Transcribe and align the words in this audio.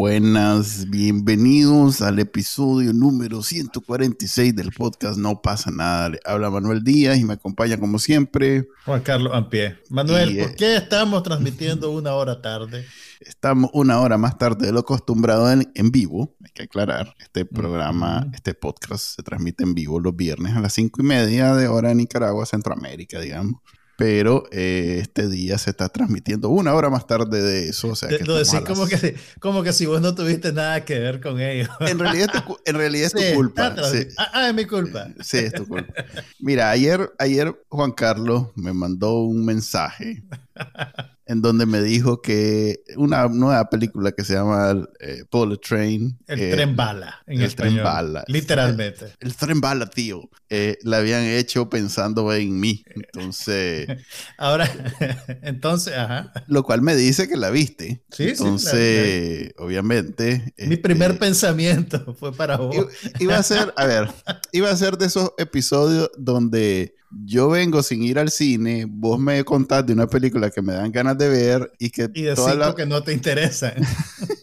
Buenas, 0.00 0.88
bienvenidos 0.88 2.00
al 2.00 2.20
episodio 2.20 2.94
número 2.94 3.42
146 3.42 4.56
del 4.56 4.72
podcast 4.72 5.18
No 5.18 5.42
pasa 5.42 5.70
nada. 5.70 6.12
habla 6.24 6.48
Manuel 6.48 6.82
Díaz 6.82 7.18
y 7.18 7.24
me 7.26 7.34
acompaña 7.34 7.78
como 7.78 7.98
siempre 7.98 8.66
Juan 8.86 9.02
Carlos 9.02 9.34
Ampie. 9.34 9.76
Manuel, 9.90 10.38
¿por 10.38 10.50
eh, 10.52 10.54
qué 10.56 10.76
estamos 10.76 11.22
transmitiendo 11.22 11.90
una 11.90 12.14
hora 12.14 12.40
tarde? 12.40 12.86
Estamos 13.20 13.68
una 13.74 14.00
hora 14.00 14.16
más 14.16 14.38
tarde 14.38 14.68
de 14.68 14.72
lo 14.72 14.80
acostumbrado 14.80 15.52
en, 15.52 15.90
vivo, 15.92 16.34
hay 16.42 16.52
que 16.52 16.62
aclarar. 16.62 17.14
Este 17.18 17.44
programa, 17.44 18.26
este 18.32 18.54
podcast 18.54 19.16
se 19.16 19.22
transmite 19.22 19.64
en 19.64 19.74
vivo 19.74 20.00
los 20.00 20.16
viernes 20.16 20.56
a 20.56 20.60
las 20.60 20.72
cinco 20.72 21.02
y 21.02 21.04
media 21.04 21.54
de 21.54 21.68
hora 21.68 21.90
en 21.90 21.98
Nicaragua, 21.98 22.46
Centroamérica, 22.46 23.20
digamos 23.20 23.60
pero 24.00 24.44
eh, 24.50 24.96
este 25.02 25.28
día 25.28 25.58
se 25.58 25.68
está 25.68 25.90
transmitiendo 25.90 26.48
una 26.48 26.72
hora 26.72 26.88
más 26.88 27.06
tarde 27.06 27.42
de 27.42 27.68
eso. 27.68 27.88
O 27.88 27.94
sea, 27.94 28.08
que 28.08 28.24
lo 28.24 28.34
decís 28.34 28.62
como, 28.66 28.86
que, 28.86 29.14
como 29.40 29.62
que 29.62 29.74
si 29.74 29.84
vos 29.84 30.00
no 30.00 30.14
tuviste 30.14 30.54
nada 30.54 30.86
que 30.86 30.98
ver 30.98 31.20
con 31.20 31.38
ello. 31.38 31.68
En 31.80 31.98
realidad, 31.98 32.28
en 32.64 32.74
realidad 32.76 33.06
es 33.08 33.12
tu 33.12 33.34
culpa. 33.34 33.74
Ah, 34.16 34.30
ah, 34.32 34.48
es 34.48 34.54
mi 34.54 34.64
culpa. 34.64 35.08
Sí, 35.20 35.36
es 35.36 35.52
tu 35.52 35.68
culpa. 35.68 35.92
Mira, 36.38 36.70
ayer, 36.70 37.12
ayer 37.18 37.54
Juan 37.68 37.92
Carlos 37.92 38.46
me 38.54 38.72
mandó 38.72 39.20
un 39.20 39.44
mensaje 39.44 40.22
en 41.30 41.42
donde 41.42 41.64
me 41.64 41.80
dijo 41.80 42.20
que 42.22 42.82
una 42.96 43.28
nueva 43.28 43.70
película 43.70 44.10
que 44.10 44.24
se 44.24 44.34
llama 44.34 44.84
eh, 44.98 45.22
Bullet 45.30 45.58
Train. 45.58 46.18
El 46.26 46.40
eh, 46.40 46.50
tren 46.50 46.74
bala. 46.74 47.22
En 47.28 47.40
el 47.40 47.54
tren 47.54 47.76
bala. 47.76 48.24
Literalmente. 48.26 49.12
El, 49.20 49.36
tren 49.36 49.60
bala, 49.60 49.88
tío. 49.88 50.28
Eh, 50.48 50.76
la 50.82 50.96
habían 50.96 51.22
hecho 51.22 51.70
pensando 51.70 52.34
en 52.34 52.58
mí. 52.58 52.82
Entonces. 52.96 53.86
Ahora, 54.38 54.68
entonces, 55.42 55.94
ajá. 55.96 56.32
Lo 56.48 56.64
cual 56.64 56.82
me 56.82 56.96
dice 56.96 57.28
que 57.28 57.36
la 57.36 57.50
viste. 57.50 58.02
Sí, 58.10 58.30
entonces, 58.30 59.52
obviamente. 59.56 60.52
Mi 60.58 60.78
primer 60.78 61.12
este, 61.12 61.20
pensamiento 61.20 62.12
fue 62.14 62.32
para 62.32 62.56
vos. 62.56 62.74
Iba 63.20 63.36
a 63.36 63.42
ser, 63.44 63.72
a 63.76 63.86
ver, 63.86 64.10
iba 64.50 64.68
a 64.68 64.76
ser 64.76 64.98
de 64.98 65.06
esos 65.06 65.30
episodios 65.38 66.10
donde 66.18 66.96
yo 67.10 67.48
vengo 67.48 67.82
sin 67.82 68.02
ir 68.02 68.18
al 68.18 68.30
cine, 68.30 68.86
vos 68.88 69.18
me 69.18 69.42
contás 69.44 69.84
de 69.86 69.92
una 69.92 70.06
película 70.06 70.50
que 70.50 70.62
me 70.62 70.72
dan 70.72 70.92
ganas 70.92 71.18
de 71.18 71.28
ver 71.28 71.72
y 71.78 71.90
que... 71.90 72.08
Y 72.14 72.22
de 72.22 72.36
cinco 72.36 72.74
que 72.74 72.86
no 72.86 73.02
te 73.02 73.12
interesa. 73.12 73.74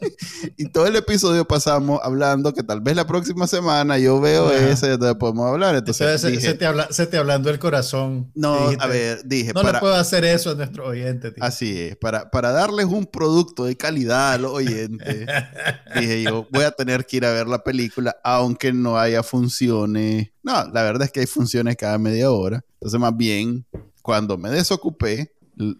y 0.56 0.70
todo 0.70 0.88
el 0.88 0.96
episodio 0.96 1.46
pasamos 1.46 2.00
hablando 2.04 2.54
que 2.54 2.64
tal 2.64 2.82
vez 2.82 2.96
la 2.96 3.08
próxima 3.08 3.48
semana 3.48 3.98
yo 3.98 4.20
veo 4.22 4.52
ese 4.52 4.94
y 4.94 5.16
podemos 5.16 5.48
hablar. 5.48 5.76
Entonces, 5.76 6.22
se, 6.22 6.54
te 6.54 6.66
habla, 6.66 6.88
se, 6.92 7.08
te 7.08 7.18
hablando 7.18 7.50
el 7.50 7.60
corazón. 7.60 8.32
No, 8.36 8.70
a 8.80 8.88
ver, 8.88 9.22
dije... 9.26 9.54
No 9.54 9.64
le 9.64 9.74
puedo 9.80 9.96
hacer 9.96 10.24
eso 10.26 10.52
a 10.52 10.56
nuestro 10.56 10.88
oyente. 10.88 11.34
Así 11.40 11.80
es, 11.80 11.96
para, 11.98 12.30
para 12.30 12.52
darles 12.52 12.86
un 12.86 13.06
producto 13.06 13.66
de 13.66 13.76
calidad 13.76 14.34
a 14.34 14.38
los 14.38 14.52
oyentes, 14.52 15.28
dije 15.96 16.24
yo, 16.24 16.48
voy 16.52 16.64
a 16.64 16.72
tener 16.72 17.06
que 17.06 17.18
ir 17.18 17.26
a 17.26 17.32
ver 17.32 17.48
la 17.48 17.64
película 17.64 18.16
aunque 18.24 18.72
no 18.72 18.98
haya 18.98 19.24
funciones 19.24 20.32
no, 20.48 20.64
la 20.72 20.82
verdad 20.84 21.04
es 21.04 21.12
que 21.12 21.20
hay 21.20 21.26
funciones 21.26 21.76
cada 21.76 21.98
media 21.98 22.32
hora. 22.32 22.64
Entonces, 22.76 22.98
más 22.98 23.18
bien, 23.18 23.66
cuando 24.02 24.38
me 24.38 24.50
desocupé, 24.50 25.36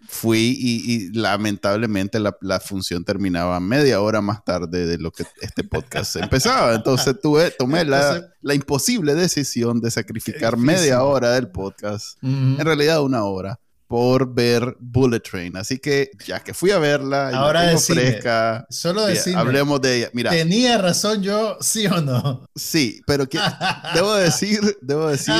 fui 0.06 0.56
y, 0.58 1.12
lamentablemente 1.12 2.18
la, 2.18 2.60
función 2.60 3.04
terminaba 3.04 3.60
media 3.60 4.00
hora 4.00 4.20
más 4.20 4.44
tarde 4.44 4.86
de 4.86 4.98
lo 4.98 5.10
que 5.10 5.24
este 5.40 5.64
podcast 5.64 6.16
empezaba. 6.16 6.74
Entonces 6.74 7.20
tuve, 7.20 7.50
tomé 7.50 7.84
la, 7.84 8.22
imposible 8.52 9.14
decisión 9.14 9.80
de 9.80 9.90
sacrificar 9.90 10.56
media 10.56 11.02
hora 11.02 11.32
del 11.32 11.48
podcast, 11.48 12.22
en 12.22 12.58
realidad 12.58 13.02
una 13.02 13.24
hora, 13.24 13.60
por 13.88 14.34
ver 14.34 14.76
Bullet 14.78 15.20
Train. 15.20 15.56
Así 15.56 15.78
que 15.78 16.10
ya 16.26 16.40
que 16.40 16.52
fui 16.52 16.70
a 16.70 16.78
verla, 16.78 17.30
ahora 17.30 17.72
es 17.72 17.86
fresca, 17.86 18.66
solo 18.68 19.06
decirme, 19.06 19.40
hablemos 19.40 19.80
de 19.80 19.96
ella. 19.96 20.10
Mira, 20.12 20.30
tenía 20.30 20.76
razón 20.78 21.22
yo, 21.22 21.56
sí 21.60 21.86
o 21.86 22.00
no. 22.02 22.46
Sí, 22.54 23.00
pero 23.06 23.28
que, 23.28 23.38
debo 23.94 24.14
decir, 24.14 24.60
debo 24.82 25.08
decir 25.08 25.34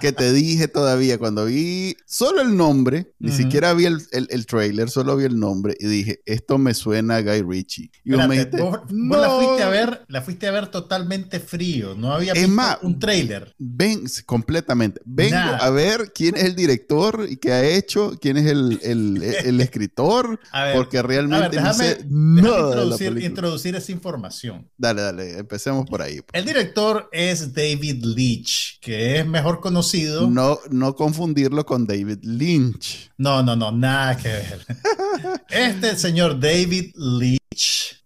que 0.00 0.12
te 0.12 0.32
dije 0.32 0.68
todavía 0.68 1.18
cuando 1.18 1.46
vi 1.46 1.96
solo 2.06 2.40
el 2.40 2.56
nombre, 2.56 3.12
ni 3.18 3.32
siquiera 3.32 3.74
vi 3.74 3.86
el, 3.86 4.00
el, 4.12 4.46
trailer, 4.46 4.88
solo 4.88 5.16
vi 5.16 5.24
el 5.24 5.38
nombre 5.38 5.76
y 5.80 5.86
dije, 5.86 6.22
esto 6.26 6.56
me 6.56 6.72
suena 6.72 7.16
a 7.16 7.22
Guy 7.22 7.42
Ritchie. 7.42 7.90
Y 8.04 8.10
me 8.10 8.28
dijiste, 8.28 8.62
vos, 8.62 8.78
la 8.90 9.30
fuiste 9.30 9.62
a 9.64 9.68
ver, 9.68 10.04
la 10.06 10.22
fuiste 10.22 10.46
a 10.46 10.52
ver 10.52 10.68
totalmente 10.68 11.40
frío, 11.40 11.96
no 11.96 12.12
había 12.12 12.32
visto 12.32 12.78
un 12.82 12.98
trailer. 13.00 13.54
Ven, 13.58 14.04
completamente. 14.24 15.00
Vengo 15.04 15.36
a 15.36 15.70
ver 15.70 16.12
quién 16.14 16.36
es 16.36 16.44
el 16.44 16.54
director 16.54 17.26
y 17.28 17.39
que 17.40 17.52
ha 17.52 17.64
hecho, 17.64 18.16
quién 18.20 18.36
es 18.36 18.46
el, 18.46 18.78
el, 18.82 19.22
el 19.44 19.60
escritor, 19.60 20.38
porque 20.74 21.02
realmente 21.02 21.60
no 21.60 21.74
sé 21.74 21.98
introducir, 22.08 23.22
introducir, 23.22 23.76
esa 23.76 23.92
información. 23.92 24.68
Dale, 24.76 25.02
dale, 25.02 25.38
empecemos 25.38 25.86
por 25.86 26.02
ahí. 26.02 26.20
El 26.32 26.44
director 26.44 27.08
es 27.12 27.52
David 27.52 28.04
Leach, 28.04 28.78
que 28.80 29.18
es 29.18 29.26
mejor 29.26 29.60
conocido. 29.60 30.28
No, 30.30 30.58
no 30.70 30.94
confundirlo 30.94 31.64
con 31.64 31.86
David 31.86 32.18
Lynch. 32.22 33.10
No, 33.16 33.42
no, 33.42 33.56
no, 33.56 33.72
nada 33.72 34.16
que 34.16 34.28
ver. 34.28 34.66
este 35.48 35.96
señor 35.96 36.38
David 36.38 36.92
Leach, 36.96 37.39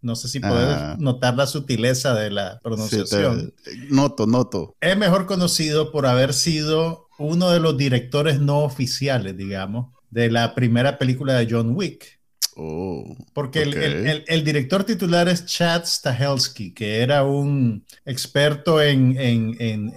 no 0.01 0.17
sé 0.17 0.29
si 0.29 0.41
puedes 0.41 0.77
ah. 0.77 0.97
notar 0.99 1.35
la 1.35 1.47
sutileza 1.47 2.15
de 2.15 2.31
la 2.31 2.61
pronunciación. 2.63 3.53
noto, 3.91 4.27
noto. 4.27 4.75
Es 4.81 4.97
mejor 4.97 5.27
conocido 5.27 5.93
por 5.93 6.07
haber 6.07 6.33
sido 6.33 7.09
uno 7.19 7.51
de 7.51 7.61
los 7.61 7.77
directores 7.77 8.41
no 8.41 8.61
oficiales, 8.61 9.37
digamos, 9.37 9.93
de 10.11 10.31
la 10.31 10.55
primera 10.55 10.99
película 10.99 11.35
de 11.35 11.47
John 11.51 11.77
Wick. 11.77 12.21
Oh, 12.57 13.17
Porque 13.33 13.63
el, 13.63 14.45
director 14.45 14.85
titular 14.85 15.29
es 15.29 15.45
Chad 15.45 15.85
Stahelski, 15.85 16.73
que 16.73 17.01
era 17.01 17.25
un 17.25 17.85
experto 18.05 18.81
en, 18.81 19.17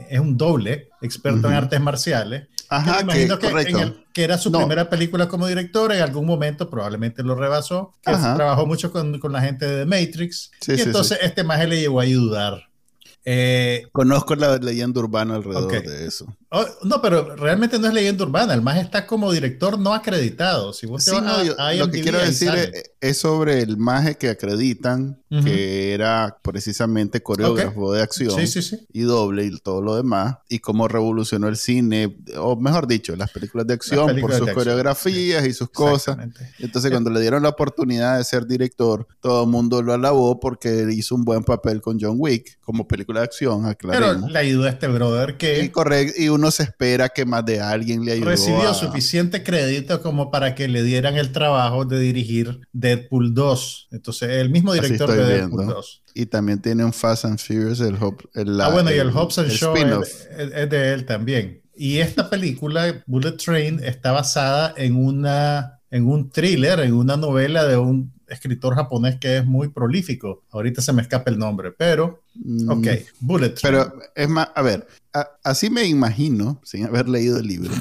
es 0.10 0.20
un 0.20 0.38
doble, 0.38 0.90
experto 1.02 1.48
en 1.48 1.54
artes 1.54 1.80
marciales. 1.80 2.48
Ajá, 2.70 3.06
que, 3.06 3.28
que, 4.14 4.24
era 4.24 4.38
su 4.38 4.52
primera 4.52 4.90
película 4.90 5.28
como 5.28 5.48
director, 5.48 5.94
en 5.94 6.02
algún 6.02 6.26
momento 6.26 6.70
probablemente 6.70 7.24
lo 7.24 7.36
rebasó, 7.36 7.96
que 8.04 8.12
trabajó 8.12 8.66
mucho 8.66 8.92
con, 8.92 9.20
la 9.32 9.42
gente 9.42 9.66
de 9.66 9.86
The 9.86 9.86
Matrix, 9.86 10.52
y 10.68 10.82
entonces 10.82 11.20
este 11.22 11.44
maje 11.44 11.68
le 11.68 11.80
llevó 11.80 12.00
a 12.00 12.04
ayudar 12.04 12.67
eh, 13.30 13.88
Conozco 13.92 14.36
la 14.36 14.56
leyenda 14.56 15.02
urbana 15.02 15.36
alrededor 15.36 15.84
de 15.84 16.08
eso. 16.08 16.34
Oh, 16.50 16.66
no, 16.84 17.02
pero 17.02 17.36
realmente 17.36 17.78
no 17.78 17.88
es 17.88 17.94
leyenda 17.94 18.24
urbana. 18.24 18.54
El 18.54 18.62
más 18.62 18.78
está 18.78 19.06
como 19.06 19.34
director 19.34 19.78
no 19.78 19.94
acreditado. 19.94 20.72
Si 20.72 20.88
vos 20.88 21.06
lo 21.06 21.92
que 21.92 22.02
quiero 22.02 22.20
decir 22.20 22.52
es, 23.02 23.18
sobre 23.18 23.60
el 23.60 23.76
maje 23.76 24.16
que 24.16 24.30
acreditan, 24.30 25.22
que 25.44 25.94
era 25.94 26.38
precisamente 26.42 27.22
coreógrafo 27.22 27.92
de 27.92 28.02
acción 28.02 28.40
y 28.94 29.02
doble 29.02 29.44
y 29.44 29.60
todo 29.60 29.82
lo 29.82 29.98
demás, 29.98 30.38
y 30.48 30.60
cómo 30.60 30.88
revolucionó 30.88 31.50
el 31.50 31.58
cine, 31.58 32.18
o 32.38 32.56
mejor 32.56 32.88
dicho, 32.88 33.14
las 33.18 33.32
películas 33.32 33.68
de 33.68 33.74
acción 33.74 34.22
por 34.22 34.34
sus 34.34 34.52
coreografías 34.52 35.46
y 35.46 35.52
sus 35.52 35.70
cosas. 35.70 36.18
Entonces, 36.60 36.92
cuando 36.92 37.10
le 37.10 37.20
dieron 37.20 37.44
la 37.44 37.50
oportunidad 37.50 38.20
de 38.20 38.24
ser 38.24 38.48
director, 38.48 39.06
todo 39.20 39.44
el 39.44 39.50
mundo 39.50 39.82
lo 39.82 39.92
alabó 39.92 40.40
porque 40.40 40.88
hizo 40.94 41.14
un 41.14 41.26
buen 41.26 41.44
papel 41.44 41.82
con 41.82 42.00
John 42.00 42.16
Wick 42.18 42.58
como 42.62 42.88
película 42.88 43.17
acción, 43.24 43.66
aclaremos. 43.66 44.16
Pero 44.16 44.28
le 44.30 44.40
ayudó 44.40 44.66
a 44.66 44.70
este 44.70 44.88
brother 44.88 45.38
que... 45.38 45.64
Y, 45.64 45.70
correcto, 45.70 46.14
y 46.18 46.30
uno 46.30 46.52
se 46.52 46.64
espera 46.64 47.10
que 47.10 47.26
más 47.26 47.46
de 47.46 47.62
alguien 47.62 48.06
le 48.06 48.14
ayudó 48.14 48.30
Recibió 48.30 48.74
suficiente 48.74 49.44
crédito 49.44 50.02
como 50.02 50.32
para 50.32 50.56
que 50.56 50.68
le 50.68 50.84
dieran 50.84 51.16
el 51.16 51.32
trabajo 51.32 51.86
de 51.86 52.00
dirigir 52.00 52.62
Deadpool 52.74 53.34
2. 53.34 53.90
Entonces, 53.92 54.30
el 54.30 54.50
mismo 54.50 54.74
director 54.74 55.12
de 55.12 55.24
Deadpool 55.24 55.68
2. 55.68 56.04
Y 56.14 56.26
también 56.26 56.62
tiene 56.62 56.84
un 56.84 56.94
Fast 56.94 57.26
and 57.26 57.40
Furious, 57.40 57.80
el, 57.80 57.98
el 58.34 58.62
Ah, 58.62 58.70
bueno, 58.70 58.92
y 58.92 58.98
el 58.98 59.12
Hobbs 59.12 59.38
and 59.40 59.50
Show 59.50 59.76
es, 60.02 60.28
es 60.38 60.70
de 60.70 60.94
él 60.94 61.06
también. 61.06 61.62
Y 61.76 62.00
esta 62.00 62.30
película, 62.30 63.04
Bullet 63.06 63.34
Train, 63.34 63.84
está 63.84 64.12
basada 64.12 64.74
en 64.78 64.96
una 64.96 65.78
en 65.90 66.08
un 66.08 66.30
thriller, 66.30 66.80
en 66.82 66.94
una 66.94 67.18
novela 67.18 67.66
de 67.66 67.78
un 67.78 68.17
escritor 68.28 68.76
japonés 68.76 69.18
que 69.20 69.38
es 69.38 69.46
muy 69.46 69.70
prolífico. 69.70 70.44
Ahorita 70.52 70.82
se 70.82 70.94
me 70.94 71.02
escapa 71.02 71.32
el 71.32 71.40
nombre, 71.40 71.72
pero, 71.72 72.22
mm, 72.36 72.70
ok, 72.70 72.88
Bullet. 73.20 73.56
Pero 73.62 73.94
es 74.16 74.30
más, 74.30 74.50
a 74.54 74.62
ver, 74.62 74.88
así 75.44 75.70
me 75.70 75.86
imagino, 75.86 76.62
sin 76.64 76.86
haber 76.86 77.08
leído 77.10 77.40
el 77.40 77.48
libro, 77.48 77.72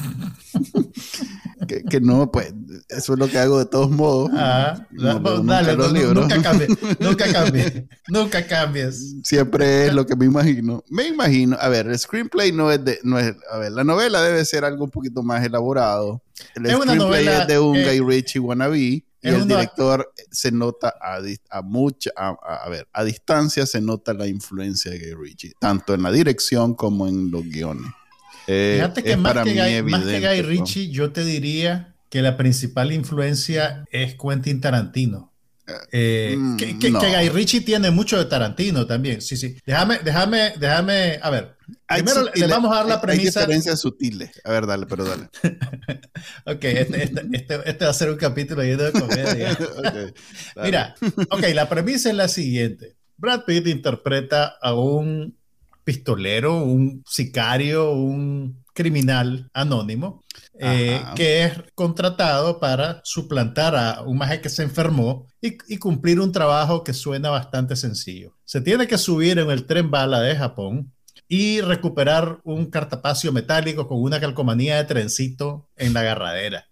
que, 1.90 2.00
no, 2.00 2.30
pues, 2.30 2.54
eso 2.88 3.14
es 3.14 3.18
lo 3.18 3.28
que 3.28 3.38
hago 3.38 3.58
de 3.58 3.66
todos 3.66 3.90
modos. 3.90 4.30
Ah, 4.34 4.86
dale, 4.92 5.76
nunca 6.14 6.40
cambies, 6.40 6.70
nunca 7.00 7.32
cambies, 7.32 7.72
nunca 8.08 8.46
cambies. 8.46 9.16
Siempre 9.24 9.86
es 9.86 9.94
lo 9.94 10.06
que 10.06 10.16
me 10.16 10.26
imagino. 10.26 10.84
Me 10.88 11.08
imagino, 11.08 11.56
a 11.60 11.68
ver, 11.68 11.86
el 11.88 11.98
screenplay 11.98 12.52
no 12.52 12.70
es 12.70 12.84
de, 12.84 13.00
no 13.02 13.18
es, 13.18 13.34
a 13.50 13.58
ver, 13.58 13.72
la 13.72 13.84
novela 13.84 14.22
debe 14.22 14.44
ser 14.44 14.64
algo 14.64 14.84
un 14.84 14.90
poquito 14.90 15.22
más 15.22 15.44
elaborado. 15.44 16.22
El 16.54 16.70
screenplay 16.70 17.26
es 17.26 17.46
de 17.46 17.58
un 17.58 17.82
Guy 17.82 18.00
Ritchie 18.00 18.40
wannabe 18.40 19.05
y 19.26 19.34
el 19.34 19.48
director 19.48 20.12
se 20.30 20.52
nota 20.52 20.94
a, 21.00 21.18
a 21.50 21.62
mucha, 21.62 22.10
a, 22.16 22.68
ver, 22.68 22.88
a 22.92 23.04
distancia 23.04 23.66
se 23.66 23.80
nota 23.80 24.14
la 24.14 24.26
influencia 24.26 24.90
de 24.90 24.98
Guy 24.98 25.14
Ritchie, 25.14 25.52
tanto 25.58 25.94
en 25.94 26.02
la 26.02 26.12
dirección 26.12 26.74
como 26.74 27.06
en 27.06 27.30
los 27.30 27.44
guiones. 27.44 27.90
Eh, 28.46 28.74
Fíjate 28.76 29.02
que, 29.02 29.16
más 29.16 29.34
que, 29.44 29.54
Guy, 29.54 29.90
más 29.90 30.04
que 30.04 30.20
Guy 30.20 30.42
Ritchie, 30.42 30.90
yo 30.90 31.12
te 31.12 31.24
diría 31.24 31.94
que 32.08 32.22
la 32.22 32.36
principal 32.36 32.92
influencia 32.92 33.84
es 33.90 34.14
Quentin 34.14 34.60
Tarantino. 34.60 35.32
Eh, 35.90 36.36
mm, 36.36 36.56
que, 36.56 36.90
Guy 36.90 37.28
Ritchie 37.28 37.60
tiene 37.60 37.90
mucho 37.90 38.18
de 38.18 38.26
Tarantino 38.26 38.86
también. 38.86 39.20
Sí, 39.20 39.36
sí. 39.36 39.56
Déjame, 39.64 39.98
déjame, 40.04 40.54
déjame. 40.58 41.18
A 41.22 41.30
ver. 41.30 41.56
Primero 41.88 42.30
le 42.32 42.46
vamos 42.46 42.72
a 42.72 42.76
dar 42.76 42.86
la 42.86 43.00
premisa. 43.00 43.40
Hay 43.40 43.46
diferencias 43.46 43.80
sutiles. 43.80 44.40
A 44.44 44.52
ver, 44.52 44.66
dale, 44.66 44.86
pero 44.86 45.04
dale. 45.04 45.28
ok, 46.46 46.64
este, 46.64 47.02
este, 47.04 47.26
este, 47.32 47.60
este, 47.64 47.84
va 47.84 47.90
a 47.90 47.94
ser 47.94 48.10
un 48.10 48.16
capítulo 48.16 48.62
lleno 48.62 48.84
de 48.84 48.92
comedia. 48.92 49.58
Mira, 50.62 50.94
ok, 51.30 51.42
la 51.54 51.68
premisa 51.68 52.10
es 52.10 52.16
la 52.16 52.28
siguiente. 52.28 52.96
Brad 53.16 53.44
Pitt 53.44 53.66
interpreta 53.66 54.56
a 54.60 54.74
un 54.74 55.36
pistolero, 55.84 56.62
un 56.62 57.02
sicario, 57.06 57.92
un 57.92 58.64
criminal 58.76 59.50
anónimo 59.54 60.22
eh, 60.58 61.02
que 61.16 61.44
es 61.44 61.52
contratado 61.74 62.60
para 62.60 63.00
suplantar 63.02 63.74
a 63.74 64.02
un 64.02 64.18
maje 64.18 64.40
que 64.40 64.48
se 64.48 64.62
enfermó 64.62 65.26
y, 65.40 65.56
y, 65.66 65.78
cumplir 65.78 66.20
un 66.20 66.30
trabajo 66.30 66.84
que 66.84 66.92
suena 66.92 67.30
bastante 67.30 67.74
sencillo. 67.74 68.36
Se 68.44 68.60
tiene 68.60 68.86
que 68.86 68.98
subir 68.98 69.38
en 69.38 69.50
el 69.50 69.66
tren 69.66 69.90
bala 69.90 70.20
de 70.20 70.36
Japón 70.36 70.92
y 71.28 71.60
recuperar 71.60 72.38
un 72.44 72.66
cartapacio 72.66 73.32
metálico 73.32 73.88
con 73.88 74.00
una 74.00 74.20
calcomanía 74.20 74.76
de 74.76 74.84
trencito 74.84 75.68
en 75.76 75.92
la 75.92 76.00
agarradera 76.00 76.66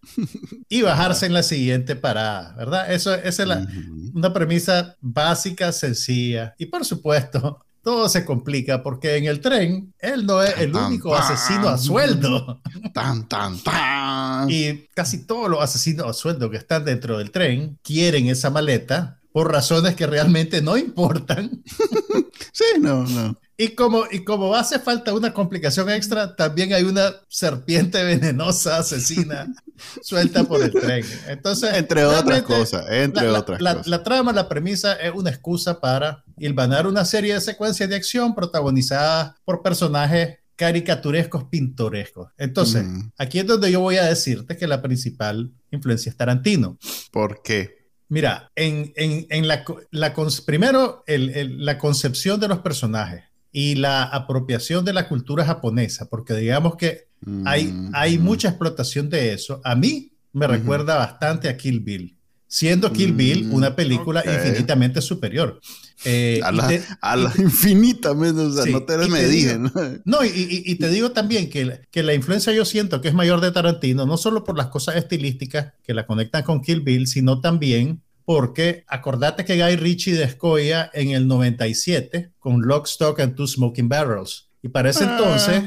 y 0.68 0.82
bajarse 0.82 1.26
en 1.26 1.32
la 1.32 1.42
siguiente 1.42 1.96
parada, 1.96 2.54
¿verdad? 2.56 2.92
Eso, 2.92 3.14
esa 3.14 3.42
es 3.42 3.48
la, 3.48 3.66
una 4.14 4.32
premisa 4.32 4.96
básica, 5.00 5.72
sencilla 5.72 6.54
y 6.58 6.66
por 6.66 6.84
supuesto 6.84 7.64
todo 7.84 8.08
se 8.08 8.24
complica 8.24 8.82
porque 8.82 9.16
en 9.16 9.26
el 9.26 9.40
tren 9.40 9.94
él 10.00 10.24
no 10.26 10.42
es 10.42 10.58
el 10.58 10.74
único 10.74 11.14
asesino 11.14 11.68
a 11.68 11.78
sueldo. 11.78 12.60
Tan, 12.94 13.28
tan, 13.28 13.58
tan. 13.58 14.50
Y 14.50 14.88
casi 14.94 15.26
todos 15.26 15.50
los 15.50 15.62
asesinos 15.62 16.08
a 16.08 16.12
sueldo 16.14 16.50
que 16.50 16.56
están 16.56 16.84
dentro 16.84 17.18
del 17.18 17.30
tren 17.30 17.78
quieren 17.82 18.26
esa 18.28 18.50
maleta 18.50 19.20
por 19.32 19.52
razones 19.52 19.94
que 19.94 20.06
realmente 20.06 20.62
no 20.62 20.76
importan. 20.78 21.62
sí, 22.52 22.64
no, 22.80 23.04
no. 23.04 23.38
Y 23.56 23.68
como, 23.68 24.04
y 24.10 24.24
como 24.24 24.54
hace 24.54 24.80
falta 24.80 25.14
una 25.14 25.32
complicación 25.32 25.88
extra, 25.88 26.34
también 26.34 26.72
hay 26.72 26.82
una 26.82 27.14
serpiente 27.28 28.02
venenosa 28.02 28.78
asesina 28.78 29.46
suelta 30.02 30.42
por 30.44 30.60
el 30.62 30.72
tren. 30.72 31.04
Entonces, 31.28 31.72
entre 31.74 32.04
otras 32.04 32.42
cosas, 32.42 32.84
entre 32.90 33.28
otras 33.28 33.60
cosas. 33.60 33.86
La 33.86 34.02
trama, 34.02 34.32
la 34.32 34.48
premisa 34.48 34.94
es 34.94 35.12
una 35.14 35.30
excusa 35.30 35.80
para 35.80 36.24
hilvanar 36.36 36.88
una 36.88 37.04
serie 37.04 37.34
de 37.34 37.40
secuencias 37.40 37.88
de 37.88 37.94
acción 37.94 38.34
protagonizadas 38.34 39.34
por 39.44 39.62
personajes 39.62 40.38
caricaturescos, 40.56 41.44
pintorescos. 41.44 42.30
Entonces, 42.36 42.84
mm. 42.84 43.12
aquí 43.18 43.38
es 43.38 43.46
donde 43.46 43.70
yo 43.70 43.80
voy 43.80 43.96
a 43.96 44.04
decirte 44.04 44.56
que 44.56 44.66
la 44.66 44.82
principal 44.82 45.52
influencia 45.70 46.10
es 46.10 46.16
Tarantino. 46.16 46.78
¿Por 47.12 47.42
qué? 47.42 47.84
Mira, 48.08 48.50
en, 48.54 48.92
en, 48.96 49.26
en 49.30 49.48
la, 49.48 49.64
la, 49.90 50.14
primero, 50.44 51.02
el, 51.06 51.64
la 51.64 51.78
concepción 51.78 52.38
de 52.38 52.48
los 52.48 52.58
personajes 52.58 53.24
y 53.56 53.76
la 53.76 54.02
apropiación 54.02 54.84
de 54.84 54.92
la 54.92 55.08
cultura 55.08 55.44
japonesa, 55.44 56.10
porque 56.10 56.34
digamos 56.34 56.74
que 56.74 57.06
hay, 57.44 57.66
mm, 57.66 57.90
hay 57.94 58.18
mucha 58.18 58.48
explotación 58.48 59.08
de 59.08 59.32
eso. 59.32 59.60
A 59.62 59.76
mí 59.76 60.12
me 60.32 60.48
recuerda 60.48 60.96
bastante 60.96 61.48
a 61.48 61.56
Kill 61.56 61.78
Bill, 61.78 62.18
siendo 62.48 62.92
Kill 62.92 63.12
Bill 63.12 63.46
mm, 63.46 63.54
una 63.54 63.76
película 63.76 64.24
infinitamente 64.26 65.00
superior. 65.00 65.60
Eh, 66.04 66.40
a, 66.42 66.50
la, 66.50 67.32
infinitamente, 67.38 68.40
o 68.40 68.50
sea, 68.52 68.72
no 68.72 68.82
te 68.82 68.98
me 69.08 69.22
digan. 69.24 69.72
No, 70.04 70.24
y, 70.24 70.64
y, 70.66 70.74
te 70.74 70.88
digo 70.88 71.12
también 71.12 71.48
que, 71.48 71.82
que 71.92 72.02
la 72.02 72.12
influencia 72.12 72.52
yo 72.52 72.64
siento 72.64 73.00
que 73.00 73.06
es 73.06 73.14
mayor 73.14 73.40
de 73.40 73.52
Tarantino, 73.52 74.04
no 74.04 74.16
solo 74.16 74.42
por 74.42 74.58
las 74.58 74.66
cosas 74.66 74.96
estilísticas 74.96 75.74
que 75.84 75.94
la 75.94 76.06
conectan 76.06 76.42
con 76.42 76.60
Kill 76.60 76.80
Bill, 76.80 77.06
sino 77.06 77.40
también 77.40 78.02
porque 78.24 78.84
acordate 78.88 79.44
que 79.44 79.62
Guy 79.62 79.76
Ritchie 79.76 80.14
descoya 80.14 80.90
en 80.94 81.10
el 81.10 81.26
97 81.28 82.32
con 82.38 82.62
Lock, 82.62 82.86
Stock 82.86 83.20
and 83.20 83.34
Two 83.34 83.46
Smoking 83.46 83.88
Barrels. 83.88 84.48
Y 84.62 84.68
para 84.68 84.88
ese 84.88 85.04
ah, 85.04 85.18
entonces, 85.18 85.62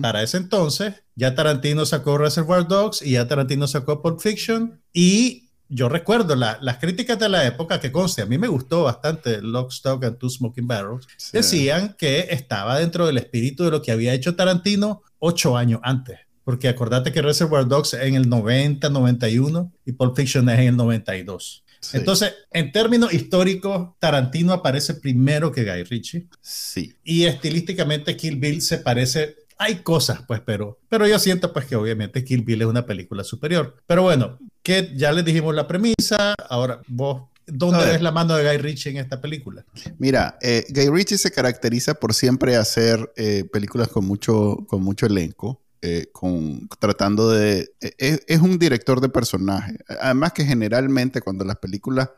para 0.00 0.22
ese 0.22 0.38
entonces, 0.38 0.94
ya 1.14 1.34
Tarantino 1.34 1.84
sacó 1.84 2.16
Reservoir 2.16 2.66
Dogs 2.66 3.02
y 3.02 3.12
ya 3.12 3.28
Tarantino 3.28 3.66
sacó 3.66 4.00
Pulp 4.00 4.18
Fiction. 4.18 4.80
Y 4.94 5.50
yo 5.68 5.90
recuerdo 5.90 6.34
las 6.34 6.78
críticas 6.78 7.18
de 7.18 7.28
la 7.28 7.46
época 7.46 7.78
que 7.80 7.92
conste, 7.92 8.22
a 8.22 8.26
mí 8.26 8.38
me 8.38 8.48
gustó 8.48 8.84
bastante 8.84 9.42
Lock, 9.42 9.72
Stock 9.72 10.02
and 10.04 10.16
Two 10.16 10.30
Smoking 10.30 10.66
Barrels. 10.66 11.06
Decían 11.32 11.94
que 11.98 12.28
estaba 12.30 12.78
dentro 12.78 13.06
del 13.06 13.18
espíritu 13.18 13.64
de 13.64 13.72
lo 13.72 13.82
que 13.82 13.92
había 13.92 14.14
hecho 14.14 14.34
Tarantino 14.34 15.02
ocho 15.18 15.58
años 15.58 15.80
antes. 15.82 16.18
Porque 16.42 16.68
acordate 16.68 17.12
que 17.12 17.20
Reservoir 17.20 17.68
Dogs 17.68 17.92
es 17.92 18.04
en 18.04 18.14
el 18.14 18.28
90, 18.28 18.88
91 18.88 19.70
y 19.84 19.92
Pulp 19.92 20.16
Fiction 20.16 20.48
es 20.48 20.58
en 20.60 20.68
el 20.68 20.76
92. 20.78 21.62
Entonces, 21.92 22.34
en 22.50 22.72
términos 22.72 23.12
históricos, 23.12 23.90
Tarantino 23.98 24.52
aparece 24.52 24.94
primero 24.94 25.50
que 25.50 25.64
Guy 25.64 25.84
Ritchie. 25.84 26.28
Sí. 26.40 26.94
Y 27.04 27.24
estilísticamente 27.24 28.16
Kill 28.16 28.36
Bill 28.36 28.60
se 28.62 28.78
parece 28.78 29.36
hay 29.62 29.82
cosas, 29.82 30.20
pues, 30.26 30.40
pero, 30.40 30.80
pero 30.88 31.06
yo 31.06 31.18
siento, 31.18 31.52
pues, 31.52 31.66
que 31.66 31.76
obviamente 31.76 32.24
Kill 32.24 32.42
Bill 32.42 32.62
es 32.62 32.66
una 32.66 32.86
película 32.86 33.22
superior. 33.22 33.76
Pero 33.86 34.02
bueno, 34.02 34.38
que 34.62 34.90
ya 34.96 35.12
les 35.12 35.22
dijimos 35.22 35.54
la 35.54 35.68
premisa, 35.68 36.34
ahora 36.48 36.80
vos, 36.88 37.28
¿dónde 37.46 37.84
ves 37.84 38.00
la 38.00 38.10
mano 38.10 38.34
de 38.36 38.44
Guy 38.48 38.56
Ritchie 38.56 38.92
en 38.92 38.96
esta 38.96 39.20
película? 39.20 39.66
Mira, 39.98 40.38
eh, 40.40 40.64
Guy 40.70 40.88
Ritchie 40.88 41.18
se 41.18 41.30
caracteriza 41.30 41.92
por 41.92 42.14
siempre 42.14 42.56
hacer 42.56 43.12
eh, 43.16 43.44
películas 43.52 43.88
con 43.88 44.06
mucho, 44.06 44.64
con 44.66 44.82
mucho 44.82 45.04
elenco. 45.04 45.60
Eh, 45.82 46.08
con, 46.12 46.68
tratando 46.78 47.30
de... 47.30 47.72
E, 47.80 48.20
es, 48.26 48.40
un 48.40 48.58
director 48.58 49.00
de 49.00 49.08
personajes. 49.08 49.78
Además 50.00 50.32
que 50.32 50.44
generalmente 50.44 51.22
cuando 51.22 51.44
las 51.44 51.56
películas... 51.56 52.10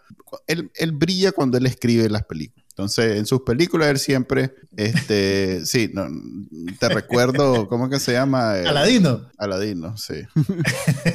Él, 0.49 0.71
él 0.75 0.93
brilla 0.93 1.31
cuando 1.31 1.59
él 1.59 1.67
escribe 1.67 2.09
las 2.09 2.25
películas. 2.25 2.62
Entonces, 2.73 3.19
en 3.19 3.27
sus 3.27 3.43
películas 3.43 3.89
él 3.89 3.99
siempre, 3.99 4.55
este, 4.79 5.61
sí, 5.67 5.91
no, 5.93 6.07
te 6.81 6.89
recuerdo, 6.89 7.69
¿cómo 7.69 7.91
que 7.91 8.01
se 8.01 8.13
llama? 8.13 8.53
Aladino. 8.53 9.29
Aladino, 9.37 9.95
sí. 9.99 10.15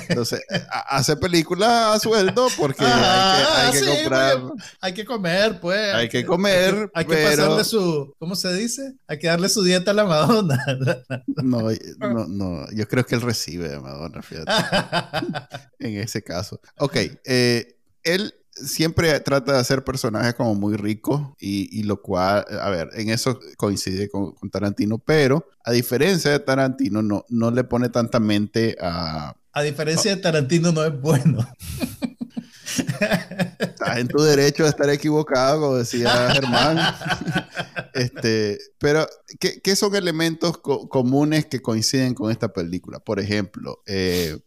Entonces, 0.07 0.42
hace 0.88 1.18
películas 1.18 1.95
a 1.95 1.99
sueldo 1.99 2.47
porque 2.57 2.85
hay 2.85 3.71
que, 3.71 3.85
comprar. 3.85 4.42
hay 4.81 4.94
que 4.94 5.06
comer, 5.06 5.59
pues. 5.59 5.95
Hay 5.95 6.09
que 6.09 6.23
comer. 6.26 6.92
Hay 6.94 7.06
que, 7.06 7.23
pasarle 7.23 7.64
su, 7.64 8.14
¿cómo 8.19 8.35
se 8.35 8.54
dice? 8.54 8.94
Hay 9.07 9.18
que 9.18 9.26
darle 9.26 9.49
su 9.49 9.64
dieta 9.64 9.92
a 9.92 9.94
la 9.95 10.06
Madonna. 10.06 10.64
no, 11.44 11.69
no, 11.97 12.28
no, 12.28 12.71
yo 12.71 12.87
creo 12.87 13.04
que 13.04 13.16
él 13.16 13.21
recibe 13.21 13.73
a 13.73 13.80
Madonna, 13.80 14.21
fíjate. 14.21 14.52
en 15.80 15.97
ese 15.97 16.21
caso. 16.21 16.61
Ok, 16.78 16.97
eh, 17.26 17.78
él 18.04 18.35
siempre 18.66 19.19
trata 19.19 19.54
de 19.54 19.59
hacer 19.59 19.83
personajes 19.83 20.33
como 20.33 20.56
muy 20.56 20.76
ricos 20.76 21.21
y, 21.40 21.83
lo 21.83 22.02
cual, 22.02 22.45
a 22.61 22.69
ver, 22.69 22.90
en 22.94 23.09
eso 23.09 23.40
coincide 23.57 24.09
con, 24.09 24.33
Tarantino, 24.52 24.97
pero 24.97 25.47
a 25.64 25.71
diferencia 25.71 26.31
de 26.31 26.40
Tarantino, 26.40 27.02
no, 27.02 27.26
no 27.30 27.52
le 27.52 27.64
pone 27.64 27.90
tanta 27.90 28.19
mente 28.19 28.78
a... 28.81 29.35
A 29.54 29.61
diferencia 29.64 30.16
de 30.16 30.21
Tarantino, 30.21 30.71
no 30.71 30.83
es 30.83 30.99
bueno. 30.99 31.47
Estás 33.59 33.97
en 33.97 34.07
tu 34.07 34.21
derecho 34.21 34.64
de 34.64 34.69
estar 34.69 34.90
equivocado, 34.90 35.61
como 35.61 35.76
decía 35.78 36.31
Germán. 36.31 36.78
este, 37.94 38.59
pero, 38.78 39.07
¿qué, 39.40 39.61
¿qué, 39.61 39.76
son 39.76 39.95
elementos 39.95 40.57
comunes 40.57 41.45
que 41.45 41.61
coinciden 41.61 42.14
con 42.14 42.31
esta 42.31 42.49
película? 42.54 42.99
Por 42.99 43.19
ejemplo, 43.19 43.81
eh, 43.85 44.37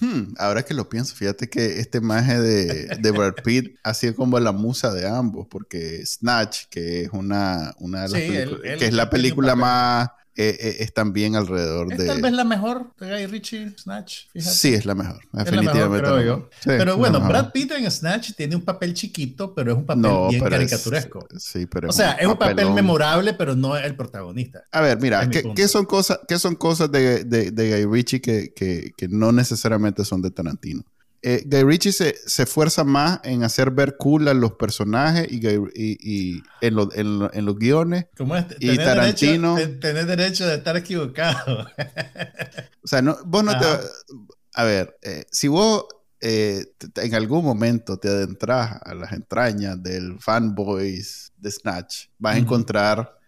Hmm, 0.00 0.34
ahora 0.38 0.64
que 0.64 0.72
lo 0.72 0.88
pienso, 0.88 1.14
fíjate 1.14 1.50
que 1.50 1.78
este 1.78 2.00
maje 2.00 2.40
de, 2.40 2.86
de 2.98 3.10
Brad 3.10 3.34
Pitt 3.44 3.76
ha 3.84 3.92
sido 3.92 4.14
como 4.14 4.40
la 4.40 4.52
musa 4.52 4.94
de 4.94 5.06
ambos, 5.06 5.46
porque 5.48 6.04
Snatch, 6.06 6.64
que 6.70 7.02
es 7.02 7.10
una, 7.12 7.74
una 7.78 8.02
de 8.02 8.08
las 8.08 8.20
películas, 8.20 8.78
que 8.78 8.86
es 8.86 8.94
la 8.94 9.10
película 9.10 9.54
más 9.56 10.08
eh, 10.40 10.56
eh, 10.58 10.76
es 10.80 10.94
también 10.94 11.36
alrededor 11.36 11.92
¿Es 11.92 11.98
de... 11.98 12.06
tal 12.06 12.22
vez 12.22 12.32
la 12.32 12.44
mejor 12.44 12.94
de 12.98 13.10
Guy 13.10 13.26
Ritchie, 13.26 13.74
Snatch. 13.76 14.24
Sí, 14.34 14.72
es 14.72 14.86
la 14.86 14.94
mejor, 14.94 15.20
definitivamente. 15.32 16.08
creo 16.08 16.22
yo. 16.22 16.48
pero 16.64 16.96
bueno, 16.96 17.20
Brad 17.20 17.52
Pitt 17.52 17.72
en 17.72 17.90
Snatch 17.90 18.32
tiene 18.34 18.56
un 18.56 18.62
papel 18.62 18.94
chiquito, 18.94 19.54
pero 19.54 19.72
es 19.72 19.76
un 19.76 19.84
papel 19.84 20.10
bien 20.30 20.42
caricaturesco. 20.42 21.28
sí, 21.36 21.66
pero 21.66 21.90
o 21.90 21.92
sea, 21.92 22.12
es 22.12 22.26
un 22.26 22.38
papel 22.38 22.70
memorable, 22.70 23.34
pero 23.34 23.54
no 23.54 23.76
es 23.76 23.84
el 23.84 23.94
protagonista. 23.94 24.64
A 24.72 24.80
ver, 24.80 24.98
mira, 24.98 25.28
¿qué, 25.28 25.68
son 25.68 25.84
cosas, 25.84 26.20
qué 26.26 26.38
son 26.38 26.54
cosas 26.54 26.90
de, 26.90 27.24
de, 27.24 27.50
Guy 27.50 27.84
Ritchie 27.84 28.22
que, 28.22 28.54
que, 28.54 28.92
que 28.96 29.08
no 29.08 29.32
necesariamente 29.32 30.06
son 30.06 30.22
de 30.22 30.30
Tarantino? 30.30 30.84
Eh, 31.22 31.42
Guy 31.44 31.64
Ritchie 31.64 31.92
se, 31.92 32.16
se, 32.26 32.44
esfuerza 32.44 32.82
más 32.82 33.20
en 33.24 33.44
hacer 33.44 33.70
ver 33.70 33.96
cool 33.98 34.26
a 34.28 34.34
los 34.34 34.52
personajes 34.52 35.26
y, 35.30 35.46
y, 35.74 36.42
en, 36.62 36.78
en, 36.94 37.44
los 37.44 37.58
guiones. 37.58 38.06
¿Cómo 38.16 38.36
es? 38.36 38.46
Y 38.58 38.74
Tarantino. 38.76 39.56
Derecho, 39.56 40.06
derecho 40.06 40.46
de 40.46 40.54
estar 40.54 40.76
equivocado. 40.78 41.66
o 42.82 42.86
sea, 42.86 43.02
no, 43.02 43.18
vos 43.26 43.44
no 43.44 43.58
te. 43.58 43.66
A 44.54 44.64
ver, 44.64 44.98
eh, 45.02 45.26
si 45.30 45.48
vos 45.48 45.84
eh, 46.22 46.64
en 46.96 47.14
algún 47.14 47.44
momento 47.44 47.98
te 47.98 48.08
adentras 48.08 48.80
a 48.82 48.94
las 48.94 49.12
entrañas 49.12 49.82
del 49.82 50.18
fanboys 50.20 51.32
de 51.36 51.50
Snatch, 51.50 52.06
vas 52.18 52.36
a 52.36 52.38
encontrar 52.38 53.18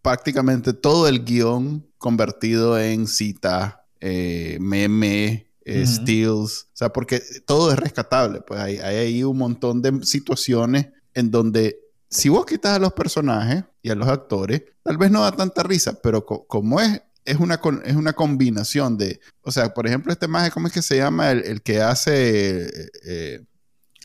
prácticamente 0.00 0.72
todo 0.72 1.08
el 1.08 1.24
guion 1.24 1.86
convertido 1.98 2.78
en 2.78 3.08
cita, 3.08 3.84
meme 4.00 5.49
eh, 5.70 5.86
steals, 5.86 6.68
o 6.72 6.76
sea, 6.76 6.88
porque 6.90 7.22
todo 7.46 7.72
es 7.72 7.78
rescatable, 7.78 8.40
pues 8.40 8.60
hay, 8.60 8.78
hay 8.78 8.96
ahí 8.96 9.24
un 9.24 9.38
montón 9.38 9.82
de 9.82 10.04
situaciones 10.04 10.88
en 11.14 11.30
donde 11.30 11.78
si 12.08 12.28
vos 12.28 12.44
quitas 12.44 12.76
a 12.76 12.78
los 12.78 12.92
personajes 12.92 13.64
y 13.82 13.90
a 13.90 13.94
los 13.94 14.08
actores, 14.08 14.62
tal 14.82 14.98
vez 14.98 15.10
no 15.10 15.22
da 15.22 15.32
tanta 15.32 15.62
risa, 15.62 16.00
pero 16.02 16.26
como 16.26 16.80
es, 16.80 17.00
es 17.24 17.36
una, 17.36 17.60
es 17.84 17.94
una 17.94 18.12
combinación 18.12 18.98
de, 18.98 19.20
o 19.42 19.52
sea, 19.52 19.72
por 19.72 19.86
ejemplo, 19.86 20.12
este 20.12 20.26
maje, 20.26 20.50
¿cómo 20.50 20.66
es 20.66 20.72
que 20.72 20.82
se 20.82 20.96
llama? 20.96 21.30
El, 21.30 21.62
que 21.62 21.80
hace, 21.80 22.68
eh, 23.04 23.44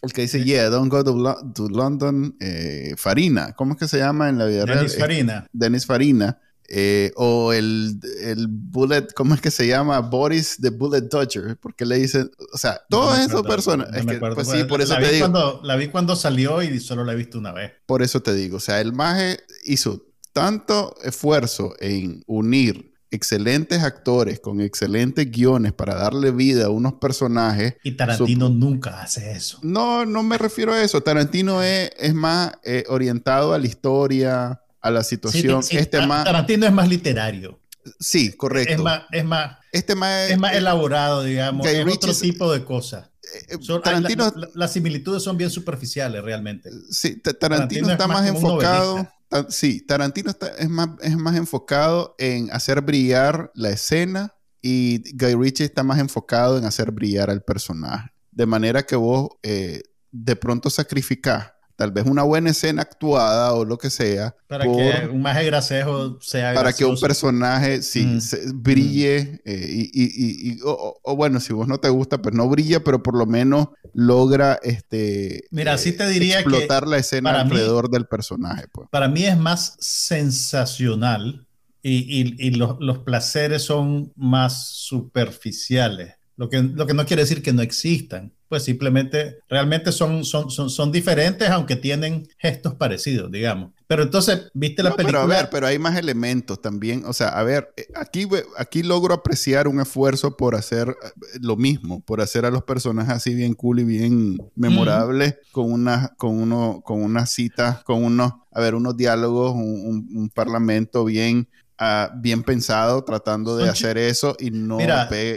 el 0.02 0.14
que 0.14 0.22
dice, 0.22 0.44
yeah, 0.44 0.70
don't 0.70 0.92
go 0.92 1.04
to, 1.04 1.70
London, 1.70 2.36
eh, 2.40 2.94
Farina, 2.98 3.54
¿cómo 3.54 3.74
es 3.74 3.80
que 3.80 3.88
se 3.88 3.98
llama 3.98 4.30
en 4.30 4.38
la 4.38 4.46
vida 4.46 4.66
real? 4.66 4.80
Dennis 4.80 4.98
Farina. 4.98 5.48
Dennis 5.52 5.86
Farina. 5.86 6.40
Eh, 6.68 7.12
o 7.16 7.54
el, 7.54 8.00
el, 8.22 8.48
Bullet, 8.48 9.08
¿cómo 9.16 9.36
es 9.36 9.42
que 9.42 9.52
se 9.52 9.68
llama? 9.68 10.00
Boris 10.00 10.58
the 10.60 10.70
Bullet 10.70 11.02
Dodger, 11.02 11.58
porque 11.58 11.86
le 11.86 11.98
dicen, 11.98 12.32
o 12.54 12.58
sea, 12.58 12.82
todas 12.90 13.28
esas 13.28 13.44
personas. 13.44 13.90
es 13.94 14.06
que, 14.06 14.18
pues 14.18 14.50
sí, 14.50 14.64
por 14.64 14.82
eso 14.82 14.94
la 14.94 15.00
te 15.02 15.12
digo. 15.14 15.30
Cuando, 15.30 15.62
la 15.64 15.76
vi 15.76 15.90
cuando 15.90 16.16
salió 16.16 16.62
y 16.64 16.80
solo 16.80 17.04
la 17.04 17.14
he 17.14 17.16
visto 17.16 17.38
una 17.38 17.52
vez. 17.52 17.74
Por 17.86 18.02
eso 18.02 18.22
te 18.22 18.34
digo, 18.34 18.58
o 18.58 18.60
sea, 18.62 18.82
el 18.82 18.94
Maje 18.94 19.40
hizo 19.66 20.06
tanto 20.34 20.96
esfuerzo 21.04 21.74
en 21.80 22.24
unir 22.28 22.96
excelentes 23.12 23.82
actores 23.84 24.40
con 24.40 24.62
excelentes 24.62 25.32
guiones 25.32 25.74
para 25.74 25.96
darle 25.96 26.32
vida 26.32 26.66
a 26.66 26.70
unos 26.70 26.94
personajes. 26.94 27.76
Y 27.84 27.94
Tarantino 27.94 28.50
nunca 28.50 29.02
hace 29.02 29.32
eso. 29.32 29.60
No, 29.62 30.06
no 30.06 30.24
me 30.24 30.38
refiero 30.38 30.74
a 30.74 30.82
eso. 30.82 31.02
Tarantino 31.02 31.64
es, 31.64 31.92
es 31.98 32.14
más 32.14 32.54
eh, 32.64 32.84
orientado 32.90 33.54
a 33.54 33.60
la 33.60 33.66
historia, 33.66 34.62
a 34.86 34.92
la 34.92 35.04
situación. 35.04 35.62
este 35.70 36.06
más... 36.06 36.26
Tarantino 36.26 36.68
es 36.68 36.72
más 36.72 36.88
literario. 36.88 37.60
Sí, 38.00 38.34
correcto. 38.34 38.74
Es 38.74 38.80
más, 38.80 39.02
es 39.12 39.26
más, 39.26 39.58
este 39.72 39.96
más, 39.96 40.30
es 40.30 40.38
más 40.38 40.56
elaborado, 40.56 41.24
digamos. 41.24 41.66
es 41.68 41.86
otro 41.88 42.14
tipo 42.14 42.52
de 42.52 42.64
cosas. 42.64 43.10
Eh, 43.50 43.56
eh, 43.56 43.80
Tarantino, 43.84 44.32
las 44.54 44.74
similitudes 44.74 45.24
son 45.24 45.38
bien 45.38 45.50
superficiales 45.50 46.24
realmente. 46.24 46.70
Sí, 46.92 47.20
Tarantino, 47.20 47.90
está 47.92 48.08
más, 48.08 48.28
enfocado. 48.28 49.08
sí, 49.50 49.82
Tarantino 49.82 50.30
está, 50.30 50.50
es, 50.50 50.70
más, 50.70 50.90
es 51.02 51.18
más 51.18 51.36
enfocado 51.36 52.16
en 52.20 52.52
hacer 52.52 52.82
brillar 52.82 53.52
la 53.56 53.70
escena 53.70 54.36
y 54.62 55.16
Guy 55.16 55.36
Ritchie 55.36 55.66
está 55.66 55.84
más 55.84 56.00
enfocado 56.00 56.58
en 56.58 56.66
hacer 56.66 56.92
brillar 56.92 57.32
al 57.32 57.42
personaje. 57.42 58.12
De 58.32 58.46
manera 58.46 58.84
que 58.84 58.96
vos 58.96 59.30
eh, 59.42 59.82
de 60.12 60.36
pronto 60.36 60.70
sacrificás 60.70 61.55
tal 61.76 61.92
vez 61.92 62.06
una 62.06 62.24
buena 62.24 62.52
escena 62.52 62.82
actuada 62.82 63.54
o 63.54 63.66
lo 63.66 63.78
que 63.78 63.90
sea. 63.90 64.36
Para 64.48 64.66
que 64.66 65.10
un 65.12 65.22
maje 65.22 65.46
grasejo 65.46 66.20
sea 66.22 66.54
Para 66.54 66.74
que 66.74 66.86
un 66.86 67.00
personaje 67.00 67.82
sí, 67.82 68.06
mm. 68.06 68.20
brille 68.62 69.42
eh, 69.46 69.90
y, 69.94 70.52
y, 70.52 70.60
o, 70.64 71.16
bueno, 71.16 71.40
si 71.40 71.54
vos 71.54 71.68
no 71.68 71.78
te 71.80 71.90
gusta, 71.90 72.22
pues 72.22 72.34
no 72.34 72.48
brilla, 72.48 72.84
pero 72.84 73.04
por 73.04 73.18
lo 73.18 73.26
menos 73.26 73.68
logra 73.94 74.60
este... 74.64 75.46
Mira, 75.52 75.78
sí 75.78 75.92
te 75.92 76.08
diría 76.08 76.40
explotar 76.40 76.88
la 76.88 76.98
escena 76.98 77.42
alrededor 77.42 77.90
del 77.90 78.06
personaje. 78.06 78.68
Pues. 78.72 78.88
Para 78.90 79.08
mí 79.08 79.26
es 79.26 79.38
más 79.38 79.76
sensacional 79.80 81.46
y, 81.82 82.52
los, 82.52 82.78
los 82.80 83.00
placeres 83.00 83.64
son 83.64 84.12
más 84.16 84.70
superficiales. 84.70 86.16
Lo 86.38 86.50
que, 86.50 86.62
lo 86.62 86.86
que 86.86 86.94
no 86.94 87.06
quiere 87.06 87.24
decir 87.24 87.42
que 87.42 87.54
no 87.54 87.62
existan 87.62 88.34
pues 88.48 88.64
simplemente 88.64 89.40
realmente 89.50 89.92
son, 89.92 90.24
son, 90.24 90.52
son, 90.52 90.70
son, 90.70 90.92
diferentes, 90.92 91.50
aunque 91.50 91.76
tienen 91.76 92.28
gestos 92.38 92.76
parecidos, 92.76 93.32
digamos. 93.32 93.72
Pero 93.88 94.04
entonces, 94.04 94.50
viste 94.54 94.82
la 94.82 94.96
película. 94.96 95.22
Pero 95.22 95.34
a 95.34 95.38
ver, 95.38 95.50
pero 95.52 95.68
hay 95.68 95.78
más 95.78 95.98
elementos 95.98 96.60
también. 96.60 97.04
O 97.06 97.14
sea, 97.14 97.30
a 97.30 97.44
ver, 97.44 97.72
eh, 97.78 97.88
aquí, 97.96 98.28
aquí 98.58 98.82
logro 98.82 99.14
apreciar 99.14 99.68
un 99.68 99.80
esfuerzo 99.80 100.36
por 100.36 100.56
hacer 100.56 100.90
eh, 100.90 101.38
lo 101.42 101.56
mismo, 101.56 102.02
por 102.02 102.22
hacer 102.22 102.46
a 102.46 102.52
los 102.52 102.64
personajes 102.64 103.14
así 103.14 103.36
bien 103.36 103.54
cool 103.54 103.80
y 103.80 103.84
bien 103.84 104.38
memorables, 104.56 105.36
con 105.52 105.72
una, 105.72 106.14
con 106.18 106.40
uno, 106.40 106.82
con 106.84 107.04
unas 107.04 107.32
citas, 107.32 107.84
con 107.84 108.04
unos, 108.04 108.34
a 108.52 108.60
ver, 108.60 108.74
unos 108.74 108.98
diálogos, 108.98 109.54
un, 109.54 110.32
parlamento 110.34 111.06
bien 111.06 111.48
ah, 111.78 112.12
bien 112.16 112.44
pensado 112.44 113.04
tratando 113.04 113.58
de 113.58 113.70
hacer 113.70 113.98
eso 113.98 114.36
y 114.40 114.52
no, 114.52 114.78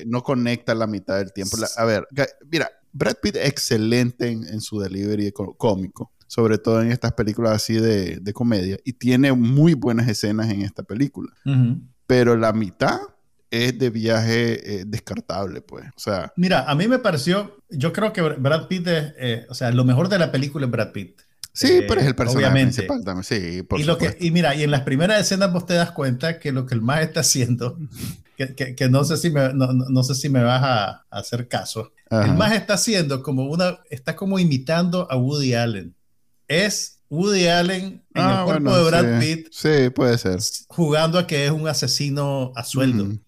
no 0.06 0.22
conecta 0.22 0.74
la 0.74 0.86
mitad 0.86 1.18
del 1.18 1.32
tiempo. 1.32 1.56
a 1.76 1.84
ver, 1.84 2.06
mira, 2.50 2.70
Brad 2.92 3.16
Pitt 3.22 3.36
excelente 3.36 4.28
en, 4.28 4.60
su 4.60 4.80
delivery 4.80 5.32
cómico, 5.32 6.12
sobre 6.26 6.58
todo 6.58 6.82
en 6.82 6.90
estas 6.90 7.12
películas 7.12 7.52
así 7.52 7.74
de, 7.74 8.32
comedia, 8.32 8.78
y 8.84 8.94
tiene 8.94 9.32
muy 9.32 9.74
buenas 9.74 10.08
escenas 10.08 10.50
en 10.50 10.62
esta 10.62 10.82
película. 10.82 11.32
Pero 12.06 12.36
la 12.36 12.52
mitad 12.52 12.98
es 13.50 13.78
de 13.78 13.90
viaje 13.90 14.80
eh, 14.80 14.84
descartable, 14.86 15.60
pues. 15.62 15.86
O 15.96 16.00
sea. 16.00 16.32
Mira, 16.36 16.64
a 16.68 16.74
mí 16.74 16.86
me 16.88 16.98
pareció, 16.98 17.62
yo 17.70 17.92
creo 17.92 18.12
que 18.12 18.22
Brad 18.22 18.66
Pitt 18.68 18.86
es, 18.86 19.14
eh, 19.18 19.46
o 19.48 19.54
sea, 19.54 19.70
lo 19.70 19.84
mejor 19.84 20.08
de 20.08 20.18
la 20.18 20.30
película 20.30 20.66
es 20.66 20.72
Brad 20.72 20.92
Pitt. 20.92 21.22
Sí, 21.58 21.80
pero 21.88 22.00
es 22.00 22.06
el 22.06 22.14
personaje 22.14 22.52
principal 22.52 23.04
también. 23.04 23.24
Sí, 23.24 23.62
por 23.62 23.80
y, 23.80 23.84
lo 23.84 23.98
que, 23.98 24.16
y 24.20 24.30
mira, 24.30 24.54
y 24.54 24.62
en 24.62 24.70
las 24.70 24.82
primeras 24.82 25.20
escenas 25.20 25.52
vos 25.52 25.66
te 25.66 25.74
das 25.74 25.90
cuenta 25.90 26.38
que 26.38 26.52
lo 26.52 26.64
que 26.66 26.74
el 26.76 26.82
más 26.82 27.00
está 27.00 27.20
haciendo, 27.20 27.76
que, 28.36 28.76
que, 28.76 28.88
no, 28.88 29.02
sé 29.02 29.16
si 29.16 29.30
me, 29.30 29.52
no, 29.52 29.72
no, 29.72 30.02
sé 30.04 30.14
si 30.14 30.28
me 30.28 30.40
vas 30.44 30.62
a 30.62 31.04
hacer 31.10 31.48
caso, 31.48 31.92
el 32.10 32.34
más 32.34 32.52
está 32.52 32.74
haciendo 32.74 33.24
como 33.24 33.46
una, 33.46 33.80
está 33.90 34.14
como 34.14 34.38
imitando 34.38 35.10
a 35.10 35.16
Woody 35.16 35.54
Allen. 35.54 35.96
Es 36.46 37.00
Woody 37.10 37.48
Allen 37.48 37.84
en 37.84 38.02
el 38.14 38.22
ah, 38.22 38.42
cuerpo 38.44 38.76
de 38.76 38.84
Brad 38.84 39.20
Pitt. 39.20 39.48
Sí, 39.50 39.90
puede 39.92 40.16
ser. 40.16 40.38
Jugando 40.68 41.18
a 41.18 41.26
que 41.26 41.46
es 41.46 41.50
un 41.50 41.66
asesino 41.66 42.52
a 42.54 42.62
sueldo. 42.62 43.18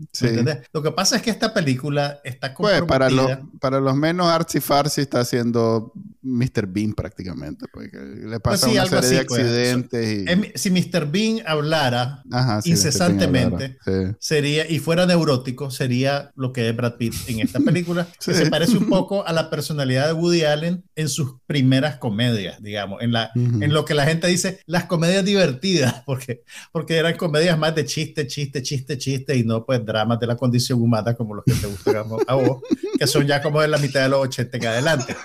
Lo 0.73 0.83
que 0.83 0.93
pasa 0.93 1.17
es 1.17 1.23
que 1.23 1.31
esta 1.31 1.53
película 1.53 2.21
está 2.23 2.55
comprometida. 2.55 2.87
Pues 2.87 3.11
para, 3.11 3.43
para 3.61 3.81
los 3.81 3.97
menos 3.97 4.29
artsy 4.29 4.61
está 5.01 5.19
haciendo 5.19 5.93
Mr. 6.23 6.67
Bean 6.67 6.93
prácticamente. 6.93 7.67
Porque 7.73 7.97
le 7.99 8.41
pasa 8.41 8.67
pues 8.67 8.79
una 8.79 9.03
serie 9.03 9.19
de 9.21 9.25
pues. 9.25 9.41
accidentes. 9.41 10.61
Si 10.61 10.71
Mr. 10.71 11.11
Bean 11.11 11.41
hablara 11.47 12.23
incesantemente 12.65 13.79
sería, 14.19 14.71
y 14.71 14.79
fuera 14.79 15.07
neurótico, 15.07 15.71
sería 15.71 16.33
lo 16.37 16.53
que 16.53 16.69
es 16.69 16.77
Brad 16.77 16.97
Pitt 16.97 17.15
en 17.29 17.41
esta 17.41 17.61
película. 17.61 18.07
que 18.25 18.35
se 18.35 18.47
parece 18.47 18.77
un 18.77 18.89
poco 18.89 19.27
a 19.27 19.33
la 19.33 19.51
personalidad 19.51 20.07
de 20.07 20.13
Woody 20.13 20.45
Allen 20.45 20.85
en 20.95 21.09
sus 21.09 21.35
primeras 21.47 21.97
comedias, 21.97 22.63
digamos. 22.63 23.03
En, 23.03 23.13
la, 23.13 23.31
en 23.35 23.73
lo 23.73 23.85
que 23.85 23.95
la 23.95 24.05
gente 24.05 24.27
dice, 24.27 24.61
las 24.67 24.85
comedias 24.85 25.25
divertidas, 25.25 26.03
porque, 26.07 26.43
porque 26.73 26.97
eran 26.97 27.17
comedias 27.17 27.59
más 27.59 27.75
de 27.75 27.85
chiste, 27.85 28.27
chiste, 28.27 28.63
chiste, 28.63 28.99
chiste, 28.99 29.37
y 29.37 29.45
no 29.45 29.65
pues 29.65 29.85
dramas 29.85 30.21
de 30.21 30.27
la 30.27 30.37
condición 30.37 30.81
humana 30.81 31.15
como 31.15 31.35
los 31.35 31.45
que 31.45 31.55
te 31.55 31.67
gustan 31.67 31.97
a 32.27 32.35
vos, 32.35 32.63
que 32.99 33.07
son 33.07 33.27
ya 33.27 33.43
como 33.43 33.61
de 33.61 33.69
la 33.69 33.79
mitad 33.79 34.03
de 34.03 34.09
los 34.09 34.21
80 34.21 34.57
en 34.57 34.67
adelante. 34.67 35.17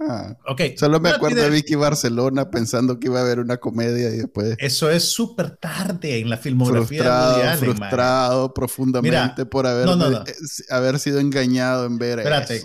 Ah, 0.00 0.34
okay. 0.46 0.76
Solo 0.76 1.00
me 1.00 1.10
acuerdo 1.10 1.42
de 1.42 1.50
Vicky 1.50 1.74
Barcelona 1.74 2.50
pensando 2.50 2.98
que 2.98 3.08
iba 3.08 3.20
a 3.20 3.22
haber 3.22 3.38
una 3.38 3.58
comedia 3.58 4.08
y 4.08 4.18
después... 4.18 4.56
Eso 4.58 4.90
es 4.90 5.04
súper 5.04 5.56
tarde 5.56 6.18
en 6.18 6.30
la 6.30 6.36
filmografía 6.36 7.02
frustrado, 7.02 7.58
frustrado 7.58 8.54
profundamente 8.54 9.46
por 9.46 9.66
haber, 9.66 9.88
eh, 9.88 10.34
haber 10.70 10.98
sido 10.98 11.20
engañado 11.20 11.86
en 11.86 11.98
ver 11.98 12.20
Espérate, 12.20 12.62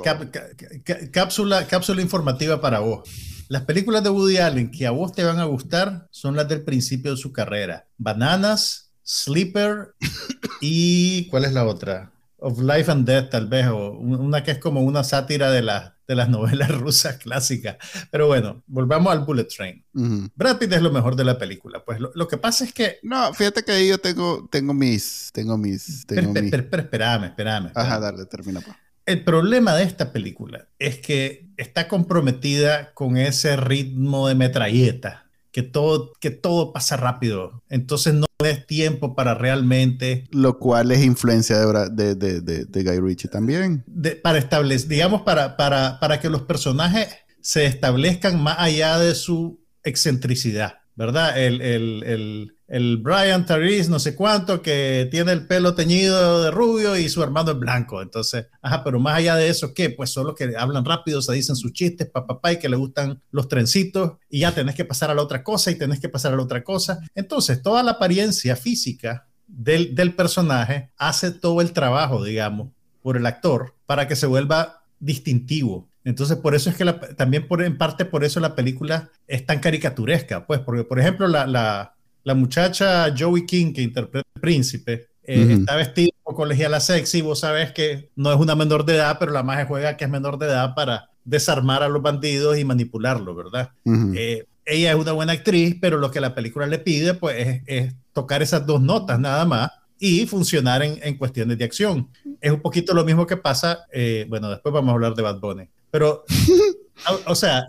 cápsula, 1.11 1.67
cápsula 1.67 2.01
informativa 2.01 2.61
para 2.61 2.79
vos. 2.79 3.09
Las 3.49 3.63
películas 3.63 4.03
de 4.03 4.09
Woody 4.09 4.37
Allen 4.37 4.71
que 4.71 4.85
a 4.85 4.91
vos 4.91 5.13
te 5.13 5.23
van 5.23 5.39
a 5.39 5.45
gustar 5.45 6.07
son 6.11 6.35
las 6.35 6.49
del 6.49 6.63
principio 6.63 7.11
de 7.11 7.17
su 7.17 7.31
carrera. 7.31 7.87
Bananas, 7.97 8.91
Sleeper 9.03 9.95
y 10.61 11.29
¿cuál 11.29 11.45
es 11.45 11.53
la 11.53 11.65
otra? 11.65 12.11
Of 12.39 12.59
Life 12.59 12.91
and 12.91 13.07
Death 13.07 13.29
tal 13.31 13.47
vez, 13.47 13.67
o 13.67 13.91
una 13.91 14.43
que 14.43 14.51
es 14.51 14.59
como 14.59 14.81
una 14.81 15.03
sátira 15.03 15.49
de, 15.49 15.61
de 16.07 16.15
las 16.15 16.29
novelas 16.29 16.71
rusas 16.79 17.17
clásicas. 17.17 17.77
Pero 18.09 18.27
bueno, 18.27 18.63
volvamos 18.67 19.11
al 19.11 19.25
Bullet 19.25 19.45
Train. 19.45 19.83
Brad 20.35 20.57
Pitt 20.57 20.73
es 20.73 20.81
lo 20.81 20.91
mejor 20.91 21.15
de 21.15 21.25
la 21.25 21.37
película. 21.37 21.83
Pues 21.83 21.99
lo, 21.99 22.27
que 22.27 22.37
pasa 22.37 22.65
es 22.65 22.73
que... 22.73 22.99
No, 23.03 23.33
fíjate 23.33 23.63
que 23.63 23.71
ahí 23.71 23.89
yo 23.89 23.97
tengo, 23.97 24.47
tengo 24.51 24.73
mis... 24.73 25.29
Tengo 25.33 25.57
mis... 25.57 26.05
Tengo 26.05 26.33
pero, 26.33 26.81
espérame, 26.81 27.25
espérame, 27.25 27.71
Ajá, 27.75 27.99
dale, 27.99 28.25
termina. 28.25 28.61
pues. 28.61 28.75
El 29.05 29.23
problema 29.23 29.73
de 29.75 29.83
esta 29.83 30.11
película 30.11 30.67
es 30.79 30.99
que 30.99 31.47
está 31.55 31.87
comprometida 31.87 32.93
con 32.93 33.17
ese 33.17 33.55
ritmo 33.55 34.27
de 34.27 34.35
metralleta 34.35 35.26
que 35.57 35.63
todo, 35.63 36.13
que 36.19 36.29
todo 36.29 36.71
pasa 36.71 36.97
rápido. 36.97 37.63
Entonces 37.67 38.13
no 38.13 38.27
es 38.45 38.67
tiempo 38.67 39.15
para 39.15 39.33
realmente... 39.33 40.25
Lo 40.29 40.59
cual 40.59 40.91
es 40.91 41.03
influencia 41.03 41.57
de, 41.57 42.13
de, 42.13 42.41
de, 42.41 42.65
de 42.65 42.83
Guy 42.83 42.99
Ritchie 42.99 43.27
también. 43.27 43.83
para 44.21 44.37
establecer, 44.37 44.87
digamos, 44.87 45.23
para, 45.23 45.57
para, 45.57 45.99
para 45.99 46.19
que 46.19 46.29
los 46.29 46.43
personajes 46.43 47.07
se 47.41 47.65
establezcan 47.65 48.39
más 48.39 48.57
allá 48.59 48.99
de 48.99 49.15
su 49.15 49.65
excentricidad, 49.81 50.75
¿verdad? 50.95 51.41
El, 51.41 51.59
el, 51.61 52.03
el, 52.03 52.56
el 52.67 52.97
Brian 52.97 53.45
Therese, 53.45 53.89
no 53.89 53.97
sé 53.97 54.13
cuánto, 54.13 54.61
que 54.61 55.07
tiene 55.09 55.31
el 55.31 55.47
pelo 55.47 55.73
teñido 55.73 56.43
de 56.43 56.51
rubio 56.51 56.97
y 56.97 57.07
su 57.07 57.23
hermano 57.23 57.51
es 57.51 57.59
blanco. 57.59 58.01
Entonces, 58.01 58.47
ajá, 58.61 58.83
pero 58.83 58.99
más 58.99 59.15
allá 59.15 59.35
de 59.35 59.47
eso, 59.47 59.73
¿qué? 59.73 59.89
Pues 59.89 60.09
solo 60.09 60.35
que 60.35 60.53
hablan 60.57 60.83
rápido, 60.83 61.21
se 61.21 61.33
dicen 61.33 61.55
sus 61.55 61.71
chistes, 61.71 62.09
papá, 62.09 62.51
y 62.51 62.59
que 62.59 62.67
le 62.67 62.75
gustan 62.75 63.21
los 63.31 63.47
trencitos 63.47 64.13
y 64.29 64.39
ya 64.39 64.53
tenés 64.53 64.75
que 64.75 64.85
pasar 64.85 65.09
a 65.09 65.15
la 65.15 65.21
otra 65.21 65.43
cosa 65.43 65.71
y 65.71 65.75
tenés 65.75 65.99
que 65.99 66.09
pasar 66.09 66.33
a 66.33 66.35
la 66.35 66.43
otra 66.43 66.63
cosa. 66.63 66.99
Entonces, 67.15 67.61
toda 67.61 67.83
la 67.83 67.91
apariencia 67.91 68.55
física 68.57 69.27
del, 69.47 69.95
del 69.95 70.13
personaje 70.13 70.91
hace 70.97 71.31
todo 71.31 71.61
el 71.61 71.71
trabajo, 71.71 72.23
digamos, 72.23 72.69
por 73.01 73.15
el 73.15 73.25
actor 73.25 73.75
para 73.85 74.07
que 74.09 74.17
se 74.17 74.27
vuelva 74.27 74.83
distintivo. 74.99 75.87
Entonces, 76.03 76.37
por 76.37 76.55
eso 76.55 76.69
es 76.69 76.75
que 76.75 76.85
también 77.15 77.47
por, 77.47 77.61
en 77.61 77.77
parte 77.77 78.05
por 78.05 78.23
eso 78.23 78.39
la 78.39 78.55
película 78.55 79.09
es 79.27 79.45
tan 79.45 79.59
caricaturesca, 79.59 80.47
pues, 80.47 80.59
porque, 80.61 80.83
por 80.83 80.99
ejemplo, 80.99 81.27
la, 81.27 81.45
la 81.45 81.96
la 82.27 82.35
muchacha 82.35 83.15
Joey 83.17 83.45
King, 83.45 83.71
que 83.71 83.81
interpreta 83.81 84.27
al 84.35 84.41
príncipe, 84.41 85.07
eh, 85.23 85.59
está 85.61 85.77
vestida 85.77 86.09
como 86.21 86.35
colegiala 86.35 86.81
sexy. 86.81 87.21
Vos 87.21 87.39
sabes 87.39 87.71
que 87.71 88.09
no 88.17 88.33
es 88.33 88.37
una 88.37 88.53
menor 88.53 88.83
de 88.83 88.95
edad, 88.95 89.15
pero 89.17 89.31
la 89.31 89.43
magia 89.43 89.65
juega 89.65 89.95
que 89.95 90.03
es 90.03 90.11
menor 90.11 90.37
de 90.37 90.47
edad 90.47 90.75
para 90.75 91.09
desarmar 91.23 91.83
a 91.83 91.87
los 91.87 92.01
bandidos 92.01 92.57
y 92.57 92.65
manipularlos, 92.65 93.33
¿verdad? 93.33 93.71
Eh, 94.13 94.43
ella 94.65 94.91
es 94.91 94.97
una 94.97 95.13
buena 95.13 95.31
actriz, 95.31 95.77
pero 95.79 95.95
lo 95.99 96.11
que 96.11 96.19
la 96.19 96.35
película 96.35 96.67
le 96.67 96.79
pide, 96.79 97.13
pues, 97.13 97.61
es, 97.65 97.95
tocar 98.11 98.41
esas 98.41 98.65
dos 98.65 98.81
notas 98.81 99.17
nada 99.21 99.45
más 99.45 99.71
y 99.97 100.25
funcionar 100.25 100.83
en, 100.83 100.99
en, 101.01 101.17
cuestiones 101.17 101.57
de 101.57 101.63
acción. 101.63 102.09
Es 102.41 102.51
un 102.51 102.59
poquito 102.59 102.93
lo 102.93 103.05
mismo 103.05 103.25
que 103.25 103.37
pasa, 103.37 103.85
eh, 103.93 104.25
bueno, 104.27 104.49
después 104.49 104.73
vamos 104.73 104.89
a 104.89 104.95
hablar 104.95 105.15
de 105.15 105.23
Bad 105.23 105.39
Bunny, 105.39 105.69
pero 105.89 106.25
O, 107.25 107.35
sea, 107.35 107.67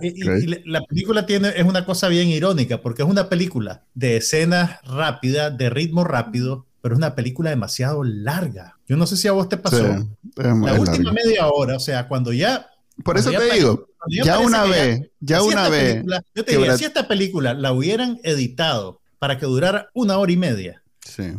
la 0.64 0.80
película 0.82 1.26
tiene, 1.26 1.52
es 1.56 1.64
una 1.64 1.84
cosa 1.84 2.08
bien 2.08 2.28
irónica, 2.28 2.80
porque 2.80 3.02
es 3.02 3.08
una 3.08 3.28
película 3.28 3.84
de 3.94 4.16
escenas 4.16 4.82
rápidas, 4.84 5.56
de 5.56 5.70
ritmo 5.70 6.04
rápido, 6.04 6.66
pero 6.80 6.94
es 6.94 6.98
una 6.98 7.14
película 7.14 7.50
demasiado 7.50 8.04
larga. 8.04 8.78
Yo 8.86 8.96
no 8.96 9.06
sé 9.06 9.16
si 9.16 9.28
a 9.28 9.32
vos 9.32 9.48
te 9.48 9.56
pasó. 9.56 10.06
la 10.36 10.74
última 10.80 11.12
media 11.12 11.48
hora, 11.48 11.76
o 11.76 11.80
sea, 11.80 12.08
cuando 12.08 12.32
ya... 12.32 12.66
Por 13.04 13.16
eso 13.16 13.30
te 13.30 13.54
digo, 13.54 13.86
ya 14.08 14.40
una 14.40 14.64
vez, 14.64 15.08
ya, 15.20 15.42
una 15.42 15.68
vez... 15.68 16.04
yo 16.34 16.44
te 16.44 16.56
diría, 16.56 16.76
si 16.76 16.84
esta 16.84 17.06
película 17.06 17.54
la 17.54 17.72
hubieran 17.72 18.18
editado 18.24 19.00
para 19.18 19.38
que 19.38 19.46
durara 19.46 19.90
una 19.94 20.18
hora 20.18 20.32
y 20.32 20.36
media, 20.36 20.82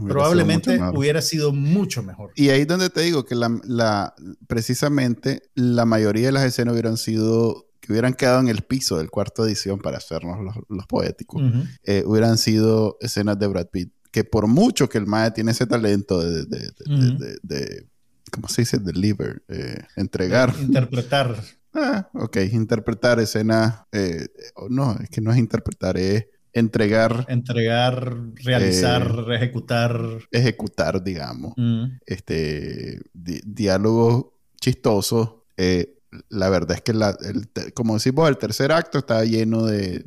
probablemente 0.07 0.79
hubiera 0.93 1.21
sido 1.21 1.51
mucho 1.51 2.03
mejor. 2.03 2.31
Y 2.35 2.49
ahí 2.49 2.61
es 2.61 2.67
donde 2.67 2.89
te 2.89 3.01
digo 3.01 3.25
que 3.25 3.35
la, 3.35 4.13
precisamente 4.47 5.43
la 5.55 5.85
mayoría 5.85 6.27
de 6.27 6.31
las 6.33 6.43
escenas 6.43 6.73
hubieran 6.73 6.97
sido 6.97 7.68
hubieran 7.93 8.13
quedado 8.13 8.39
en 8.39 8.47
el 8.47 8.61
piso 8.61 8.97
del 8.97 9.09
cuarto 9.09 9.45
edición 9.45 9.79
para 9.79 9.97
hacernos 9.97 10.37
los, 10.67 10.85
poéticos, 10.87 11.41
eh, 11.83 12.03
hubieran 12.05 12.37
sido 12.37 12.97
escenas 13.01 13.39
de 13.39 13.47
Brad 13.47 13.67
Pitt. 13.67 13.91
Que 14.11 14.23
por 14.23 14.47
mucho 14.47 14.89
que 14.89 14.97
el 14.97 15.05
Mae 15.05 15.31
tiene 15.31 15.51
ese 15.51 15.67
talento 15.67 16.19
de, 16.19 16.45
de, 17.43 17.87
¿cómo 18.31 18.47
se 18.47 18.63
dice? 18.63 18.79
Deliver, 18.79 19.43
eh, 19.47 19.83
entregar. 19.95 20.53
Interpretar. 20.61 21.35
Ah, 21.71 22.09
ok, 22.15 22.37
interpretar 22.51 23.19
escenas, 23.19 23.83
eh, 23.91 24.27
no, 24.69 24.97
es 24.99 25.07
que 25.11 25.21
no 25.21 25.31
es 25.31 25.37
interpretar, 25.37 25.97
es 25.97 26.25
entregar. 26.51 27.25
Entregar, 27.29 28.17
realizar, 28.43 29.25
ejecutar. 29.31 30.01
Ejecutar, 30.31 31.03
digamos. 31.03 31.53
Este, 32.07 32.99
diálogos 33.13 34.25
chistosos. 34.59 35.35
Eh, 35.57 35.98
la 36.29 36.49
verdad 36.49 36.77
es 36.77 36.81
que, 36.81 36.93
la, 36.93 37.15
el, 37.21 37.49
como 37.73 37.95
decimos, 37.95 38.27
el 38.29 38.37
tercer 38.37 38.71
acto 38.71 38.99
está 38.99 39.23
lleno 39.23 39.65
de, 39.65 40.05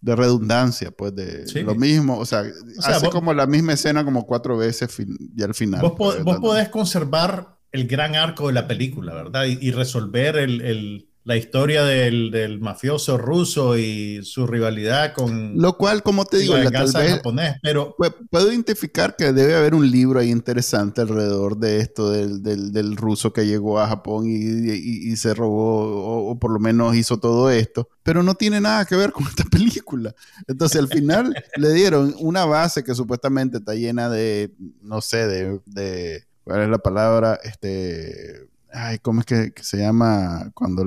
de 0.00 0.16
redundancia, 0.16 0.90
pues 0.90 1.14
de 1.14 1.62
lo 1.62 1.74
mismo, 1.74 2.18
o 2.18 2.24
sea, 2.24 2.44
hace 2.84 3.10
como 3.10 3.34
la 3.34 3.46
misma 3.46 3.74
escena 3.74 4.04
como 4.04 4.26
cuatro 4.26 4.56
veces 4.56 4.96
y 5.36 5.42
al 5.42 5.54
final. 5.54 5.82
Vos, 5.82 5.94
pues, 5.96 6.24
vos 6.24 6.38
podés 6.38 6.68
conservar 6.68 7.58
el 7.72 7.86
gran 7.86 8.16
arco 8.16 8.48
de 8.48 8.54
la 8.54 8.66
película, 8.66 9.14
¿verdad? 9.14 9.44
Y, 9.44 9.70
resolver 9.72 10.36
el, 10.36 11.08
la 11.24 11.36
historia 11.36 11.84
del, 11.84 12.30
del, 12.30 12.60
mafioso 12.60 13.18
ruso 13.18 13.76
y 13.76 14.24
su 14.24 14.46
rivalidad 14.46 15.12
con... 15.12 15.60
Lo 15.60 15.76
cual, 15.76 16.02
como 16.02 16.24
te 16.24 16.38
digo, 16.38 16.56
la 16.56 16.70
tal 16.70 16.90
vez, 16.92 17.16
japonés, 17.16 17.56
pero... 17.62 17.94
Puedo 18.30 18.50
identificar 18.50 19.16
que 19.16 19.32
debe 19.32 19.54
haber 19.54 19.74
un 19.74 19.90
libro 19.90 20.20
ahí 20.20 20.30
interesante 20.30 21.02
alrededor 21.02 21.58
de 21.58 21.80
esto 21.80 22.10
del, 22.10 22.42
del, 22.42 22.72
del 22.72 22.96
ruso 22.96 23.32
que 23.32 23.46
llegó 23.46 23.78
a 23.78 23.88
Japón 23.88 24.26
y, 24.28 24.34
y, 24.34 25.16
se 25.16 25.34
robó, 25.34 26.30
o, 26.30 26.38
por 26.38 26.52
lo 26.52 26.58
menos 26.58 26.96
hizo 26.96 27.18
todo 27.18 27.50
esto, 27.50 27.88
pero 28.02 28.22
no 28.22 28.34
tiene 28.34 28.60
nada 28.60 28.86
que 28.86 28.96
ver 28.96 29.12
con 29.12 29.26
esta 29.26 29.44
película. 29.44 30.14
Entonces, 30.48 30.80
al 30.80 30.88
final 30.88 31.34
le 31.56 31.72
dieron 31.72 32.14
una 32.18 32.46
base 32.46 32.82
que 32.82 32.94
supuestamente 32.94 33.58
está 33.58 33.74
llena 33.74 34.08
de, 34.08 34.52
no 34.82 35.00
sé, 35.00 35.26
de... 35.26 35.60
de 35.66 36.24
¿Cuál 36.42 36.62
es 36.62 36.68
la 36.70 36.78
palabra? 36.78 37.38
Este 37.44 38.48
ay, 38.72 38.98
¿cómo 38.98 39.20
es 39.20 39.26
que, 39.26 39.52
se 39.60 39.78
llama 39.78 40.50
cuando 40.54 40.84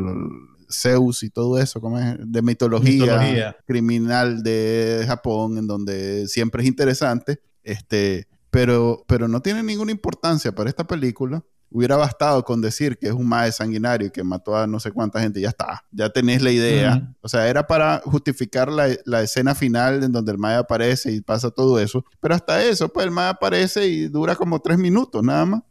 Zeus 0.69 1.23
y 1.23 1.29
todo 1.29 1.59
eso, 1.59 1.81
¿cómo 1.81 1.99
es? 1.99 2.15
De 2.19 2.41
mitología, 2.41 3.55
criminal 3.65 4.43
de 4.43 5.03
Japón, 5.07 5.57
en 5.57 5.67
donde 5.67 6.27
siempre 6.27 6.63
es 6.63 6.67
interesante, 6.67 7.41
este, 7.63 8.27
pero, 8.49 9.03
pero 9.07 9.27
no 9.27 9.41
tiene 9.41 9.63
ninguna 9.63 9.91
importancia 9.91 10.53
para 10.53 10.69
esta 10.69 10.85
película 10.85 11.43
hubiera 11.73 11.97
bastado 11.97 12.43
con 12.43 12.61
decir 12.61 12.97
que 12.99 13.07
es 13.07 13.13
un 13.13 13.27
mae 13.27 13.51
sanguinario 13.51 14.11
que 14.11 14.23
mató 14.23 14.55
a 14.55 14.67
no 14.67 14.79
sé 14.79 14.91
cuánta 14.91 15.19
gente, 15.19 15.41
ya 15.41 15.49
está, 15.49 15.83
ya 15.91 16.09
tenés 16.09 16.41
la 16.41 16.51
idea. 16.51 17.13
O 17.21 17.27
sea, 17.27 17.47
era 17.47 17.65
para 17.65 18.01
justificar 18.05 18.71
la, 18.71 19.21
escena 19.21 19.55
final 19.55 20.03
en 20.03 20.11
donde 20.11 20.31
el 20.31 20.37
mae 20.37 20.55
aparece 20.55 21.11
y 21.11 21.21
pasa 21.21 21.49
todo 21.49 21.79
eso, 21.79 22.05
pero 22.21 22.35
hasta 22.35 22.63
eso, 22.63 22.89
pues 22.89 23.05
el 23.05 23.11
mae 23.11 23.29
aparece 23.29 23.87
y 23.87 24.07
dura 24.07 24.35
como 24.35 24.59
tres 24.61 24.77
minutos 24.77 25.23
nada 25.23 25.45
más. 25.45 25.61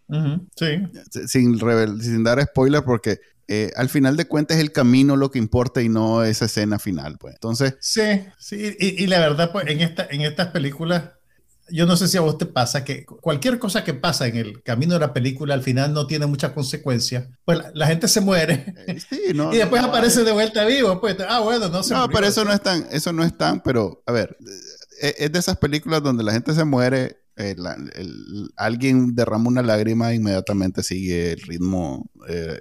Sí. 0.56 0.66
Sin, 1.26 1.58
sin 2.00 2.24
dar 2.24 2.42
spoiler 2.42 2.82
porque 2.84 3.20
eh, 3.48 3.70
al 3.76 3.88
final 3.88 4.16
de 4.16 4.26
cuentas 4.26 4.56
es 4.56 4.62
el 4.62 4.72
camino 4.72 5.16
lo 5.16 5.30
que 5.30 5.38
importa 5.38 5.82
y 5.82 5.88
no 5.88 6.24
esa 6.24 6.46
escena 6.46 6.78
final, 6.78 7.16
pues. 7.18 7.34
Entonces... 7.34 7.76
Sí, 7.80 8.02
sí, 8.38 8.76
y, 8.78 9.04
y 9.04 9.06
la 9.06 9.20
verdad, 9.20 9.52
pues 9.52 9.66
en, 9.68 9.80
esta, 9.80 10.06
en 10.10 10.22
estas 10.22 10.48
películas 10.48 11.04
yo 11.70 11.86
no 11.86 11.96
sé 11.96 12.08
si 12.08 12.18
a 12.18 12.20
vos 12.20 12.38
te 12.38 12.46
pasa 12.46 12.84
que 12.84 13.04
cualquier 13.06 13.58
cosa 13.58 13.84
que 13.84 13.94
pasa 13.94 14.26
en 14.26 14.36
el 14.36 14.62
camino 14.62 14.94
de 14.94 15.00
la 15.00 15.12
película 15.12 15.54
al 15.54 15.62
final 15.62 15.92
no 15.94 16.06
tiene 16.06 16.26
mucha 16.26 16.52
consecuencia. 16.54 17.30
Pues 17.44 17.60
la, 17.74 17.86
gente 17.86 18.08
se 18.08 18.20
muere 18.20 18.74
eh, 18.86 18.98
y 19.52 19.56
después 19.56 19.82
aparece 19.82 20.24
de 20.24 20.32
vuelta 20.32 20.64
vivo. 20.64 21.00
Pues, 21.00 21.16
ah, 21.28 21.40
bueno, 21.40 21.68
no 21.68 21.82
se 21.82 21.94
No, 21.94 22.08
pero 22.08 22.26
eso 22.26 22.44
no 22.44 22.52
es 22.52 22.60
tan, 22.60 22.86
eso 22.90 23.12
no 23.12 23.24
es 23.24 23.36
tan, 23.36 23.62
pero 23.62 24.02
a 24.06 24.12
ver, 24.12 24.36
eh, 25.00 25.14
es 25.18 25.32
de 25.32 25.38
esas 25.38 25.56
películas 25.56 26.02
donde 26.02 26.24
la 26.24 26.32
gente 26.32 26.52
se 26.52 26.64
muere 26.64 27.21
eh, 27.36 27.56
alguien 28.56 29.14
derrama 29.14 29.48
una 29.48 29.62
lágrima 29.62 30.12
e 30.12 30.16
inmediatamente 30.16 30.82
sigue 30.82 31.32
el 31.32 31.40
ritmo 31.40 32.10
eh, 32.28 32.60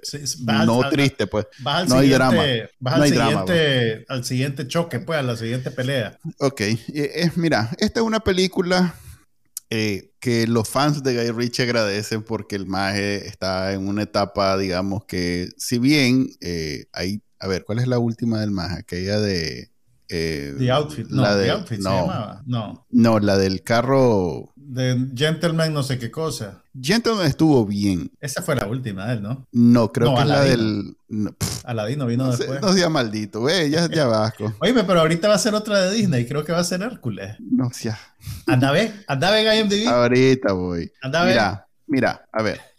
no 0.64 0.88
triste, 0.88 1.26
pues. 1.26 1.46
no 1.88 1.98
hay 1.98 2.08
drama. 2.08 2.42
Vas 2.78 2.94
al, 2.94 3.08
siguiente, 3.08 4.04
al 4.08 4.24
siguiente 4.24 4.66
choque, 4.66 4.98
pues, 5.00 5.18
a 5.18 5.22
la 5.22 5.36
siguiente 5.36 5.70
pelea. 5.70 6.18
Ok, 6.38 6.62
mira, 7.36 7.70
esta 7.78 8.00
es 8.00 8.06
una 8.06 8.20
película 8.20 8.94
eh, 9.68 10.12
que 10.20 10.46
los 10.46 10.68
fans 10.68 11.02
de 11.02 11.14
Guy 11.14 11.30
Ritchie 11.32 11.64
agradecen 11.64 12.22
porque 12.22 12.56
el 12.56 12.66
maje 12.66 13.26
está 13.26 13.72
en 13.72 13.86
una 13.88 14.02
etapa, 14.02 14.56
digamos 14.56 15.04
que, 15.04 15.50
si 15.58 15.78
bien 15.78 16.28
hay, 16.92 17.22
a 17.38 17.46
ver, 17.46 17.64
¿cuál 17.64 17.78
es 17.78 17.86
la 17.86 17.98
última 17.98 18.40
del 18.40 18.52
maje? 18.52 18.78
Aquella 18.78 19.20
de... 19.20 19.71
The 20.12 20.70
Outfit, 20.70 21.08
no, 21.08 21.22
la 21.22 21.36
de, 21.36 21.50
Outfit 21.50 21.78
no, 21.78 21.90
se 21.90 21.96
llamaba, 21.96 22.42
no. 22.46 22.86
No, 22.90 23.18
la 23.18 23.38
del 23.38 23.62
carro 23.62 24.52
de 24.72 25.08
Gentleman 25.14 25.72
no 25.72 25.82
sé 25.82 25.98
qué 25.98 26.10
cosa. 26.10 26.62
Gentleman 26.80 27.26
estuvo 27.26 27.66
bien. 27.66 28.10
Esa 28.20 28.42
fue 28.42 28.56
la 28.56 28.66
última 28.66 29.06
de 29.06 29.14
él, 29.14 29.22
¿no? 29.22 29.46
No, 29.52 29.92
creo 29.92 30.14
que 30.14 30.22
es 30.22 30.26
la 30.26 30.40
del... 30.42 30.96
Aladino 31.64 32.06
vino 32.06 32.34
después. 32.34 32.60
no 32.62 32.72
sea 32.72 32.88
maldito, 32.88 33.40
güey, 33.40 33.70
ya, 33.70 33.88
ya 33.88 34.06
vasco. 34.06 34.54
Oye, 34.60 34.72
pero 34.72 35.00
ahorita 35.00 35.28
va 35.28 35.34
a 35.34 35.38
ser 35.38 35.54
otra 35.54 35.82
de 35.82 35.94
Disney, 35.94 36.26
creo 36.26 36.44
que 36.44 36.52
va 36.52 36.60
a 36.60 36.64
ser 36.64 36.82
Hércules. 36.82 37.36
No, 37.38 37.70
sea. 37.70 37.98
Anda 38.46 38.70
a 38.70 38.72
ver, 38.72 39.04
anda 39.06 39.28
a 39.28 39.30
ver 39.30 39.58
IMDb. 39.58 39.86
Ahorita 39.86 40.52
voy. 40.54 40.90
Anda. 41.02 41.24
Mira, 41.24 41.68
mira, 41.86 42.28
a 42.32 42.42
ver. 42.42 42.60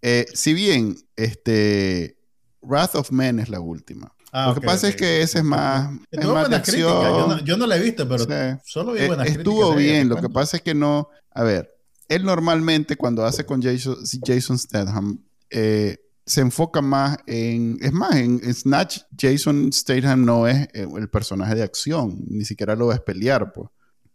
Eh, 0.00 0.26
si 0.32 0.54
bien, 0.54 0.96
este, 1.16 2.18
Wrath 2.62 2.94
of 2.94 3.10
Men 3.10 3.40
es 3.40 3.48
la 3.48 3.58
última. 3.58 4.12
Ah, 4.32 4.48
Lo 4.48 4.54
que 4.54 4.60
pasa 4.60 4.88
es 4.88 4.96
que 4.96 5.22
ese 5.22 5.38
es 5.38 5.44
más, 5.44 5.90
es 6.10 6.26
más 6.26 6.50
de 6.50 6.56
acción. 6.56 7.02
Yo 7.02 7.26
no, 7.28 7.44
yo 7.44 7.56
no, 7.56 7.66
la 7.66 7.76
he 7.76 7.80
visto, 7.80 8.08
pero 8.08 8.26
solo 8.64 8.92
vi 8.92 9.00
eh, 9.00 9.06
buenas 9.06 9.28
Estuvo 9.28 9.74
bien. 9.74 10.08
Lo 10.08 10.16
que 10.16 10.28
pasa 10.28 10.58
es 10.58 10.62
que 10.62 10.74
no. 10.74 11.08
A 11.32 11.42
ver, 11.42 11.72
él 12.08 12.24
normalmente 12.24 12.96
cuando 12.96 13.24
hace 13.24 13.44
con 13.44 13.62
Jason, 13.62 13.96
Jason 14.24 14.58
Statham, 14.58 15.22
eh, 15.50 15.98
se 16.26 16.40
enfoca 16.40 16.82
más 16.82 17.18
en. 17.26 17.78
Es 17.80 17.92
más, 17.92 18.16
en, 18.16 18.40
Snatch, 18.52 19.00
Jason 19.16 19.72
Statham 19.72 20.24
no 20.24 20.48
es 20.48 20.68
eh, 20.74 20.86
el 20.96 21.08
personaje 21.08 21.54
de 21.54 21.62
acción, 21.62 22.24
ni 22.28 22.44
siquiera 22.44 22.74
lo 22.74 22.88
ves 22.88 23.00
pelear, 23.00 23.52
pues. 23.52 23.70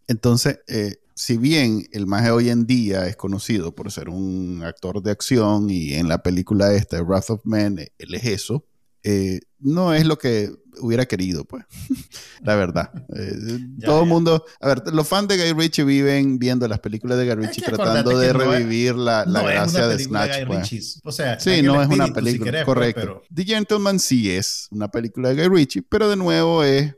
Entonces, 0.07 0.59
eh, 0.67 0.97
si 1.15 1.37
bien 1.37 1.87
el 1.91 2.07
maje 2.07 2.31
hoy 2.31 2.49
en 2.49 2.65
día 2.65 3.07
es 3.07 3.15
conocido 3.15 3.73
por 3.73 3.91
ser 3.91 4.09
un 4.09 4.61
actor 4.63 5.01
de 5.01 5.11
acción 5.11 5.69
y 5.69 5.93
en 5.93 6.09
la 6.09 6.21
película 6.21 6.73
esta, 6.73 7.01
Wrath 7.01 7.29
of 7.29 7.41
Man, 7.45 7.77
él 7.79 8.13
es 8.15 8.25
eso, 8.25 8.65
eh, 9.03 9.39
no 9.59 9.93
es 9.93 10.05
lo 10.05 10.17
que 10.17 10.51
hubiera 10.79 11.05
querido, 11.05 11.45
pues. 11.45 11.65
la 12.41 12.55
verdad. 12.55 12.91
Eh, 13.15 13.59
todo 13.85 14.03
el 14.03 14.09
mundo. 14.09 14.45
A 14.59 14.67
ver, 14.67 14.83
los 14.93 15.07
fans 15.07 15.27
de 15.27 15.37
Guy 15.37 15.59
Ritchie 15.59 15.83
viven 15.83 16.39
viendo 16.39 16.67
las 16.67 16.79
películas 16.79 17.17
de 17.17 17.25
Guy 17.25 17.45
Ritchie 17.45 17.61
tratando 17.61 18.17
de 18.17 18.33
revivir 18.33 18.95
la, 18.95 19.25
gracia 19.25 19.87
de 19.87 19.99
Snatch. 19.99 20.45
Pues. 20.47 21.01
O 21.03 21.11
sea, 21.11 21.39
sí, 21.39 21.61
no 21.61 21.81
es 21.81 21.89
una 21.89 22.07
película. 22.07 22.51
Pues, 22.51 22.65
correcto. 22.65 23.23
The 23.33 23.43
Gentleman 23.43 23.99
sí 23.99 24.31
es 24.31 24.67
una 24.71 24.89
película 24.89 25.29
de 25.29 25.35
Guy 25.35 25.55
Ritchie, 25.55 25.83
pero 25.83 26.09
de 26.09 26.15
nuevo 26.15 26.63
es. 26.63 26.95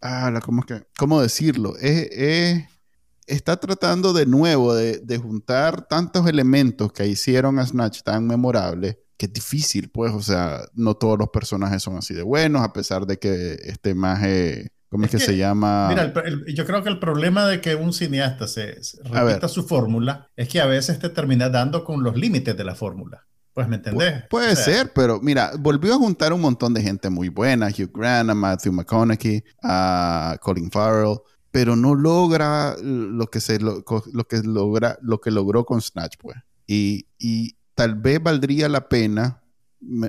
Ah, 0.00 0.38
¿cómo, 0.44 0.60
es 0.60 0.66
que, 0.66 0.86
¿cómo 0.98 1.22
decirlo? 1.22 1.78
Es, 1.78 2.62
está 3.26 3.56
tratando 3.56 4.12
de 4.12 4.26
nuevo 4.26 4.74
de, 4.74 4.98
de 4.98 5.16
juntar 5.16 5.88
tantos 5.88 6.26
elementos 6.28 6.92
que 6.92 7.06
hicieron 7.06 7.58
a 7.58 7.66
Snatch 7.66 8.02
tan 8.02 8.26
memorable 8.26 9.03
que 9.16 9.26
es 9.26 9.32
difícil, 9.32 9.90
pues, 9.90 10.12
o 10.12 10.22
sea, 10.22 10.60
no 10.74 10.94
todos 10.94 11.18
los 11.18 11.28
personajes 11.28 11.82
son 11.82 11.96
así 11.96 12.14
de 12.14 12.22
buenos, 12.22 12.62
a 12.62 12.72
pesar 12.72 13.06
de 13.06 13.18
que 13.18 13.54
este 13.62 13.94
maje, 13.94 14.72
¿cómo 14.88 15.04
es, 15.04 15.10
que, 15.10 15.18
se 15.18 15.36
llama? 15.36 15.88
Mira, 15.88 16.12
yo 16.52 16.66
creo 16.66 16.82
que 16.82 16.88
el 16.88 16.98
problema 16.98 17.46
de 17.46 17.60
que 17.60 17.74
un 17.76 17.92
cineasta 17.92 18.48
se, 18.48 18.78
repita 19.04 19.48
su 19.48 19.66
fórmula 19.66 20.30
es 20.36 20.48
que 20.48 20.60
a 20.60 20.66
veces 20.66 20.98
te 20.98 21.08
termina 21.10 21.48
dando 21.48 21.84
con 21.84 22.02
los 22.02 22.16
límites 22.16 22.56
de 22.56 22.64
la 22.64 22.74
fórmula. 22.74 23.24
Pues, 23.52 23.68
¿me 23.68 23.76
entendés? 23.76 24.24
puede 24.28 24.56
ser, 24.56 24.92
pero 24.92 25.20
mira, 25.20 25.52
volvió 25.56 25.94
a 25.94 25.98
juntar 25.98 26.32
un 26.32 26.40
montón 26.40 26.74
de 26.74 26.82
gente 26.82 27.08
muy 27.08 27.28
buena, 27.28 27.68
Hugh 27.68 27.92
Grant, 27.94 28.28
a 28.28 28.34
Matthew 28.34 28.72
McConaughey, 28.72 29.44
a 29.62 30.36
Colin 30.40 30.72
Farrell, 30.72 31.18
pero 31.52 31.76
no 31.76 31.94
logra 31.94 32.74
lo 32.82 33.28
que 33.28 33.40
se 33.40 33.60
lo, 33.60 33.84
que 33.84 34.42
logra 34.42 34.98
lo 35.02 35.20
que 35.20 35.30
logró 35.30 35.64
con 35.64 35.80
Snatch, 35.80 36.16
pues. 36.18 36.36
Y, 36.66 37.06
y 37.16 37.56
tal 37.74 37.94
vez 37.94 38.22
valdría 38.22 38.68
la 38.68 38.88
pena, 38.88 39.42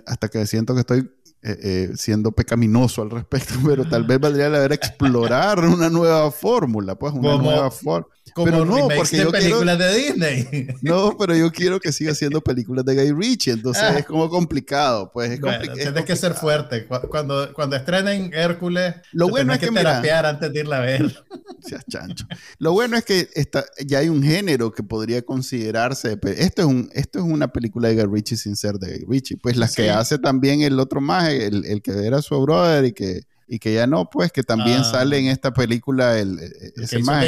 hasta 0.06 0.30
que 0.30 0.46
siento 0.46 0.74
que 0.74 0.82
estoy 0.82 1.12
eh, 1.42 1.60
eh, 1.62 1.92
siendo 1.96 2.32
pecaminoso 2.32 3.02
al 3.02 3.12
respecto, 3.12 3.54
pero 3.66 3.88
tal 3.88 4.04
vez 4.04 4.20
valdría 4.20 4.50
la 4.50 4.60
pena 4.60 4.74
explorar 4.74 5.60
una 5.60 5.90
nueva 5.90 6.32
fórmula, 6.32 6.96
pues 6.96 7.14
una 7.14 7.38
nueva 7.38 7.70
fórmula. 7.72 8.14
Pero 8.44 8.66
no, 8.66 8.90
porque 8.90 9.18
yo 9.18 9.32
películas 9.32 9.78
de 9.78 9.96
Disney. 9.96 10.68
No, 10.82 11.16
pero 11.18 11.36
yo 11.36 11.52
quiero 11.52 11.80
que 11.80 11.92
siga 11.92 12.14
siendo 12.14 12.42
películas 12.42 12.86
de 12.86 12.96
Guy 12.96 13.12
Ritchie, 13.12 13.52
entonces 13.52 13.84
ah. 13.84 13.98
es 13.98 14.06
como 14.06 14.30
complicado, 14.30 15.12
pues 15.12 15.32
es, 15.32 15.40
Tienes 15.40 16.06
que 16.06 16.16
ser 16.16 16.34
fuerte. 16.34 16.86
Cuando, 16.86 17.54
cuando 17.54 17.76
estrenen 17.76 18.32
Hércules, 18.34 18.96
lo 19.14 19.30
bueno 19.30 19.54
es 19.54 19.60
que, 19.60 19.68
que 19.68 19.74
terapiar 19.74 20.26
antes 20.26 20.52
de 20.52 20.60
irla 20.60 20.78
a 20.78 20.82
ver. 20.82 21.24
Seas 21.62 21.86
chancho. 21.90 22.26
Lo 22.60 22.74
bueno 22.74 22.98
es 22.98 23.06
que 23.06 23.30
está, 23.34 23.66
ya 23.86 24.00
hay 24.00 24.10
un 24.10 24.22
género 24.22 24.72
que 24.72 24.84
podría 24.84 25.22
considerarse. 25.22 26.20
Esto 26.38 26.62
es, 26.62 26.68
un, 26.68 26.90
esto 26.94 27.20
es 27.20 27.26
una 27.26 27.48
película 27.48 27.88
de 27.88 27.96
Guy 27.96 28.14
Ritchie 28.16 28.38
sin 28.38 28.56
ser 28.56 28.76
de 28.76 29.00
Guy 29.00 29.06
Ritchie. 29.08 29.38
Pues 29.38 29.56
las 29.56 29.76
que 29.76 29.90
hace 29.90 30.20
también 30.20 30.62
el 30.62 30.80
otro 30.80 31.02
más, 31.02 31.30
el, 31.30 31.66
el 31.66 31.82
que 31.82 31.92
era 32.06 32.22
su 32.22 32.40
brother 32.42 32.86
y 32.86 32.92
que 32.92 33.22
y 33.48 33.60
que 33.60 33.74
ya 33.74 33.88
no, 33.88 34.10
pues 34.10 34.32
que 34.32 34.44
también 34.44 34.80
ah. 34.80 34.84
sale 34.84 35.20
en 35.20 35.28
esta 35.28 35.54
película 35.54 36.20
el, 36.20 36.40
ese 36.76 37.00
más, 37.00 37.26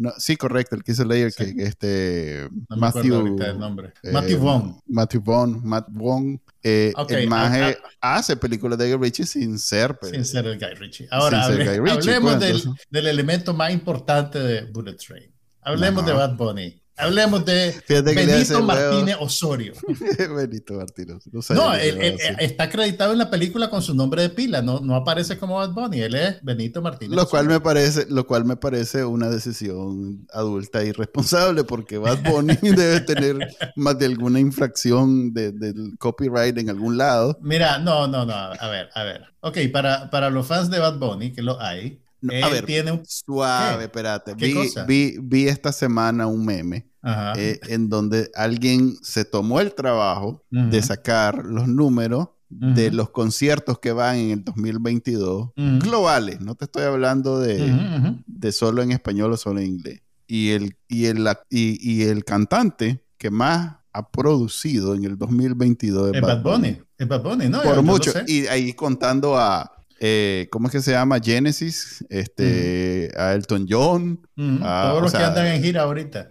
no, 0.00 0.14
sí, 0.16 0.34
correcto, 0.34 0.76
el 0.76 0.82
que 0.82 0.92
hizo 0.92 1.04
Layer 1.04 1.30
que 1.30 1.54
este 1.58 2.48
Matthew 2.70 3.36
el 3.38 3.58
nombre. 3.58 3.92
Eh, 4.02 4.10
Matthew 4.10 4.40
Vaughn. 4.40 4.80
Matthew 4.86 5.20
Vaughn, 5.20 5.60
Matt 5.62 5.88
Vaughn. 5.90 6.40
Eh, 6.62 6.94
el 7.10 7.28
ah, 7.30 7.74
ah. 8.00 8.16
hace 8.16 8.34
películas 8.34 8.78
de 8.78 8.94
Guy 8.94 9.04
Ritchie 9.04 9.26
sin 9.26 9.58
ser 9.58 9.98
pues, 9.98 10.12
sin 10.12 10.24
ser 10.24 10.46
el 10.46 10.58
Guy 10.58 10.72
Ritchie. 10.74 11.06
Ahora 11.10 11.44
hablemos 11.44 12.36
pues, 12.36 12.40
del, 12.40 12.74
del, 12.88 13.06
elemento 13.08 13.52
más 13.52 13.74
importante 13.74 14.38
de 14.38 14.64
Bullet 14.64 14.96
Train. 14.96 15.30
Hablemos 15.60 16.06
de 16.06 16.12
Bad 16.14 16.34
Bunny. 16.34 16.79
Hablemos 17.00 17.44
de 17.44 17.74
Benito 17.88 18.62
Martínez 18.62 19.16
Osorio. 19.20 19.72
Benito 20.36 20.74
Martínez. 20.74 21.18
No, 21.50 21.74
él, 21.74 22.18
está 22.38 22.64
acreditado 22.64 23.12
en 23.12 23.18
la 23.18 23.30
película 23.30 23.70
con 23.70 23.82
su 23.82 23.94
nombre 23.94 24.22
de 24.22 24.30
pila, 24.30 24.62
no, 24.62 24.80
no 24.80 24.94
aparece 24.94 25.38
como 25.38 25.56
Bad 25.56 25.72
Bunny, 25.72 26.00
él 26.00 26.14
es 26.14 26.42
Benito 26.42 26.82
Martínez. 26.82 27.16
Lo 27.16 27.26
cual, 27.28 27.46
me 27.46 27.60
parece, 27.60 28.06
lo 28.08 28.26
cual 28.26 28.44
me 28.44 28.56
parece 28.56 29.04
una 29.04 29.28
decisión 29.28 30.26
adulta 30.32 30.84
y 30.84 30.92
responsable, 30.92 31.64
porque 31.64 31.98
Bad 31.98 32.22
Bunny 32.22 32.56
debe 32.62 33.00
tener 33.00 33.56
más 33.76 33.98
de 33.98 34.06
alguna 34.06 34.40
infracción 34.40 35.32
de, 35.32 35.52
del 35.52 35.96
copyright 35.98 36.56
en 36.58 36.70
algún 36.70 36.98
lado. 36.98 37.38
Mira, 37.40 37.78
no, 37.78 38.06
no, 38.06 38.24
no, 38.24 38.34
a 38.34 38.68
ver, 38.68 38.90
a 38.94 39.04
ver. 39.04 39.24
Ok, 39.40 39.58
para, 39.72 40.10
para 40.10 40.30
los 40.30 40.46
fans 40.46 40.70
de 40.70 40.78
Bad 40.78 40.98
Bunny, 40.98 41.32
que 41.32 41.42
lo 41.42 41.60
hay, 41.60 42.00
a 42.42 42.48
ver, 42.48 42.66
tiene 42.66 42.92
un... 42.92 43.02
suave, 43.06 43.84
espérate. 43.84 44.34
vi, 44.34 45.16
vi, 45.20 45.48
esta 45.48 45.72
semana 45.72 46.26
un 46.26 46.44
meme 46.44 46.89
eh, 47.02 47.60
en 47.68 47.88
donde 47.88 48.30
alguien 48.34 48.96
se 49.02 49.24
tomó 49.24 49.60
el 49.60 49.74
trabajo 49.74 50.44
de 50.50 50.82
sacar 50.82 51.44
los 51.44 51.68
números 51.68 52.28
de 52.50 52.90
los 52.90 53.10
conciertos 53.10 53.78
que 53.78 53.92
van 53.92 54.16
en 54.16 54.30
el 54.30 54.44
2022 54.44 55.50
globales. 55.78 56.40
No 56.40 56.54
te 56.56 56.64
estoy 56.64 56.82
hablando 56.82 57.38
de, 57.38 58.16
de, 58.26 58.52
solo 58.52 58.82
en 58.82 58.92
español 58.92 59.32
o 59.32 59.36
solo 59.36 59.60
en 59.60 59.66
inglés. 59.66 60.02
Y 60.26 60.50
el, 60.50 60.76
y, 60.88 61.06
el, 61.06 61.26
y, 61.48 62.02
el 62.02 62.24
cantante 62.24 63.04
que 63.18 63.30
más 63.30 63.78
ha 63.92 64.10
producido 64.10 64.94
en 64.94 65.04
el 65.04 65.18
2022 65.18 66.14
es 66.14 66.20
Bad, 66.20 66.42
Bunny. 66.42 66.78
Es 66.96 67.08
Bad 67.08 67.22
Bunny, 67.22 67.48
¿no? 67.48 67.62
Por 67.62 67.82
mucho. 67.82 68.12
Y 68.26 68.46
ahí 68.46 68.72
contando 68.72 69.36
a 69.36 69.79
eh, 70.02 70.48
¿cómo 70.50 70.68
es 70.68 70.72
que 70.72 70.80
se 70.80 70.92
llama? 70.92 71.18
Genesis, 71.22 72.02
este, 72.08 73.12
a 73.18 73.34
Elton 73.34 73.66
John. 73.68 74.20
todos 74.34 75.02
los 75.02 75.12
que 75.12 75.18
andan 75.18 75.46
en 75.46 75.62
gira 75.62 75.82
ahorita. 75.82 76.30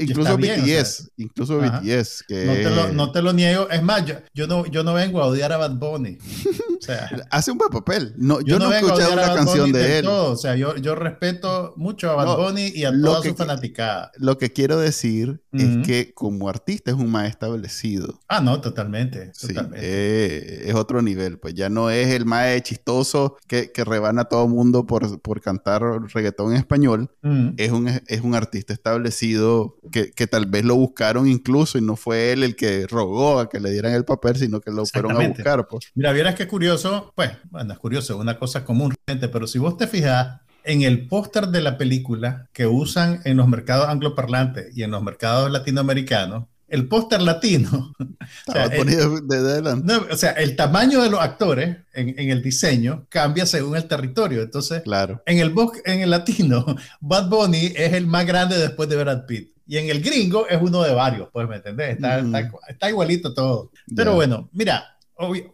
incluso 0.00 0.36
BTS, 0.36 1.12
incluso 1.16 1.58
BTS. 1.58 2.24
Que... 2.26 2.44
No, 2.44 2.52
te 2.52 2.70
lo, 2.70 2.92
no, 2.92 3.12
te 3.12 3.22
lo, 3.22 3.32
niego. 3.32 3.70
Es 3.70 3.80
más, 3.80 4.04
yo, 4.04 4.16
yo, 4.34 4.48
no, 4.48 4.66
yo 4.66 4.82
no 4.82 4.92
vengo 4.92 5.22
a 5.22 5.26
odiar 5.26 5.52
a 5.52 5.56
Bad 5.56 5.76
Bunny. 5.76 6.18
Hace 7.30 7.52
un 7.52 7.58
buen 7.58 7.70
papel. 7.70 8.12
No, 8.16 8.40
yo, 8.40 8.58
no, 8.58 8.72
he 8.72 8.78
escuchado 8.78 9.12
una 9.12 9.34
canción 9.34 9.70
de 9.70 10.00
él. 10.00 10.06
O 10.08 10.36
sea, 10.36 10.56
yo, 10.56 10.76
yo 10.76 10.96
respeto 10.96 11.74
mucho 11.76 12.10
a 12.10 12.16
Bad 12.16 12.36
Bunny 12.36 12.72
y 12.74 12.84
a 12.84 12.90
toda 12.90 13.22
su 13.22 13.36
fanaticada. 13.36 14.10
Lo 14.16 14.36
que 14.36 14.52
quiero 14.52 14.78
decir 14.78 15.40
es 15.52 15.86
que 15.86 16.12
como 16.12 16.48
artista 16.48 16.90
es 16.90 16.96
un 16.96 17.10
más 17.10 17.28
establecido. 17.28 18.20
Ah, 18.26 18.40
no, 18.40 18.60
totalmente. 18.60 19.30
totalmente. 19.40 19.78
Eh, 19.80 20.68
es 20.68 20.74
otro 20.74 21.02
nivel. 21.02 21.38
Pues 21.38 21.54
ya 21.54 21.68
no 21.68 21.88
es 21.90 22.08
el 22.08 22.24
más 22.24 22.63
chistoso 22.64 23.36
que, 23.46 23.70
que 23.70 23.84
rebana 23.84 24.22
a 24.22 24.24
todo 24.24 24.48
mundo 24.48 24.86
por, 24.86 25.20
por 25.22 25.40
cantar 25.40 25.82
reggaetón 26.12 26.52
en 26.52 26.58
español. 26.58 27.10
Es, 27.56 27.70
un, 27.70 27.88
es 27.88 28.20
un 28.22 28.34
artista 28.34 28.72
establecido 28.72 29.76
que, 29.92 30.10
que, 30.10 30.26
tal 30.26 30.46
vez 30.46 30.64
lo 30.64 30.74
buscaron 30.74 31.28
incluso 31.28 31.78
y 31.78 31.80
no 31.80 31.94
fue 31.94 32.32
él 32.32 32.42
el 32.42 32.56
que 32.56 32.86
rogó 32.88 33.38
a 33.38 33.48
que 33.48 33.60
le 33.60 33.70
dieran 33.70 33.94
el 33.94 34.04
papel, 34.04 34.36
sino 34.36 34.60
que 34.60 34.72
lo 34.72 34.84
fueron 34.86 35.12
a 35.12 35.28
buscar. 35.28 35.68
Pues. 35.68 35.92
Mira, 35.94 36.12
vieras 36.12 36.34
qué 36.34 36.48
curioso, 36.48 37.12
pues, 37.14 37.30
bueno, 37.50 37.72
es 37.72 37.78
curioso, 37.78 38.18
una 38.18 38.36
cosa 38.38 38.64
común, 38.64 38.94
pero 39.06 39.46
si 39.46 39.58
vos 39.58 39.76
te 39.76 39.86
fijas, 39.86 40.40
en 40.64 40.82
el 40.82 41.06
póster 41.08 41.48
de 41.48 41.60
la 41.60 41.76
película 41.76 42.48
que 42.52 42.66
usan 42.66 43.20
en 43.24 43.36
los 43.36 43.46
mercados 43.46 43.88
angloparlantes 43.88 44.76
y 44.76 44.82
en 44.82 44.90
los 44.90 45.02
mercados 45.02 45.50
latinoamericanos, 45.50 46.46
el 46.74 46.88
póster 46.88 47.22
latino. 47.22 47.94
o, 48.46 48.52
sea, 48.52 48.64
el, 48.64 48.86
de 49.28 49.94
o 50.10 50.16
sea, 50.16 50.32
el 50.32 50.56
tamaño 50.56 51.02
de 51.02 51.08
los 51.08 51.20
actores 51.20 51.76
en, 51.92 52.18
en, 52.18 52.30
el 52.30 52.42
diseño 52.42 53.06
cambia 53.08 53.46
según 53.46 53.76
el 53.76 53.86
territorio. 53.86 54.42
Entonces, 54.42 54.82
claro. 54.82 55.22
en, 55.26 55.38
el, 55.38 55.54
en 55.84 56.00
el 56.00 56.10
latino, 56.10 56.66
Bad 57.00 57.28
Bunny 57.28 57.72
es 57.76 57.92
el 57.92 58.08
más 58.08 58.26
grande 58.26 58.58
después 58.58 58.88
de 58.88 58.96
Brad 58.96 59.24
Pitt. 59.24 59.52
Y 59.66 59.78
en 59.78 59.88
el 59.88 60.02
gringo 60.02 60.48
es 60.48 60.60
uno 60.60 60.82
de 60.82 60.92
varios, 60.92 61.28
pues, 61.32 61.48
¿me 61.48 61.56
entendés? 61.56 61.92
Está, 61.92 62.22
está, 62.68 62.90
igualito 62.90 63.32
todo. 63.32 63.70
Pero 63.94 64.14
bueno, 64.14 64.50
mira, 64.52 64.98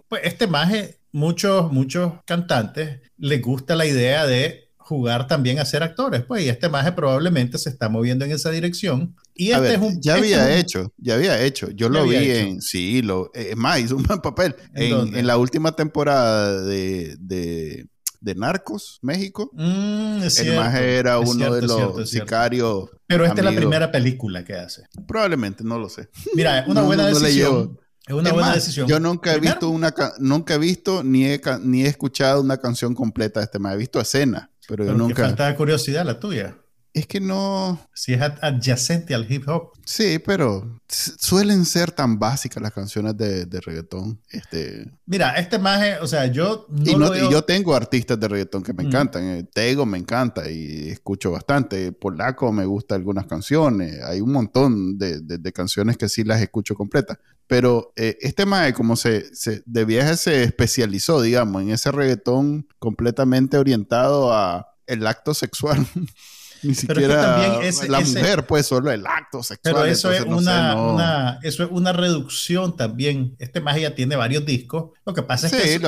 pues 0.08 0.22
este 0.24 0.46
maje, 0.46 0.98
muchos, 1.12 1.70
muchos 1.70 2.14
cantantes 2.24 3.00
les 3.18 3.40
gusta 3.40 3.76
la 3.76 3.86
idea 3.86 4.26
de 4.26 4.70
jugar 4.78 5.28
también 5.28 5.60
a 5.60 5.64
ser 5.64 5.84
actores, 5.84 6.24
pues, 6.24 6.44
y 6.44 6.48
este 6.48 6.68
maje 6.68 6.90
probablemente 6.90 7.58
se 7.58 7.68
está 7.68 7.88
moviendo 7.88 8.24
en 8.24 8.32
esa 8.32 8.50
dirección. 8.50 9.14
Y 9.34 9.52
este 9.52 9.74
es 9.74 9.80
un, 9.80 10.00
ya 10.00 10.16
este 10.16 10.34
había 10.34 10.58
hecho, 10.58 10.92
ya 10.98 11.14
había 11.14 11.42
hecho. 11.42 11.70
Yo 11.70 11.88
lo 11.88 12.06
vi 12.06 12.30
en, 12.30 12.60
sí, 12.60 13.02
lo, 13.02 13.30
es 13.34 13.56
más, 13.56 13.80
hizo 13.80 13.96
un 13.96 14.02
buen 14.02 14.20
papel. 14.20 14.54
¿En, 14.74 15.16
en, 15.16 15.26
la 15.26 15.36
última 15.38 15.74
temporada 15.74 16.62
de, 16.62 17.16
de, 17.18 17.86
de 18.20 18.34
Narcos, 18.34 18.98
México. 19.02 19.50
Mm, 19.54 20.22
el 20.22 20.56
maje 20.56 20.96
era 20.96 21.18
uno 21.18 21.54
de 21.54 21.62
los 21.62 22.10
sicarios. 22.10 22.90
Pero 23.06 23.24
esta 23.24 23.40
es 23.40 23.44
la 23.44 23.52
primera 23.52 23.90
película 23.90 24.44
que 24.44 24.54
hace. 24.54 24.84
Probablemente, 25.06 25.64
no 25.64 25.78
lo 25.78 25.88
sé. 25.88 26.08
Mira, 26.34 26.64
una 26.68 26.82
buena 26.82 27.06
decisión. 27.06 27.78
Es 28.06 28.14
una 28.14 28.32
buena 28.32 28.54
decisión. 28.54 28.88
Yo 28.88 29.00
nunca 29.00 29.34
he 29.34 29.40
visto 29.40 29.68
una 29.68 29.94
nunca 30.18 30.54
he 30.54 30.58
visto 30.58 31.02
ni 31.02 31.26
he, 31.26 31.40
ni 31.62 31.84
he 31.84 31.86
escuchado 31.86 32.40
una 32.40 32.58
canción 32.58 32.94
completa 32.94 33.40
de 33.40 33.44
este 33.44 33.58
maje. 33.58 33.76
He 33.76 33.78
visto 33.78 34.00
escenas 34.00 34.48
pero, 34.68 34.84
yo 34.84 34.94
nunca. 34.94 35.24
falta 35.24 35.54
curiosidad 35.56 36.04
la 36.04 36.20
tuya. 36.20 36.56
Es 36.92 37.06
que 37.06 37.20
no... 37.20 37.80
Si 37.94 38.14
es 38.14 38.20
adyacente 38.20 39.14
al 39.14 39.30
hip 39.30 39.48
hop. 39.48 39.72
Sí, 39.84 40.18
pero 40.18 40.80
suelen 40.88 41.64
ser 41.64 41.92
tan 41.92 42.18
básicas 42.18 42.60
las 42.62 42.72
canciones 42.72 43.16
de, 43.16 43.46
de 43.46 43.60
reggaetón. 43.60 44.20
Este... 44.28 44.90
Mira, 45.06 45.34
este 45.36 45.58
maje, 45.58 45.98
o 46.00 46.06
sea, 46.06 46.26
yo 46.26 46.66
no 46.68 47.14
y, 47.14 47.30
yo 47.30 47.42
tengo 47.42 47.74
artistas 47.74 48.18
de 48.18 48.26
reggaetón 48.26 48.62
que 48.62 48.72
me 48.72 48.82
mm. 48.82 48.86
encantan. 48.86 49.24
Eh, 49.24 49.44
Tego 49.44 49.86
me 49.86 49.98
encanta 49.98 50.50
y 50.50 50.88
escucho 50.88 51.30
bastante. 51.30 51.92
Polaco 51.92 52.52
me 52.52 52.64
gusta 52.64 52.96
algunas 52.96 53.26
canciones. 53.26 54.02
Hay 54.02 54.20
un 54.20 54.32
montón 54.32 54.98
de, 54.98 55.20
de, 55.20 55.52
canciones 55.52 55.96
que 55.96 56.08
sí 56.08 56.24
las 56.24 56.42
escucho 56.42 56.74
completas. 56.74 57.18
Pero 57.46 57.92
eh, 57.96 58.16
este 58.20 58.46
maje, 58.46 58.72
como 58.72 58.96
se, 58.96 59.32
se, 59.34 59.62
de 59.64 59.84
viaje 59.84 60.16
se 60.16 60.42
especializó, 60.42 61.22
digamos, 61.22 61.62
en 61.62 61.70
ese 61.70 61.92
reggaetón 61.92 62.66
completamente 62.78 63.58
orientado 63.58 64.32
a 64.32 64.66
el 64.86 65.06
acto 65.06 65.34
sexual. 65.34 65.86
Ni 66.62 66.74
siquiera 66.74 67.60
la 67.88 68.00
mujer, 68.00 68.46
pues 68.46 68.66
solo 68.66 68.90
el 68.90 69.06
acto 69.06 69.42
sexual. 69.42 69.74
Pero 69.74 69.84
eso 69.84 70.12
es 70.12 70.22
una, 70.22 71.38
eso 71.42 71.64
es 71.64 71.70
una 71.70 71.92
reducción 71.92 72.76
también. 72.76 73.34
Este 73.38 73.60
magia 73.60 73.94
tiene 73.94 74.16
varios 74.16 74.44
discos. 74.44 74.90
Lo 75.04 75.14
que 75.14 75.22
pasa 75.22 75.46
es 75.46 75.52
que, 75.52 75.80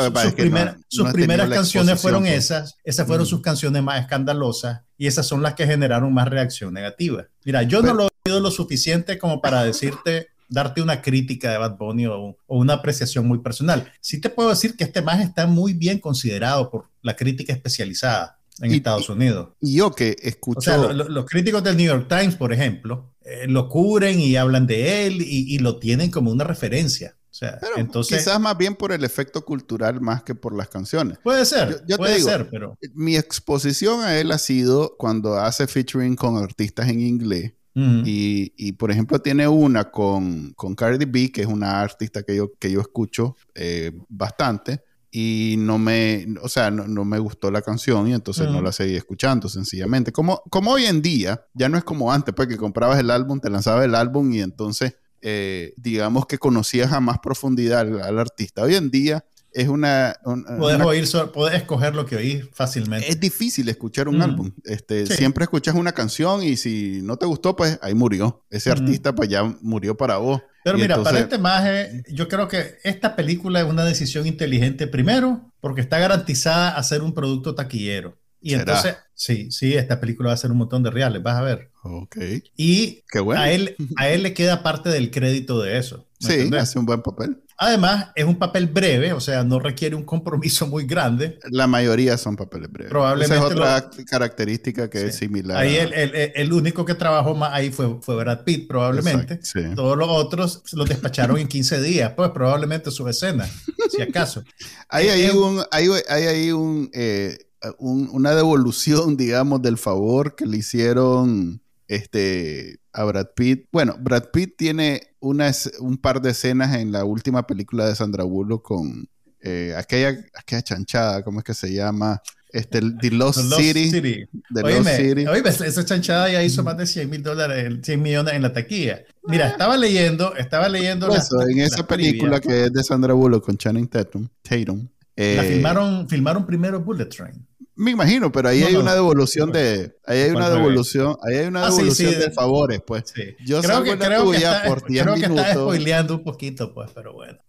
sus, 0.88 1.12
primeras 1.12 1.48
canciones 1.48 2.00
fueron 2.00 2.26
esas. 2.26 2.76
Esas 2.84 3.06
fueron 3.06 3.24
mm. 3.24 3.28
sus 3.30 3.40
canciones 3.40 3.82
más 3.82 4.00
escandalosas 4.00 4.82
y 4.96 5.06
esas 5.06 5.26
son 5.26 5.42
las 5.42 5.54
que 5.54 5.66
generaron 5.66 6.12
más 6.12 6.28
reacción 6.28 6.72
negativa. 6.72 7.26
Mira, 7.44 7.62
yo 7.62 7.82
no 7.82 7.94
lo 7.94 8.04
he 8.04 8.30
oído 8.30 8.40
lo 8.40 8.50
suficiente 8.50 9.18
como 9.18 9.40
para 9.40 9.64
decirte 9.64 10.28
darte 10.52 10.82
una 10.82 11.00
crítica 11.00 11.50
de 11.50 11.58
Bad 11.58 11.76
Bunny 11.76 12.06
o, 12.06 12.36
una 12.46 12.74
apreciación 12.74 13.26
muy 13.26 13.38
personal. 13.38 13.90
Sí 14.00 14.20
te 14.20 14.28
puedo 14.28 14.50
decir 14.50 14.76
que 14.76 14.84
este 14.84 15.02
más 15.02 15.20
está 15.20 15.46
muy 15.46 15.72
bien 15.72 15.98
considerado 15.98 16.70
por 16.70 16.88
la 17.00 17.16
crítica 17.16 17.52
especializada 17.52 18.38
en 18.60 18.72
Estados 18.72 19.08
Unidos. 19.08 19.50
Y 19.60 19.76
yo 19.76 19.92
que 19.92 20.16
escucho... 20.20 20.58
O 20.58 20.62
sea, 20.62 20.92
los 20.92 21.26
críticos 21.26 21.62
del 21.62 21.76
New 21.76 21.86
York 21.86 22.06
Times, 22.08 22.36
por 22.36 22.52
ejemplo, 22.52 23.12
eh, 23.24 23.46
lo 23.48 23.68
cubren 23.68 24.20
y 24.20 24.36
hablan 24.36 24.66
de 24.66 25.06
él 25.06 25.20
y, 25.20 25.58
lo 25.58 25.78
tienen 25.78 26.10
como 26.10 26.30
una 26.30 26.44
referencia. 26.44 27.16
O 27.30 27.34
sea, 27.34 27.58
entonces, 27.76 28.18
quizás 28.18 28.38
más 28.38 28.58
bien 28.58 28.74
por 28.74 28.92
el 28.92 29.04
efecto 29.04 29.42
cultural 29.44 30.02
más 30.02 30.22
que 30.22 30.34
por 30.34 30.54
las 30.54 30.68
canciones. 30.68 31.18
Puede 31.22 31.46
ser, 31.46 31.82
yo, 31.88 31.96
puede 31.96 32.20
ser, 32.20 32.50
pero... 32.50 32.76
Mi 32.94 33.16
exposición 33.16 34.02
a 34.02 34.18
él 34.18 34.30
ha 34.32 34.38
sido 34.38 34.96
cuando 34.98 35.38
hace 35.38 35.66
featuring 35.66 36.14
con 36.14 36.36
artistas 36.36 36.88
en 36.88 37.00
inglés. 37.00 37.52
y, 37.74 38.52
y, 38.58 38.72
por 38.72 38.90
ejemplo, 38.90 39.18
tiene 39.18 39.48
una 39.48 39.90
con, 39.90 40.52
con 40.52 40.74
Cardi 40.74 41.06
B, 41.06 41.32
que 41.32 41.40
es 41.40 41.46
una 41.46 41.80
artista 41.80 42.22
que 42.22 42.36
yo, 42.36 42.52
que 42.58 42.70
yo 42.70 42.82
escucho 42.82 43.34
eh, 43.54 43.92
bastante 44.10 44.82
y 45.14 45.56
no 45.58 45.78
me, 45.78 46.26
o 46.40 46.48
sea, 46.48 46.70
no, 46.70 47.04
me 47.04 47.18
gustó 47.18 47.50
la 47.50 47.60
canción 47.60 48.08
y 48.08 48.14
entonces 48.14 48.48
no 48.48 48.62
la 48.62 48.72
seguí 48.72 48.96
escuchando 48.96 49.46
sencillamente. 49.46 50.10
Como, 50.10 50.42
como 50.48 50.70
hoy 50.70 50.86
en 50.86 51.02
día, 51.02 51.44
ya 51.52 51.68
no 51.68 51.76
es 51.76 51.84
como 51.84 52.10
antes, 52.10 52.34
pues 52.34 52.48
que 52.48 52.56
comprabas 52.56 52.98
el 52.98 53.10
álbum, 53.10 53.38
te 53.38 53.50
lanzabas 53.50 53.84
el 53.84 53.94
álbum 53.94 54.32
y 54.32 54.40
entonces, 54.40 54.96
eh, 55.20 55.74
digamos 55.76 56.24
que 56.24 56.38
conocías 56.38 56.92
a 56.92 57.00
más 57.00 57.18
profundidad 57.18 57.80
al, 57.80 58.18
artista. 58.18 58.62
Hoy 58.62 58.74
en 58.74 58.90
día 58.90 59.22
es 59.54 59.68
una... 59.68 60.16
puedes, 60.58 60.80
oír, 60.80 61.06
puedes 61.32 61.56
escoger 61.56 61.94
lo 61.94 62.06
que 62.06 62.16
oís 62.16 62.44
fácilmente. 62.52 63.08
Es 63.08 63.20
difícil 63.20 63.68
escuchar 63.68 64.08
un 64.08 64.22
álbum. 64.22 64.50
Este, 64.64 65.06
Siempre 65.06 65.44
escuchas 65.44 65.74
una 65.74 65.92
canción 65.92 66.42
y 66.42 66.56
si 66.56 67.00
no 67.02 67.16
te 67.16 67.26
gustó, 67.26 67.54
pues 67.54 67.78
ahí 67.82 67.94
murió. 67.94 68.44
Ese 68.50 68.70
artista 68.70 69.14
pues 69.14 69.28
ya 69.28 69.42
murió 69.60 69.96
para 69.96 70.16
vos. 70.18 70.40
Pero 70.64 70.78
mira, 70.78 71.02
para 71.02 71.18
este 71.18 71.38
maje, 71.38 72.02
yo 72.08 72.28
creo 72.28 72.48
que 72.48 72.76
esta 72.84 73.16
película 73.16 73.60
es 73.60 73.66
una 73.66 73.84
decisión 73.84 74.26
inteligente, 74.26 74.86
primero, 74.86 75.52
porque 75.60 75.80
está 75.80 75.98
garantizada 75.98 76.76
a 76.76 76.82
ser 76.82 77.02
un 77.02 77.14
producto 77.14 77.54
taquillero. 77.54 78.16
Y 78.40 78.54
entonces, 78.54 78.96
sí, 79.14 79.50
sí, 79.50 79.74
esta 79.74 80.00
película 80.00 80.28
va 80.28 80.34
a 80.34 80.36
ser 80.36 80.50
un 80.50 80.58
montón 80.58 80.82
de 80.82 80.90
reales, 80.90 81.22
vas 81.22 81.36
a 81.36 81.42
ver. 81.42 81.70
Ok. 81.84 82.16
Y 82.56 83.02
a, 83.34 83.50
él, 83.50 83.76
a 83.96 84.08
él 84.08 84.24
le 84.24 84.34
queda 84.34 84.62
parte 84.62 84.88
del 84.88 85.10
crédito 85.10 85.60
de 85.62 85.78
eso. 85.78 86.08
Sí, 86.18 86.50
hace 86.56 86.78
un 86.78 86.86
buen 86.86 87.02
papel. 87.02 87.40
Además, 87.62 88.08
es 88.16 88.24
un 88.24 88.36
papel 88.40 88.66
breve, 88.66 89.12
o 89.12 89.20
sea, 89.20 89.44
no 89.44 89.60
requiere 89.60 89.94
un 89.94 90.02
compromiso 90.02 90.66
muy 90.66 90.84
grande. 90.84 91.38
La 91.48 91.68
mayoría 91.68 92.18
son 92.18 92.34
papeles 92.34 92.68
breves. 92.72 92.90
Probablemente. 92.90 93.36
Esa 93.36 93.46
es 93.46 93.52
otra 93.52 93.90
característica 94.04 94.90
que 94.90 95.06
es 95.06 95.14
similar. 95.14 95.58
Ahí 95.58 95.76
el, 95.76 95.92
el, 95.92 96.32
el, 96.34 96.52
único 96.52 96.84
que 96.84 96.96
trabajó 96.96 97.36
más 97.36 97.52
ahí 97.52 97.70
fue, 97.70 98.00
fue 98.00 98.16
Brad 98.16 98.42
Pitt, 98.42 98.66
probablemente. 98.66 99.38
Todos 99.76 99.96
los 99.96 100.08
otros 100.08 100.64
los 100.72 100.88
despacharon 100.88 101.38
en 101.38 101.46
15 101.46 101.80
días, 101.80 102.12
pues 102.16 102.30
probablemente 102.30 102.90
su 102.90 103.06
escena, 103.06 103.48
si 103.88 104.02
acaso. 104.02 104.42
Hay 104.88 105.08
ahí 105.08 105.30
un, 105.30 105.62
hay, 105.70 105.88
hay 106.08 106.24
ahí 106.24 106.50
un, 106.50 106.90
eh, 106.92 107.38
un, 107.78 108.08
una 108.12 108.34
devolución, 108.34 109.16
digamos, 109.16 109.62
del 109.62 109.78
favor 109.78 110.34
que 110.34 110.46
le 110.46 110.56
hicieron 110.56 111.62
este, 111.88 112.80
a 112.92 113.04
Brad 113.04 113.28
Pitt. 113.34 113.66
Bueno, 113.72 113.96
Brad 114.00 114.30
Pitt 114.32 114.56
tiene 114.56 115.02
una, 115.20 115.50
un 115.80 115.98
par 115.98 116.20
de 116.20 116.30
escenas 116.30 116.74
en 116.76 116.92
la 116.92 117.04
última 117.04 117.46
película 117.46 117.86
de 117.86 117.94
Sandra 117.94 118.24
Bullock 118.24 118.62
con 118.62 119.08
eh, 119.40 119.74
aquella, 119.76 120.16
aquella 120.34 120.62
chanchada, 120.62 121.22
¿cómo 121.22 121.40
es 121.40 121.44
que 121.44 121.54
se 121.54 121.72
llama? 121.72 122.20
Este, 122.52 122.80
The 122.80 123.10
Lost, 123.10 123.40
City. 123.56 123.90
City. 123.90 124.24
Lost 124.50 124.88
City. 124.88 125.24
esa 125.64 125.84
chanchada 125.84 126.30
ya 126.30 126.42
hizo 126.42 126.62
más 126.62 126.76
de 126.76 126.86
100 126.86 127.08
mil 127.08 127.22
dólares, 127.22 127.78
100 127.82 128.02
millones 128.02 128.34
en 128.34 128.42
la 128.42 128.52
taquilla. 128.52 129.02
Mira, 129.26 129.48
estaba 129.48 129.78
leyendo, 129.78 130.36
estaba 130.36 130.68
leyendo. 130.68 131.08
en 131.48 131.58
esa 131.60 131.86
película 131.86 132.40
que 132.40 132.66
es 132.66 132.72
de 132.72 132.84
Sandra 132.84 133.14
Bullock 133.14 133.46
con 133.46 133.56
Channing 133.56 133.88
Tatum, 133.88 134.28
Tatum 134.42 134.86
la 135.16 135.44
eh, 135.44 135.48
filmaron, 135.48 136.08
filmaron 136.08 136.46
primero 136.46 136.80
Bullet 136.80 137.06
Train. 137.06 137.46
Me 137.74 137.90
imagino, 137.90 138.30
pero 138.30 138.48
ahí 138.48 138.62
hay 138.62 138.76
una 138.76 138.94
devolución 138.94 139.50
de. 139.50 139.96
Ahí 140.06 140.20
hay 140.20 140.30
una 140.30 140.50
devolución. 140.50 141.16
Ahí 141.22 141.36
hay 141.36 141.46
una 141.46 141.64
ah, 141.66 141.70
devolución 141.70 142.18
de, 142.18 142.30
favores, 142.30 142.80
pues. 142.86 143.12
Yo 143.44 143.62
creo 143.62 143.82
que, 143.82 143.96
creo 143.96 144.30
que 144.30 144.36
está, 144.36 144.64
por 144.64 144.86
10 144.86 145.02
creo 145.04 145.14
que 145.14 145.24
está 145.24 145.54
spoileando 145.54 146.14
un 146.16 146.24
poquito, 146.24 146.72
pues, 146.74 146.90
pero 146.94 147.12
bueno. 147.12 147.38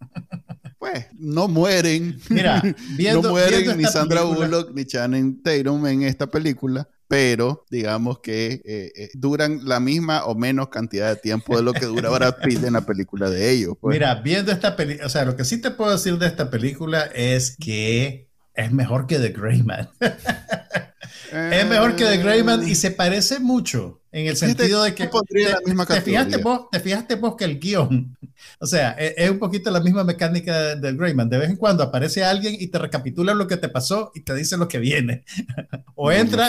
Pues 0.78 1.06
no 1.14 1.48
mueren. 1.48 2.20
Mira, 2.28 2.62
viendo, 2.90 3.22
no 3.22 3.30
mueren 3.30 3.78
ni 3.78 3.84
Sandra 3.84 4.20
Bullock 4.20 4.74
ni 4.74 4.84
Channing 4.84 5.42
Tatum 5.42 5.86
en 5.86 6.02
esta 6.02 6.26
película 6.26 6.86
pero 7.08 7.64
digamos 7.70 8.20
que 8.20 8.62
eh, 8.64 8.92
eh, 8.96 9.10
duran 9.14 9.60
la 9.64 9.80
misma 9.80 10.24
o 10.24 10.34
menos 10.34 10.68
cantidad 10.68 11.08
de 11.08 11.16
tiempo 11.16 11.56
de 11.56 11.62
lo 11.62 11.72
que 11.72 11.86
dura 11.86 12.10
Brad 12.10 12.36
Pitt 12.44 12.64
en 12.64 12.74
la 12.74 12.86
película 12.86 13.30
de 13.30 13.50
ellos. 13.50 13.74
Pues. 13.80 13.94
Mira, 13.94 14.14
viendo 14.16 14.52
esta 14.52 14.76
película, 14.76 15.06
o 15.06 15.10
sea, 15.10 15.24
lo 15.24 15.36
que 15.36 15.44
sí 15.44 15.60
te 15.60 15.70
puedo 15.70 15.92
decir 15.92 16.18
de 16.18 16.26
esta 16.26 16.50
película 16.50 17.02
es 17.14 17.56
que 17.56 18.28
es 18.54 18.72
mejor 18.72 19.06
que 19.06 19.18
The 19.18 19.30
Greyman. 19.30 19.90
es 21.32 21.66
mejor 21.66 21.96
que 21.96 22.04
The 22.04 22.18
Greyman 22.18 22.68
y 22.68 22.74
se 22.74 22.90
parece 22.90 23.40
mucho 23.40 24.03
en 24.14 24.28
el 24.28 24.36
sentido 24.36 24.84
de 24.84 24.94
que 24.94 25.08
te, 25.08 25.42
la 25.50 25.60
misma 25.66 25.84
te, 25.86 26.00
fijaste 26.00 26.36
vos, 26.36 26.68
te 26.70 26.78
fijaste 26.78 27.16
vos 27.16 27.34
que 27.34 27.44
el 27.44 27.58
guion, 27.58 28.16
o 28.60 28.66
sea, 28.66 28.94
e, 28.96 29.12
es, 29.16 29.28
un 29.28 29.40
poquito 29.40 29.72
la 29.72 29.80
misma 29.80 30.04
mecánica 30.04 30.76
del 30.76 30.96
Greyman. 30.96 31.28
De 31.28 31.36
vez 31.36 31.50
en 31.50 31.56
cuando 31.56 31.82
aparece 31.82 32.22
alguien 32.22 32.54
y 32.56 32.68
te 32.68 32.78
recapitula 32.78 33.34
lo 33.34 33.48
que 33.48 33.56
te 33.56 33.68
pasó 33.68 34.12
y 34.14 34.20
te 34.20 34.32
dice 34.34 34.56
lo 34.56 34.68
que 34.68 34.78
viene. 34.78 35.24
o 35.96 36.12
entra. 36.12 36.48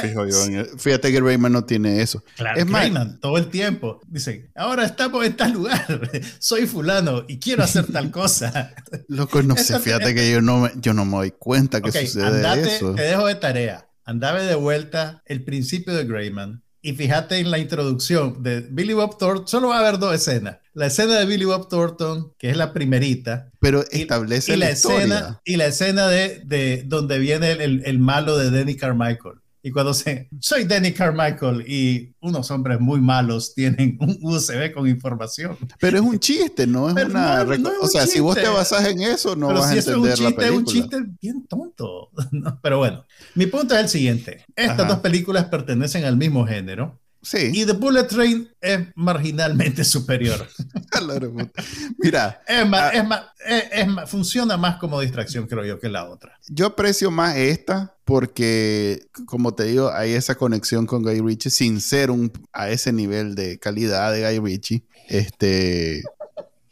fíjate 0.78 1.12
que 1.12 1.20
Greyman 1.20 1.52
no 1.52 1.66
tiene 1.66 2.04
eso. 2.04 2.24
Claro, 2.36 2.60
es 2.60 2.68
Greyman, 2.68 3.20
todo 3.20 3.40
el 3.40 3.48
tiempo. 3.48 4.00
Dice, 4.06 4.52
ahora 4.54 4.86
estamos 4.86 5.26
en 5.26 5.36
tal 5.36 5.54
lugar, 5.54 6.12
soy 6.40 6.68
fulano 6.68 7.26
y 7.28 7.40
quiero 7.40 7.64
hacer 7.64 7.92
tal 7.92 8.12
cosa. 8.12 8.76
Loco, 9.08 9.42
no 9.42 9.58
sé, 9.58 9.80
fíjate 9.80 10.14
que 10.14 10.30
yo 10.30 10.40
no, 10.40 10.60
me, 10.60 10.72
yo 10.76 10.94
no 10.94 11.04
me 11.04 11.18
doy 11.18 11.32
cuenta 11.32 11.82
que 11.82 11.92
sucede 11.92 12.62
eso. 12.62 12.94
Te 12.94 13.02
dejo 13.02 13.26
de 13.26 13.36
tarea. 13.36 13.90
Andame 14.04 14.44
de 14.44 14.54
vuelta 14.54 15.24
el 15.26 15.44
principio 15.44 15.96
de 15.96 16.06
Greyman 16.06 16.62
y 16.86 16.94
fíjate 16.94 17.40
en 17.40 17.50
la 17.50 17.58
introducción 17.58 18.44
de 18.44 18.62
Billy 18.62 18.94
Bob 18.94 19.18
Thornton, 19.18 19.48
solo 19.48 19.70
va 19.70 19.78
a 19.78 19.80
haber 19.80 19.98
dos 19.98 20.14
escenas. 20.14 20.58
La 20.76 20.86
escena 20.86 21.16
de 21.18 21.26
Billy 21.26 21.46
Bob 21.46 21.68
Thornton, 21.68 22.32
que 22.38 22.52
es 22.52 22.58
la 22.58 22.74
primerita. 22.74 23.50
Pero 23.60 23.84
establece 23.90 24.54
y, 24.54 24.58
la, 24.58 24.70
escena 24.70 25.42
Y 25.46 25.56
la 25.56 25.66
escena 25.66 26.08
de, 26.08 26.44
de 26.46 26.84
donde 26.86 27.18
viene 27.18 27.54
el, 27.54 27.82
el, 27.84 27.98
malo 27.98 28.38
de 28.38 28.52
Danny 28.52 28.76
Carmichael. 28.76 29.40
Y 29.66 29.72
cuando 29.72 29.96
se, 29.96 30.30
soy 30.40 30.66
Danny 30.66 30.94
Carmichael 30.94 31.66
y 31.68 32.14
unos 32.20 32.52
hombres 32.52 32.80
muy 32.80 33.02
malos 33.02 33.56
tienen 33.56 33.98
un 34.00 34.16
USB 34.22 34.72
con 34.72 34.88
información. 34.88 35.58
Pero 35.80 35.98
es 35.98 36.04
un 36.04 36.20
chiste, 36.20 36.68
no 36.68 36.88
es 36.88 37.04
una... 37.04 37.44
o 37.82 37.88
sea, 37.88 38.06
si 38.06 38.20
vos 38.20 38.36
te 38.36 38.48
basas 38.48 38.86
en 38.86 39.02
eso, 39.02 39.36
no 39.36 39.48
vas 39.48 39.72
a 39.72 39.76
entender 39.76 40.14
es 40.14 40.20
un 40.20 40.24
chiste, 40.24 40.24
la 40.24 40.36
película. 40.36 40.48
Es 40.48 40.56
un 40.56 40.66
chiste 40.66 40.98
bien 41.20 41.48
tonto. 41.48 42.12
pero 42.62 42.78
bueno, 42.78 43.06
mi 43.34 43.48
punto 43.48 43.74
es 43.74 43.82
el 43.82 43.90
siguiente. 43.90 44.46
Estas 44.56 44.88
dos 44.88 45.00
películas 45.00 45.46
pertenecen 45.46 46.06
al 46.06 46.16
mismo 46.16 46.46
género. 46.46 47.00
Sí. 47.26 47.50
Y 47.54 47.66
The 47.66 47.74
Bullet 47.74 48.04
Train 48.04 48.48
es 48.62 48.80
marginalmente 48.96 49.84
superior. 49.84 50.48
Mira. 51.98 52.42
Es 52.48 52.68
más, 52.68 52.94
es 52.94 53.06
más, 53.06 53.24
es, 53.72 53.88
más, 53.88 54.10
funciona 54.10 54.58
más 54.58 54.78
como 54.78 55.02
distracción, 55.02 55.48
creo 55.48 55.66
yo, 55.66 55.80
que 55.80 55.90
la 55.90 56.06
otra. 56.08 56.40
Yo 56.48 56.68
aprecio 56.68 57.10
más 57.10 57.36
esta 57.36 57.96
porque, 58.06 59.08
como 59.26 59.56
te 59.56 59.64
digo, 59.64 59.92
hay 59.92 60.12
esa 60.12 60.36
conexión 60.36 60.86
con 60.86 61.02
Guy 61.02 61.22
Ritchie 61.22 61.50
sin 61.50 61.82
ser 61.82 62.12
un, 62.12 62.32
a 62.54 62.70
ese 62.70 62.94
nivel 62.94 63.34
de 63.34 63.58
calidad 63.58 64.14
de 64.14 64.22
Guy 64.22 64.40
Ritchie. 64.40 64.84
Este. 65.08 66.04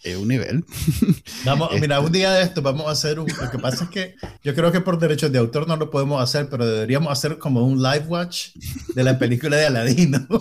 Es 0.03 0.17
un 0.17 0.27
nivel. 0.27 0.65
Vamos, 1.45 1.69
mira, 1.79 1.99
un 2.01 2.11
día 2.11 2.31
de 2.31 2.43
esto 2.43 2.61
vamos 2.61 2.87
a 2.87 2.91
hacer 2.91 3.19
un. 3.19 3.27
Lo 3.41 3.49
que 3.49 3.57
pasa 3.57 3.85
es 3.85 3.89
que 3.89 4.15
yo 4.43 4.53
creo 4.53 4.71
que 4.71 4.81
por 4.81 4.99
derechos 4.99 5.31
de 5.31 5.39
autor 5.39 5.67
no 5.67 5.77
lo 5.77 5.89
podemos 5.89 6.21
hacer, 6.21 6.49
pero 6.49 6.65
deberíamos 6.65 7.11
hacer 7.11 7.37
como 7.37 7.65
un 7.65 7.81
live 7.81 8.05
watch 8.07 8.49
de 8.95 9.03
la 9.03 9.17
película 9.17 9.57
de 9.57 9.65
Aladino. 9.67 10.27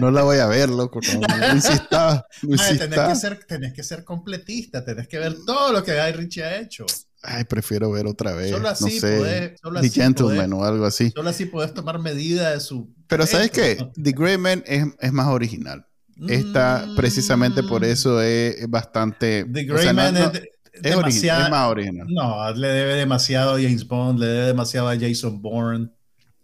No 0.00 0.10
la 0.10 0.24
voy 0.24 0.38
a 0.38 0.46
ver, 0.46 0.70
loco. 0.70 0.98
No, 1.00 1.54
insista, 1.54 2.26
no 2.42 2.52
insista. 2.52 2.88
Tenés, 2.88 3.08
que 3.08 3.14
ser, 3.14 3.44
tenés 3.46 3.72
que 3.72 3.82
ser 3.84 4.02
completista, 4.02 4.84
tenés 4.84 5.06
que 5.06 5.20
ver 5.20 5.36
todo 5.46 5.72
lo 5.72 5.84
que 5.84 5.92
Guy 5.92 6.12
Ritchie 6.12 6.42
ha 6.42 6.58
hecho. 6.58 6.84
Ay, 7.22 7.44
prefiero 7.44 7.92
ver 7.92 8.06
otra 8.06 8.32
vez. 8.32 8.50
Solo 8.50 8.68
así 8.68 8.96
no 8.96 9.00
sé, 9.00 9.56
solo 9.62 9.80
The 9.80 9.88
Gentleman 9.90 10.52
o 10.52 10.64
algo 10.64 10.84
así. 10.84 11.10
Solo 11.10 11.30
así 11.30 11.46
puedes 11.46 11.72
tomar 11.72 12.00
medida 12.00 12.50
de 12.50 12.60
su. 12.60 12.92
Pero 13.06 13.24
¿sabes 13.24 13.52
qué? 13.52 13.88
The 13.94 14.12
Grey 14.12 14.36
Man 14.36 14.64
es, 14.66 14.84
es 14.98 15.12
más 15.12 15.28
original. 15.28 15.86
Esta, 16.28 16.86
precisamente 16.96 17.62
por 17.62 17.82
mm. 17.82 17.84
eso 17.84 18.20
es, 18.20 18.68
bastante. 18.68 19.44
The 19.44 19.64
Grey 19.64 19.92
Man 19.92 20.16
es, 20.16 20.42
demasiado, 20.80 21.44
es, 21.44 21.50
más 21.50 21.70
original. 21.70 22.06
No, 22.08 22.52
le 22.52 22.68
debe 22.68 22.94
demasiado 22.94 23.54
a 23.54 23.60
James 23.60 23.86
Bond, 23.86 24.20
le 24.20 24.26
debe 24.26 24.46
demasiado 24.46 24.88
a 24.88 24.98
Jason 24.98 25.40
Bourne. 25.40 25.90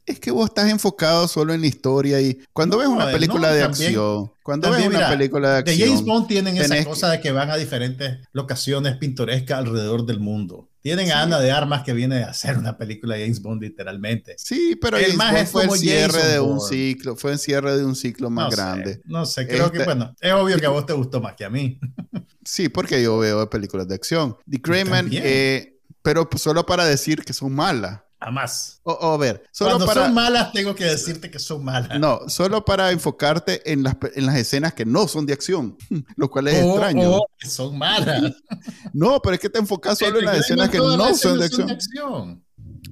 Es 0.07 0.19
que 0.19 0.31
vos 0.31 0.47
estás 0.47 0.69
enfocado 0.69 1.29
solo 1.29 1.53
en 1.53 1.61
la 1.61 1.69
historia 1.69 2.21
y 2.21 2.41
cuando 2.53 2.79
ves 2.79 2.89
una 2.89 3.11
película 3.13 3.53
de 3.53 3.63
acción, 3.63 4.33
cuando 4.43 4.71
ves 4.71 4.87
una 4.87 5.09
película 5.09 5.53
de 5.53 5.59
acción. 5.59 5.79
De 5.79 5.87
James 5.87 6.05
Bond 6.05 6.27
tienen 6.27 6.57
esa 6.57 6.85
cosa 6.85 7.11
de 7.11 7.21
que 7.21 7.31
van 7.31 7.51
a 7.51 7.57
diferentes 7.57 8.19
locaciones 8.33 8.97
pintorescas 8.97 9.59
alrededor 9.59 10.07
del 10.07 10.19
mundo. 10.19 10.70
Tienen 10.83 11.11
a 11.13 11.23
Ana 11.23 11.41
de 11.41 11.51
Armas 11.51 11.83
que 11.83 11.93
viene 11.93 12.25
a 12.25 12.31
hacer 12.31 12.57
una 12.57 12.79
película 12.79 13.15
de 13.15 13.23
James 13.23 13.43
Bond 13.43 13.63
literalmente. 13.63 14.35
Sí, 14.39 14.77
pero 14.81 14.97
el 14.97 15.17
James 15.17 15.53
Bond 15.53 15.69
fue 15.69 15.75
el 15.75 15.81
cierre 15.81 16.27
de 16.27 16.41
un 16.41 16.61
ciclo, 16.61 17.17
fue 17.17 17.33
el 17.33 17.39
cierre 17.39 17.77
de 17.77 17.85
un 17.85 17.95
ciclo 17.95 18.31
más 18.31 18.55
grande. 18.55 19.01
no 19.05 19.27
sé, 19.27 19.47
creo 19.47 19.71
que 19.71 19.79
este 19.79 19.85
bueno, 19.85 20.15
es 20.21 20.33
obvio 20.33 20.59
que 20.59 20.67
a 20.67 20.71
vos 20.71 20.87
te 20.87 20.93
gustó 20.93 21.21
más 21.21 21.35
que 21.35 21.45
a 21.45 21.51
mí. 21.51 21.79
sí, 22.45 22.69
porque 22.69 23.03
yo 23.03 23.19
veo 23.19 23.49
películas 23.51 23.89
de 23.89 23.95
acción. 23.95 24.37
The 24.49 24.59
Greyman, 24.63 25.11
eh, 25.13 25.81
pero 26.03 26.29
solo 26.37 26.65
para 26.65 26.85
decir 26.87 27.25
que 27.25 27.33
son 27.33 27.55
malas. 27.55 28.01
Jamás. 28.21 28.81
O, 28.83 29.15
a 29.15 29.17
ver, 29.17 29.43
solo 29.51 29.77
Cuando 29.77 29.95
son 29.95 30.13
malas, 30.13 30.53
tengo 30.53 30.75
que 30.75 30.85
decirte 30.85 31.31
que 31.31 31.39
son 31.39 31.65
malas. 31.65 31.99
No, 31.99 32.29
solo 32.29 32.63
para 32.65 32.91
enfocarte 32.91 33.73
en 33.73 33.83
las, 33.83 33.97
en 34.15 34.27
las 34.27 34.37
escenas 34.37 34.75
que 34.75 34.85
no 34.85 35.09
son 35.09 35.25
de 35.25 35.33
acción, 35.33 35.79
lo 36.17 36.31
cual 36.31 36.49
es 36.49 36.63
extraño. 36.63 37.17
Oh, 37.17 37.27
que 37.39 37.49
son 37.49 37.79
malas. 37.79 38.35
no, 38.93 39.21
pero 39.23 39.35
es 39.35 39.41
que 39.41 39.49
te 39.49 39.59
enfocas 39.59 39.99
solo 39.99 40.19
en 40.19 40.27
las 40.27 40.39
escenas 40.39 40.69
que 40.69 40.79
no 40.79 41.15
son 41.15 41.39
de 41.39 41.47
acción. 41.47 42.45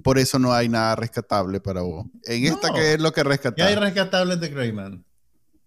Por 0.03 0.19
eso 0.19 0.39
no 0.39 0.53
hay 0.53 0.69
nada 0.69 0.97
rescatable 0.97 1.61
para 1.61 1.83
vos. 1.83 2.07
En 2.25 2.47
esta, 2.47 2.73
¿qué 2.73 2.95
es 2.95 3.01
lo 3.01 3.13
que 3.13 3.23
rescatar? 3.23 3.57
¿Qué 3.57 3.63
hay 3.63 3.75
rescatable 3.75 4.37
de 4.37 4.49
Greyman? 4.49 5.05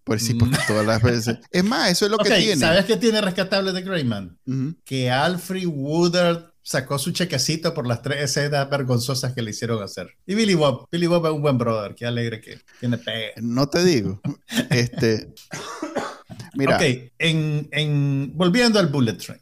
Pues 0.04 0.26
sí, 0.26 0.34
porque 0.34 0.58
mm. 0.58 0.68
todas 0.68 0.86
las 0.86 1.04
veces. 1.04 1.38
Es 1.52 1.64
más, 1.64 1.92
eso 1.92 2.06
es 2.06 2.12
lo 2.12 2.18
que 2.18 2.32
tiene. 2.32 2.58
¿Sabes 2.58 2.86
qué 2.86 2.98
tiene 2.98 3.22
rescatable 3.22 3.72
de 3.72 3.82
Greyman? 3.84 4.40
Que 4.84 5.12
Alfred 5.12 5.68
Woodard 5.68 6.51
sacó 6.64 7.00
su 7.00 7.12
chequecito 7.12 7.74
por 7.74 7.88
las 7.88 8.02
tres 8.02 8.22
escenas 8.24 8.70
vergonzosas 8.70 9.34
que 9.34 9.42
le 9.42 9.52
hicieron 9.52 9.82
hacer. 9.82 10.16
Y 10.26 10.36
Billy 10.36 10.54
Bob, 10.54 10.88
Billy 10.92 11.08
Bob 11.08 11.26
es 11.26 11.32
un 11.32 11.42
buen 11.42 11.58
brother, 11.58 11.96
qué 11.96 12.06
alegre 12.06 12.42
que 12.42 12.60
tiene 12.80 12.98
pe. 12.98 13.34
No 13.42 13.68
te 13.68 13.84
digo. 13.84 14.22
este. 14.70 15.34
Mira. 16.54 16.76
Ok, 16.76 16.84
en, 17.18 17.68
en, 17.72 18.32
volviendo 18.36 18.80
al 18.80 18.88
Bullet 18.88 19.14
Train. 19.18 19.42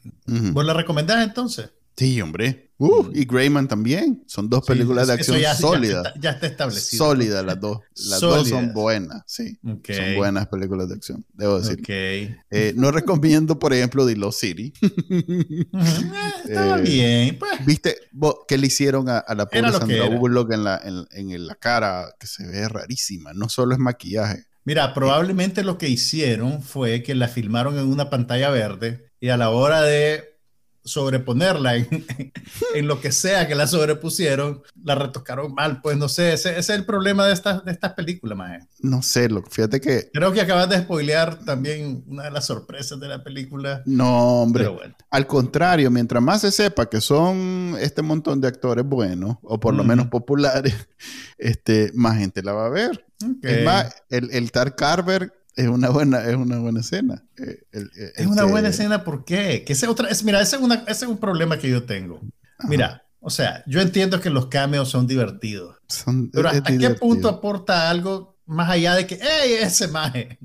¿Vos 0.52 0.64
la 0.64 0.74
recomendás 0.74 1.26
entonces? 1.26 1.70
Sí, 1.96 2.20
hombre. 2.20 2.69
Uh, 2.80 3.10
y 3.12 3.26
Greyman 3.26 3.68
también. 3.68 4.24
Son 4.26 4.48
dos 4.48 4.64
películas 4.64 5.08
de 5.08 5.12
acción 5.12 5.38
sólidas. 5.54 6.14
Ya, 6.18 6.30
está, 6.30 6.46
establecido. 6.46 7.04
Sólidas 7.04 7.44
las 7.44 7.60
dos. 7.60 7.80
Las 8.08 8.20
dos 8.20 8.48
son 8.48 8.72
buenas, 8.72 9.22
sí. 9.26 9.58
Son 9.62 10.16
buenas 10.16 10.46
películas 10.48 10.88
de 10.88 10.94
acción, 10.94 11.22
debo 11.34 11.60
decir. 11.60 11.82
Eh, 12.50 12.72
no 12.74 12.90
recomiendo, 12.90 13.58
por 13.58 13.74
ejemplo, 13.74 14.06
The 14.06 14.16
Lost 14.16 14.40
City. 14.40 14.72
estaba 16.48 16.78
eh, 16.78 16.82
bien. 16.82 17.38
Pues. 17.38 17.66
¿Viste 17.66 17.96
qué 18.48 18.56
le 18.56 18.68
hicieron 18.68 19.10
a, 19.10 19.26
la 19.36 19.44
pobre 19.44 19.72
Sandra 19.72 20.08
Bullock 20.08 20.52
en 20.52 20.64
la, 20.64 20.80
en 20.82 21.46
la 21.46 21.56
cara? 21.56 22.14
Que 22.18 22.26
se 22.26 22.46
ve 22.46 22.66
rarísima. 22.66 23.34
No 23.34 23.50
solo 23.50 23.74
es 23.74 23.78
maquillaje. 23.78 24.46
Mira, 24.64 24.94
probablemente 24.94 25.64
lo 25.64 25.76
que 25.76 25.90
hicieron 25.90 26.62
fue 26.62 27.02
que 27.02 27.14
la 27.14 27.28
filmaron 27.28 27.78
en 27.78 27.88
una 27.88 28.08
pantalla 28.08 28.48
verde 28.48 29.10
y 29.20 29.28
a 29.28 29.36
la 29.36 29.50
hora 29.50 29.82
de 29.82 30.29
sobreponerla 30.90 31.76
en, 32.74 32.86
lo 32.86 33.00
que 33.00 33.12
sea 33.12 33.46
que 33.46 33.54
la 33.54 33.66
sobrepusieron, 33.66 34.62
la 34.82 34.94
retocaron 34.94 35.54
mal, 35.54 35.80
pues 35.80 35.96
no 35.96 36.08
sé, 36.08 36.32
ese, 36.32 36.58
es 36.58 36.68
el 36.70 36.84
problema 36.84 37.26
de 37.26 37.32
estas 37.32 37.64
de 37.64 37.72
estas 37.72 37.94
películas, 37.94 38.36
más 38.36 38.66
No 38.80 39.02
sé, 39.02 39.28
lo, 39.28 39.42
fíjate 39.42 39.80
que... 39.80 40.10
Creo 40.12 40.32
que 40.32 40.40
acabas 40.40 40.68
de 40.68 40.78
spoilear 40.78 41.44
también 41.44 42.04
una 42.06 42.24
de 42.24 42.30
las 42.30 42.46
sorpresas 42.46 42.98
de 42.98 43.08
la 43.08 43.22
película. 43.22 43.82
No, 43.86 44.42
hombre, 44.42 44.68
al 45.10 45.26
contrario, 45.26 45.90
mientras 45.90 46.22
más 46.22 46.40
se 46.40 46.50
sepa 46.50 46.88
que 46.88 47.00
son 47.00 47.76
este 47.80 48.02
montón 48.02 48.40
de 48.40 48.48
actores 48.48 48.84
buenos, 48.84 49.36
o 49.42 49.60
por 49.60 49.74
lo 49.74 49.84
menos 49.84 50.08
populares, 50.08 50.74
este, 51.38 51.90
más 51.94 52.18
gente 52.18 52.42
la 52.42 52.52
va 52.52 52.66
a 52.66 52.70
ver. 52.70 53.06
Es 53.42 53.64
más, 53.64 53.94
el, 54.08 54.30
el 54.32 54.50
Tar 54.50 54.74
Carver 54.74 55.39
es 55.60 55.68
una 55.68 55.90
buena, 55.90 56.24
es 56.24 56.36
una 56.36 56.58
buena 56.58 56.80
escena. 56.80 57.22
Eh, 57.38 57.64
es 58.16 58.26
una 58.26 58.44
buena 58.44 58.68
este 58.68 58.82
escena, 58.82 59.04
¿por 59.04 59.24
qué? 59.24 59.64
Que 59.64 59.76
otra, 59.86 60.08
es, 60.08 60.24
mira, 60.24 60.40
ese 60.40 60.56
es, 60.56 60.62
una, 60.62 60.76
ese 60.86 61.04
es 61.04 61.10
un 61.10 61.18
problema 61.18 61.58
que 61.58 61.68
yo 61.68 61.84
tengo. 61.84 62.20
Mira, 62.68 63.04
o 63.20 63.30
sea, 63.30 63.62
yo 63.66 63.80
entiendo 63.80 64.20
que 64.20 64.30
los 64.30 64.46
cameos 64.46 64.88
son 64.88 65.06
divertidos. 65.06 65.76
pero 66.32 66.48
¿hasta 66.48 66.76
qué 66.76 66.90
punto 66.90 67.28
aporta 67.28 67.90
algo 67.90 68.38
más 68.46 68.70
allá 68.70 68.94
de 68.94 69.06
que, 69.06 69.18
¡hey, 69.20 69.56
ese 69.60 69.88
maje! 69.88 70.38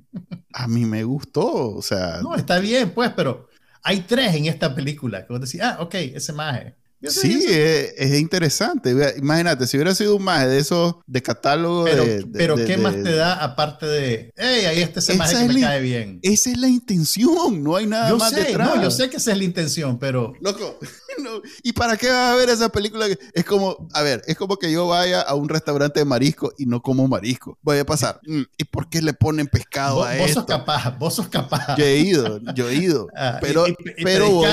A 0.54 0.68
mí 0.68 0.86
me 0.86 1.04
gustó, 1.04 1.76
o 1.76 1.82
sea. 1.82 2.20
No, 2.22 2.36
está 2.36 2.60
bien, 2.60 2.92
pues, 2.92 3.12
pero 3.16 3.48
hay 3.84 4.02
tres 4.02 4.36
en 4.36 4.46
esta 4.46 4.76
película 4.76 5.26
que 5.26 5.34
vos 5.34 5.42
decís, 5.42 5.62
ah, 5.62 5.78
ok, 5.80 5.96
ese 5.96 6.34
maje. 6.34 6.76
Sí, 7.02 7.46
es, 7.48 8.20
interesante. 8.20 8.96
Imagínate, 9.18 9.68
si 9.68 9.78
hubiera 9.78 9.94
sido 9.94 10.16
un 10.16 10.24
maje 10.24 10.48
de 10.48 10.60
esos 10.60 10.96
de 11.06 11.22
catálogo 11.22 11.84
pero, 11.86 12.04
de, 12.04 12.26
Pero, 12.34 12.56
¿qué 12.56 12.78
más 12.78 12.96
te 12.96 13.16
da 13.16 13.34
aparte 13.44 13.86
de, 13.86 14.32
hey, 14.36 14.66
ahí 14.66 14.82
este 14.82 15.00
ese 15.00 15.16
maje 15.16 15.48
que 15.48 15.54
me 15.54 15.62
cae 15.62 15.82
bien? 15.82 16.20
Esa 16.24 16.52
es 16.52 16.58
la 16.58 16.68
intención, 16.68 17.64
no 17.64 17.76
hay 17.76 17.86
nada 17.86 18.16
más 18.16 18.34
detrás. 18.34 18.76
No, 18.76 18.82
yo 18.82 18.92
sé 18.92 19.10
que 19.10 19.18
esa 19.18 19.32
es 19.32 19.38
la 19.38 19.44
intención, 19.44 20.00
pero... 20.00 20.34
Loco, 20.42 20.80
¿y 21.64 21.74
para 21.74 21.98
qué 21.98 22.08
vas 22.08 22.34
a 22.34 22.36
ver 22.36 22.50
esa 22.50 22.70
película? 22.70 23.08
Es 23.34 23.46
como, 23.46 23.88
a 23.94 24.02
ver, 24.02 24.22
es 24.26 24.36
como 24.36 24.58
que 24.58 24.72
yo 24.72 24.88
vaya 24.88 25.22
a 25.22 25.36
un 25.36 25.50
restaurante 25.50 26.00
de 26.00 26.06
marisco 26.06 26.54
y 26.58 26.66
no 26.66 26.82
como 26.82 27.08
marisco. 27.08 27.58
Voy 27.62 27.78
a 27.78 27.86
pasar, 27.86 28.20
mm, 28.26 28.42
¿y 28.58 28.64
por 28.64 28.90
qué 28.90 29.02
le 29.02 29.14
ponen 29.14 29.48
pescado 29.48 30.04
a 30.04 30.16
vos 30.18 30.32
sos 30.32 30.46
capaz, 30.46 30.98
vos 30.98 31.16
sos 31.16 31.28
capaz. 31.28 31.76
Yo 31.78 31.86
he 31.86 31.98
ido, 31.98 32.40
yo 32.54 32.70
he 32.70 32.76
ido. 32.76 33.08
Ah, 33.16 33.38
pero 33.42 33.66
pero 34.04 34.30
voy, 34.30 34.48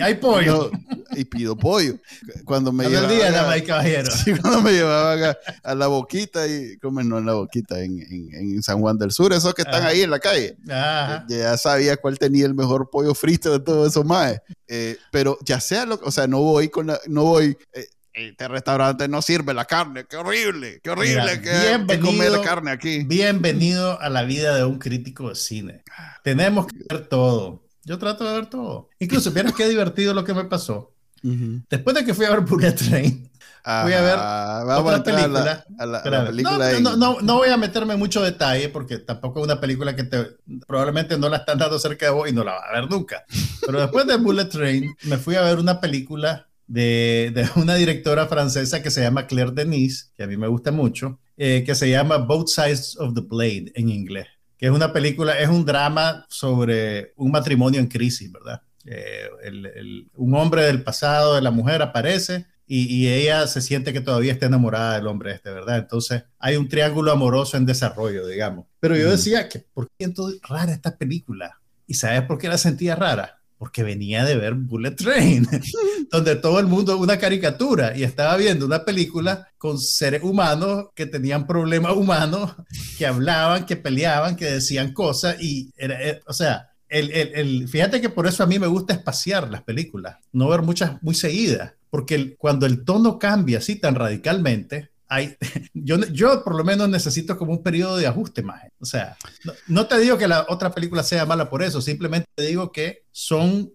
hay 0.00 0.14
pollo. 0.14 0.70
y 1.12 1.24
pido 1.24 1.56
pollo. 1.56 1.83
Cuando 2.44 2.72
me 2.72 2.88
llevaban. 2.88 3.10
cuando 4.40 4.62
me 4.62 4.72
llevaban 4.72 5.36
a, 5.62 5.74
la 5.74 5.86
boquita 5.86 6.46
y, 6.46 6.78
como 6.78 7.02
no 7.02 7.18
en 7.18 7.26
la 7.26 7.34
boquita, 7.34 7.80
en, 7.80 8.00
en, 8.00 8.62
San 8.62 8.80
Juan 8.80 8.98
del 8.98 9.10
Sur, 9.10 9.32
esos 9.32 9.54
que 9.54 9.62
están 9.62 9.84
ahí 9.84 10.02
en 10.02 10.10
la 10.10 10.18
calle. 10.18 10.56
Ya 10.66 11.56
sabía 11.56 11.96
cuál 11.96 12.18
tenía 12.18 12.46
el 12.46 12.54
mejor 12.54 12.90
pollo 12.90 13.14
frito 13.14 13.52
de 13.52 13.60
todos 13.60 13.88
esos 13.90 14.04
más. 14.04 14.40
Eh, 14.68 14.96
pero 15.10 15.38
ya 15.44 15.60
sea 15.60 15.86
lo 15.86 16.00
o 16.02 16.10
sea, 16.10 16.26
no 16.26 16.40
voy 16.40 16.68
con 16.68 16.88
la, 16.88 16.98
no 17.06 17.24
voy. 17.24 17.56
Eh, 17.72 17.86
este 18.12 18.46
restaurante 18.46 19.08
no 19.08 19.20
sirve 19.22 19.52
la 19.54 19.64
carne, 19.64 20.04
qué 20.08 20.16
horrible, 20.16 20.80
qué 20.84 20.90
horrible 20.90 21.40
que, 21.40 22.00
comer 22.00 22.30
carne 22.44 22.70
aquí. 22.70 23.02
Bienvenido 23.02 24.00
a 24.00 24.08
la 24.08 24.22
vida 24.22 24.54
de 24.54 24.64
un 24.64 24.78
crítico 24.78 25.30
de 25.30 25.34
cine. 25.34 25.82
Tenemos 26.22 26.68
que 26.68 26.76
ver 26.88 27.08
todo. 27.08 27.64
Yo 27.82 27.98
trato 27.98 28.24
de 28.24 28.34
ver 28.34 28.46
todo. 28.46 28.88
Incluso, 29.00 29.32
vieras 29.32 29.52
qué 29.54 29.68
divertido 29.68 30.14
lo 30.14 30.24
que 30.24 30.32
me 30.32 30.44
pasó. 30.44 30.93
Después 31.70 31.96
de 31.96 32.04
que 32.04 32.12
fui 32.12 32.26
a 32.26 32.30
ver 32.30 32.40
Bullet 32.40 32.72
Train, 32.72 33.30
fui 33.82 33.92
a 33.92 34.02
ver 34.02 34.18
otra 34.78 35.02
película. 35.02 35.64
no, 37.22 37.36
voy 37.36 37.48
a 37.48 37.56
meterme 37.56 37.94
en 37.94 37.98
mucho 37.98 38.22
detalle 38.22 38.68
porque 38.68 38.98
tampoco 38.98 39.40
es 39.40 39.44
una 39.44 39.60
película 39.60 39.96
que 39.96 40.04
te, 40.04 40.36
probablemente 40.66 41.16
no 41.16 41.28
la 41.28 41.38
están 41.38 41.58
dando 41.58 41.78
cerca 41.78 42.06
de 42.06 42.12
vos 42.12 42.28
y 42.28 42.32
no 42.32 42.44
la 42.44 42.52
va 42.52 42.60
a 42.60 42.80
ver 42.80 42.90
nunca. 42.90 43.24
Pero 43.64 43.80
después 43.80 44.06
de 44.06 44.16
Bullet 44.16 44.46
Train, 44.46 44.94
me 45.04 45.16
fui 45.16 45.36
a 45.36 45.42
ver 45.42 45.58
una 45.58 45.80
película 45.80 46.46
de, 46.66 47.32
de 47.34 47.48
una 47.56 47.74
directora 47.76 48.26
francesa 48.26 48.82
que 48.82 48.90
se 48.90 49.00
llama 49.00 49.26
Claire 49.26 49.52
Denis, 49.52 50.12
que 50.16 50.24
a 50.24 50.26
mí 50.26 50.36
me 50.36 50.48
gusta 50.48 50.70
mucho, 50.70 51.18
eh, 51.36 51.64
que 51.64 51.74
se 51.74 51.90
llama 51.90 52.18
Both 52.18 52.48
Sides 52.48 52.96
of 52.98 53.14
the 53.14 53.22
Blade 53.22 53.72
en 53.74 53.88
inglés. 53.88 54.26
Que 54.58 54.66
es 54.66 54.72
una 54.72 54.92
película, 54.92 55.38
es 55.38 55.48
un 55.48 55.64
drama 55.64 56.26
sobre 56.28 57.12
un 57.16 57.32
matrimonio 57.32 57.80
en 57.80 57.88
crisis, 57.88 58.30
¿verdad? 58.30 58.60
Eh, 58.86 59.28
un 60.14 60.34
hombre 60.34 60.62
del 60.64 60.82
pasado 60.82 61.34
de 61.34 61.42
la 61.42 61.50
mujer 61.50 61.82
aparece 61.82 62.46
y, 62.66 63.08
ella 63.08 63.46
se 63.46 63.60
siente 63.60 63.92
que 63.92 64.00
todavía 64.00 64.32
está 64.32 64.46
enamorada 64.46 64.94
del 64.94 65.06
hombre 65.06 65.32
este, 65.32 65.50
¿verdad? 65.50 65.78
Entonces 65.78 66.24
hay 66.38 66.56
un 66.56 66.68
triángulo 66.68 67.12
amoroso 67.12 67.56
en 67.56 67.66
desarrollo, 67.66 68.26
digamos. 68.26 68.66
Pero 68.80 68.96
yo 68.96 69.10
decía 69.10 69.48
que, 69.48 69.58
¿por 69.58 69.88
qué 69.88 70.04
entonces 70.04 70.40
rara 70.48 70.72
esta 70.72 70.96
película? 70.96 71.60
¿Y 71.86 71.94
sabes 71.94 72.22
por 72.22 72.38
qué 72.38 72.48
la 72.48 72.56
sentía 72.56 72.96
rara? 72.96 73.42
Porque 73.58 73.82
venía 73.82 74.24
de 74.24 74.36
ver 74.36 74.54
Bullet 74.54 74.92
Train, 74.92 75.46
donde 76.10 76.36
todo 76.36 76.58
el 76.58 76.66
mundo 76.66 76.96
una 76.98 77.18
caricatura 77.18 77.96
y 77.96 78.02
estaba 78.02 78.36
viendo 78.36 78.64
una 78.64 78.84
película 78.84 79.48
con 79.58 79.78
seres 79.78 80.22
humanos 80.22 80.86
que 80.94 81.06
tenían 81.06 81.46
problemas 81.46 81.92
humanos, 81.92 82.54
que 82.96 83.06
hablaban, 83.06 83.66
que 83.66 83.76
peleaban, 83.76 84.36
que 84.36 84.46
decían 84.46 84.92
cosas 84.92 85.40
y 85.40 85.70
era, 85.76 86.02
eh, 86.02 86.20
o 86.26 86.32
sea, 86.32 86.73
el, 86.94 87.34
el, 87.34 87.68
fíjate 87.68 88.00
que 88.00 88.08
por 88.08 88.26
eso 88.26 88.42
a 88.42 88.46
mí 88.46 88.58
me 88.58 88.66
gusta 88.66 88.94
espaciar 88.94 89.50
las 89.50 89.62
películas, 89.62 90.16
no 90.32 90.48
ver 90.48 90.62
muchas 90.62 91.02
muy 91.02 91.14
seguidas, 91.14 91.72
porque 91.90 92.36
cuando 92.36 92.66
el 92.66 92.84
tono 92.84 93.18
cambia 93.18 93.58
así 93.58 93.76
tan 93.76 93.94
radicalmente, 93.94 94.90
hay, 95.08 95.36
yo, 95.74 95.98
yo 96.12 96.44
por 96.44 96.54
lo 96.54 96.64
menos 96.64 96.88
necesito 96.88 97.36
como 97.36 97.52
un 97.52 97.62
periodo 97.62 97.96
de 97.96 98.06
ajuste 98.06 98.42
más. 98.42 98.62
O 98.80 98.86
sea, 98.86 99.16
no, 99.66 99.86
te 99.86 99.98
digo 99.98 100.16
que 100.16 100.28
la 100.28 100.46
otra 100.48 100.72
película 100.72 101.02
sea 101.02 101.26
mala 101.26 101.50
por 101.50 101.62
eso, 101.62 101.80
simplemente 101.80 102.28
te 102.34 102.46
digo 102.46 102.70
que 102.70 103.04
son 103.10 103.72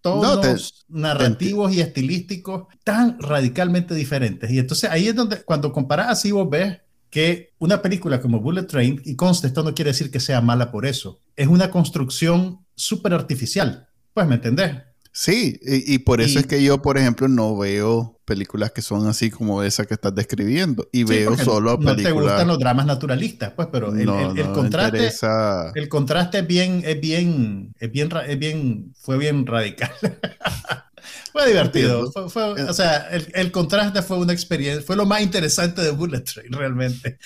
tonos 0.00 0.86
narrativos 0.88 1.72
y 1.72 1.80
estilísticos 1.80 2.66
tan 2.84 3.18
radicalmente 3.20 3.94
diferentes. 3.94 4.50
Y 4.50 4.58
entonces 4.58 4.90
ahí 4.90 5.08
es 5.08 5.14
donde, 5.14 5.42
cuando 5.42 5.72
comparas 5.72 6.08
así, 6.08 6.30
vos 6.32 6.48
ves 6.48 6.78
que 7.10 7.54
una 7.58 7.82
película 7.82 8.20
como 8.20 8.40
Bullet 8.40 8.64
Train, 8.64 9.00
y 9.04 9.16
conste, 9.16 9.46
esto 9.46 9.62
no 9.62 9.74
quiere 9.74 9.90
decir 9.90 10.10
que 10.10 10.20
sea 10.20 10.40
mala 10.40 10.70
por 10.70 10.86
eso, 10.86 11.20
es 11.36 11.48
una 11.48 11.70
construcción 11.70 12.60
súper 12.74 13.14
artificial. 13.14 13.88
Pues, 14.12 14.26
¿me 14.26 14.36
entendés? 14.36 14.76
Sí, 15.12 15.58
y, 15.62 15.98
por 15.98 16.20
eso 16.20 16.38
es 16.38 16.46
que 16.46 16.62
yo, 16.62 16.80
por 16.80 16.96
ejemplo, 16.96 17.26
no 17.26 17.56
veo 17.56 18.20
películas 18.24 18.70
que 18.70 18.82
son 18.82 19.08
así 19.08 19.30
como 19.30 19.64
esa 19.64 19.84
que 19.84 19.94
estás 19.94 20.14
describiendo 20.14 20.86
y 20.92 21.02
veo 21.02 21.36
solo 21.36 21.76
películas. 21.76 21.96
No 21.96 22.02
te 22.04 22.12
gustan 22.12 22.46
los 22.46 22.58
dramas 22.60 22.86
naturalistas, 22.86 23.52
pues, 23.56 23.66
pero 23.72 23.92
el, 23.92 24.06
contraste, 24.52 25.10
el 25.74 25.88
contraste 25.88 26.38
es 26.38 26.46
bien, 26.46 26.82
es 26.84 27.00
bien, 27.00 27.74
es 27.80 27.90
bien, 27.90 28.10
es 28.28 28.38
bien, 28.38 28.92
fue 28.96 29.18
bien 29.18 29.44
radical. 29.44 29.90
Fue 31.38 31.46
divertido. 31.46 32.10
o 32.14 32.72
sea, 32.72 33.08
el, 33.10 33.52
contraste 33.52 34.02
fue 34.02 34.18
una 34.18 34.32
experiencia, 34.32 34.84
fue 34.84 34.96
lo 34.96 35.06
más 35.06 35.20
interesante 35.20 35.82
de 35.82 35.92
Bullet 35.92 36.22
Train, 36.22 36.52
realmente. 36.52 37.16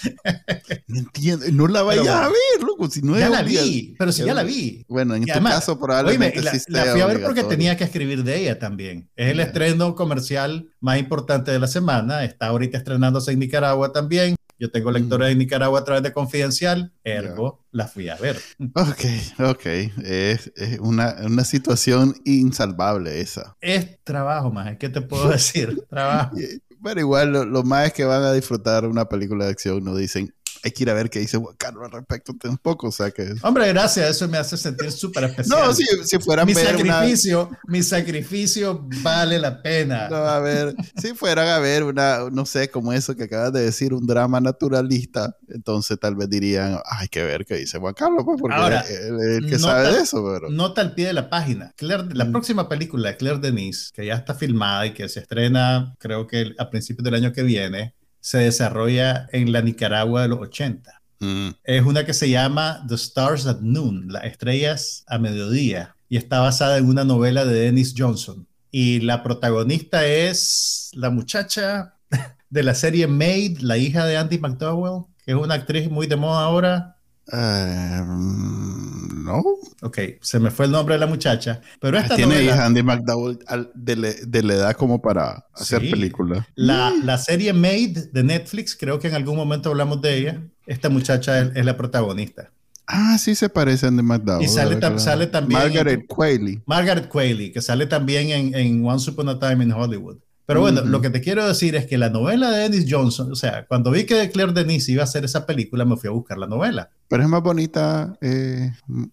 No 0.86 0.98
entiendo, 0.98 1.46
no 1.52 1.66
la 1.66 1.82
vayas 1.82 2.06
a 2.08 2.28
ver, 2.28 2.62
loco. 2.62 2.90
Si 2.90 3.00
no 3.00 3.18
ya 3.18 3.30
la 3.30 3.42
vi, 3.42 3.94
pero 3.98 4.12
si 4.12 4.22
ya 4.22 4.34
la 4.34 4.42
vi. 4.42 4.84
Bueno, 4.86 5.14
en 5.14 5.22
este 5.22 5.40
caso 5.40 5.78
probablemente 5.78 6.42
la, 6.42 6.52
la, 6.68 6.84
fui 6.92 7.00
a 7.00 7.06
ver 7.06 7.22
porque 7.22 7.42
tenía 7.44 7.74
que 7.78 7.84
escribir 7.84 8.22
de 8.22 8.40
ella 8.40 8.58
también. 8.58 9.08
Es 9.16 9.30
el 9.30 9.40
estreno 9.40 9.94
comercial 9.94 10.68
más 10.80 10.98
importante 10.98 11.50
de 11.50 11.58
la 11.58 11.66
semana. 11.66 12.22
Está 12.24 12.48
ahorita 12.48 12.76
estrenándose 12.76 13.32
en 13.32 13.38
Nicaragua 13.38 13.92
también. 13.92 14.36
Yo 14.62 14.70
tengo 14.70 14.90
mm. 14.90 14.94
lectores 14.94 15.28
de 15.28 15.34
Nicaragua 15.34 15.80
a 15.80 15.84
través 15.84 16.04
de 16.04 16.12
Confidencial, 16.12 16.92
ergo 17.02 17.64
la 17.72 17.88
fui 17.88 18.08
a 18.08 18.14
ver. 18.14 18.38
Ok, 18.74 19.04
ok. 19.40 19.66
Es, 20.04 20.52
es 20.54 20.78
una, 20.78 21.16
una, 21.24 21.42
situación 21.42 22.14
insalvable 22.24 23.20
esa. 23.20 23.56
Es 23.60 23.98
trabajo, 24.04 24.52
más. 24.52 24.76
¿Qué 24.76 24.88
te 24.88 25.00
puedo 25.00 25.30
decir? 25.30 25.82
trabajo. 25.90 26.36
Pero 26.80 27.00
igual, 27.00 27.32
lo, 27.32 27.44
lo, 27.44 27.64
más 27.64 27.88
es 27.88 27.92
que 27.92 28.04
van 28.04 28.22
a 28.22 28.32
disfrutar 28.32 28.86
una 28.86 29.06
película 29.06 29.46
de 29.46 29.50
acción, 29.50 29.82
no 29.82 29.96
dicen, 29.96 30.32
hay 30.64 30.70
que 30.70 30.82
ir 30.84 30.90
a 30.90 30.94
ver 30.94 31.10
qué 31.10 31.18
dice 31.18 31.38
Juan 31.38 31.56
Carlos 31.56 31.84
al 31.84 31.92
respecto 31.92 32.34
tampoco, 32.38 32.88
o 32.88 32.92
sea 32.92 33.10
que... 33.10 33.34
Hombre, 33.42 33.68
gracias, 33.68 34.10
eso 34.10 34.28
me 34.28 34.38
hace 34.38 34.56
sentir 34.56 34.92
súper 34.92 35.24
especial. 35.24 35.66
No, 35.66 35.74
si, 35.74 35.84
si 36.04 36.18
fueran 36.18 36.46
mi 36.46 36.54
sacrificio, 36.54 37.50
mi 37.66 37.82
sacrificio 37.82 38.86
vale 39.02 39.38
la 39.38 39.60
pena. 39.60 40.08
No, 40.08 40.16
a 40.16 40.38
ver, 40.38 40.74
si 41.00 41.14
fueran 41.14 41.48
a 41.48 41.58
ver 41.58 41.82
una, 41.82 42.30
no 42.30 42.46
sé, 42.46 42.70
como 42.70 42.92
eso 42.92 43.16
que 43.16 43.24
acabas 43.24 43.52
de 43.52 43.62
decir, 43.62 43.92
un 43.92 44.06
drama 44.06 44.40
naturalista, 44.40 45.36
entonces 45.48 45.98
tal 45.98 46.14
vez 46.14 46.30
dirían, 46.30 46.78
hay 46.84 47.08
que 47.08 47.24
ver 47.24 47.44
qué 47.44 47.56
dice 47.56 47.78
Juan 47.78 47.94
Carlos, 47.94 48.22
pues, 48.24 48.40
porque 48.40 48.56
Ahora, 48.56 48.80
él, 48.82 49.46
que 49.48 49.58
sabe 49.58 49.92
de 49.92 50.00
eso, 50.00 50.24
pero... 50.24 50.48
Nota 50.50 50.80
al 50.80 50.94
pie 50.94 51.06
de 51.06 51.12
la 51.12 51.28
página. 51.28 51.74
la 51.80 52.24
mm. 52.24 52.32
próxima 52.32 52.68
película 52.68 53.08
de 53.08 53.16
Claire 53.16 53.40
Denise, 53.40 53.90
que 53.92 54.06
ya 54.06 54.14
está 54.14 54.34
filmada 54.34 54.86
y 54.86 54.94
que 54.94 55.08
se 55.08 55.20
estrena, 55.20 55.94
creo 55.98 56.26
que 56.26 56.52
a 56.58 56.70
principios 56.70 57.04
del 57.04 57.14
año 57.14 57.32
que 57.32 57.42
viene, 57.42 57.94
se 58.22 58.38
desarrolla 58.38 59.28
en 59.32 59.52
la 59.52 59.60
Nicaragua 59.60 60.22
de 60.22 60.28
los 60.28 60.38
80. 60.38 61.02
Mm. 61.18 61.48
Es 61.64 61.84
una 61.84 62.06
que 62.06 62.14
se 62.14 62.30
llama 62.30 62.84
The 62.88 62.94
Stars 62.94 63.46
at 63.46 63.60
Noon, 63.60 64.06
las 64.08 64.24
estrellas 64.24 65.04
a 65.08 65.18
mediodía, 65.18 65.96
y 66.08 66.16
está 66.16 66.40
basada 66.40 66.78
en 66.78 66.86
una 66.88 67.04
novela 67.04 67.44
de 67.44 67.54
Dennis 67.54 67.94
Johnson. 67.96 68.46
Y 68.70 69.00
la 69.00 69.22
protagonista 69.22 70.06
es 70.06 70.90
la 70.94 71.10
muchacha 71.10 71.96
de 72.50 72.62
la 72.62 72.74
serie 72.74 73.06
Maid, 73.06 73.58
la 73.58 73.76
hija 73.76 74.06
de 74.06 74.16
Andy 74.16 74.38
McDowell, 74.38 75.04
que 75.24 75.32
es 75.32 75.36
una 75.36 75.54
actriz 75.54 75.90
muy 75.90 76.06
de 76.06 76.16
moda 76.16 76.44
ahora. 76.44 76.96
Em, 77.30 79.22
no. 79.24 79.42
Ok, 79.82 79.98
se 80.20 80.40
me 80.40 80.50
fue 80.50 80.66
el 80.66 80.72
nombre 80.72 80.94
de 80.94 81.00
la 81.00 81.06
muchacha. 81.06 81.60
Pero 81.80 81.98
esta 81.98 82.16
Tiene 82.16 82.42
hija 82.42 82.64
Andy 82.64 82.82
McDowell 82.82 83.38
de, 83.74 84.42
la 84.42 84.54
edad 84.54 84.72
como 84.74 85.00
para 85.00 85.46
hacer 85.54 85.80
películas. 85.80 86.44
La, 86.54 86.92
la, 87.02 87.18
serie 87.18 87.52
Made 87.52 88.10
de 88.12 88.22
Netflix, 88.22 88.76
creo 88.76 88.98
que 88.98 89.08
en 89.08 89.14
algún 89.14 89.36
momento 89.36 89.70
hablamos 89.70 90.02
de 90.02 90.16
ella. 90.16 90.42
Esta 90.66 90.88
muchacha 90.88 91.40
es, 91.40 91.64
la 91.64 91.76
protagonista. 91.76 92.50
Ah, 92.86 93.16
sí 93.18 93.34
se 93.34 93.48
parece 93.48 93.86
a 93.86 93.90
Andy 93.90 94.02
McDowell. 94.02 94.44
Y 94.44 94.48
sale, 94.48 94.98
sale 94.98 95.26
también. 95.28 95.60
Margaret 95.60 96.04
Qualley. 96.08 96.60
Margaret 96.66 97.08
Qualley, 97.08 97.52
que 97.52 97.62
sale 97.62 97.86
también 97.86 98.30
en, 98.30 98.54
en 98.54 98.84
Once 98.84 99.10
Upon 99.10 99.28
a 99.28 99.38
Time 99.38 99.64
in 99.64 99.72
Hollywood. 99.72 100.18
Pero 100.44 100.60
bueno, 100.60 100.82
lo 100.82 101.00
que 101.00 101.10
te 101.10 101.20
quiero 101.20 101.46
decir 101.46 101.76
es 101.76 101.86
que 101.86 101.98
la 101.98 102.10
novela 102.10 102.50
de 102.50 102.68
Dennis 102.68 102.86
Johnson, 102.88 103.30
o 103.30 103.36
sea, 103.36 103.64
cuando 103.66 103.90
vi 103.90 104.04
que 104.04 104.28
Claire 104.30 104.52
Denis 104.52 104.88
iba 104.88 105.02
a 105.02 105.04
hacer 105.04 105.24
esa 105.24 105.46
película, 105.46 105.84
me 105.84 105.96
fui 105.96 106.08
a 106.08 106.12
buscar 106.12 106.36
la 106.36 106.48
novela. 106.48 106.90
Pero 107.08 107.22
es 107.22 107.28
más 107.28 107.42
bonita 107.42 108.16
eh, 108.20 108.72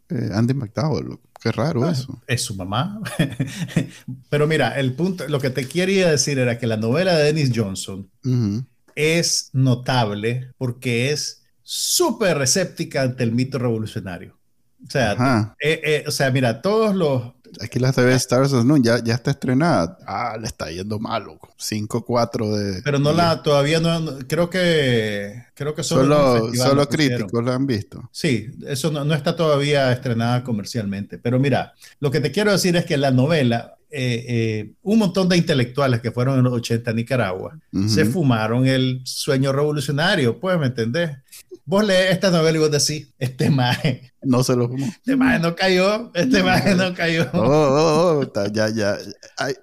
eh, 0.10 0.30
Andy 0.34 0.54
McDowell. 0.56 1.20
Qué 1.40 1.52
raro 1.52 1.86
ah, 1.86 1.92
eso. 1.92 2.20
Es 2.28 2.42
su 2.42 2.56
mamá. 2.56 3.00
Pero 4.30 4.48
mira, 4.48 4.78
el 4.80 4.94
punto, 4.94 5.28
lo 5.28 5.40
que 5.40 5.52
te 5.52 5.68
quería 5.68 6.10
decir 6.10 6.40
era 6.40 6.58
que 6.58 6.68
la 6.68 6.78
novela 6.78 7.16
de 7.16 7.26
Dennis 7.26 7.52
Johnson 7.56 8.10
es 8.96 9.50
notable 9.54 10.52
porque 10.58 11.12
es 11.12 11.44
súper 11.62 12.42
escéptica 12.42 13.04
ante 13.04 13.24
el 13.24 13.32
mito 13.32 13.60
revolucionario. 13.60 14.38
O 14.86 14.90
sea, 14.90 15.56
eh, 15.62 16.04
o 16.08 16.12
sea, 16.12 16.32
mira, 16.32 16.62
todos 16.62 16.96
los, 16.96 17.34
Aquí 17.62 17.80
la 17.80 17.92
TV 17.92 18.14
Stars 18.14 18.52
no, 18.52 18.78
ya, 18.78 19.04
ya 19.04 19.16
está 19.16 19.32
estrenada. 19.32 19.98
Ah, 20.06 20.38
le 20.40 20.48
está 20.48 20.72
yendo 20.72 21.00
mal, 21.00 21.24
loco. 21.24 21.54
5-4 21.60 22.56
de. 22.56 22.82
Pero 22.82 23.00
no 23.00 23.12
la, 23.12 23.42
todavía 23.42 23.80
no, 23.80 24.20
creo 24.28 24.50
que, 24.50 25.46
creo 25.54 25.74
que 25.76 25.84
solo, 25.84 26.54
solo, 26.54 26.88
críticos 26.88 27.44
la 27.44 27.56
han 27.56 27.68
visto. 27.68 28.10
Sí, 28.12 28.48
eso 28.68 28.92
no, 28.92 29.04
no, 29.04 29.14
está 29.14 29.36
todavía 29.36 29.92
estrenada 29.92 30.44
comercialmente. 30.44 31.18
Pero 31.18 31.40
mira, 31.40 31.74
lo 32.00 32.12
que 32.12 32.20
te 32.20 32.32
quiero 32.32 32.52
decir 32.52 32.76
es 32.76 32.86
que 32.86 32.98
la 32.98 33.12
novela, 33.12 33.76
eh, 33.92 34.26
eh, 34.28 34.72
un 34.84 35.00
montón 35.00 35.30
de 35.30 35.38
intelectuales 35.38 36.02
que 36.02 36.12
fueron 36.12 36.38
en 36.38 36.44
los 36.44 36.54
80 36.54 36.92
a 36.92 36.94
Nicaragua, 36.94 37.60
se 37.88 38.06
fumaron 38.06 38.68
el 38.68 39.02
sueño 39.04 39.52
revolucionario, 39.52 40.40
pues, 40.40 40.60
¿me 40.60 40.68
entendés? 40.68 41.18
Vos 41.70 41.86
lees 41.86 42.12
esta 42.14 42.32
novela 42.32 42.58
y 42.58 42.62
vos 42.62 42.72
decís, 42.72 43.14
este 43.20 43.52
maje. 43.52 44.12
No 44.24 44.44
se 44.44 44.56
lo 44.56 44.68
fumó. 44.68 44.88
Este 44.88 45.16
maje 45.16 45.38
no 45.38 45.56
cayó. 45.56 46.12
Este 46.16 46.42
maje 46.42 46.74
no 46.74 46.96
cayó. 46.96 47.30
Oh, 47.32 47.44
oh, 47.44 48.22
oh, 48.22 48.48
ya, 48.52 48.70
ya. 48.70 48.98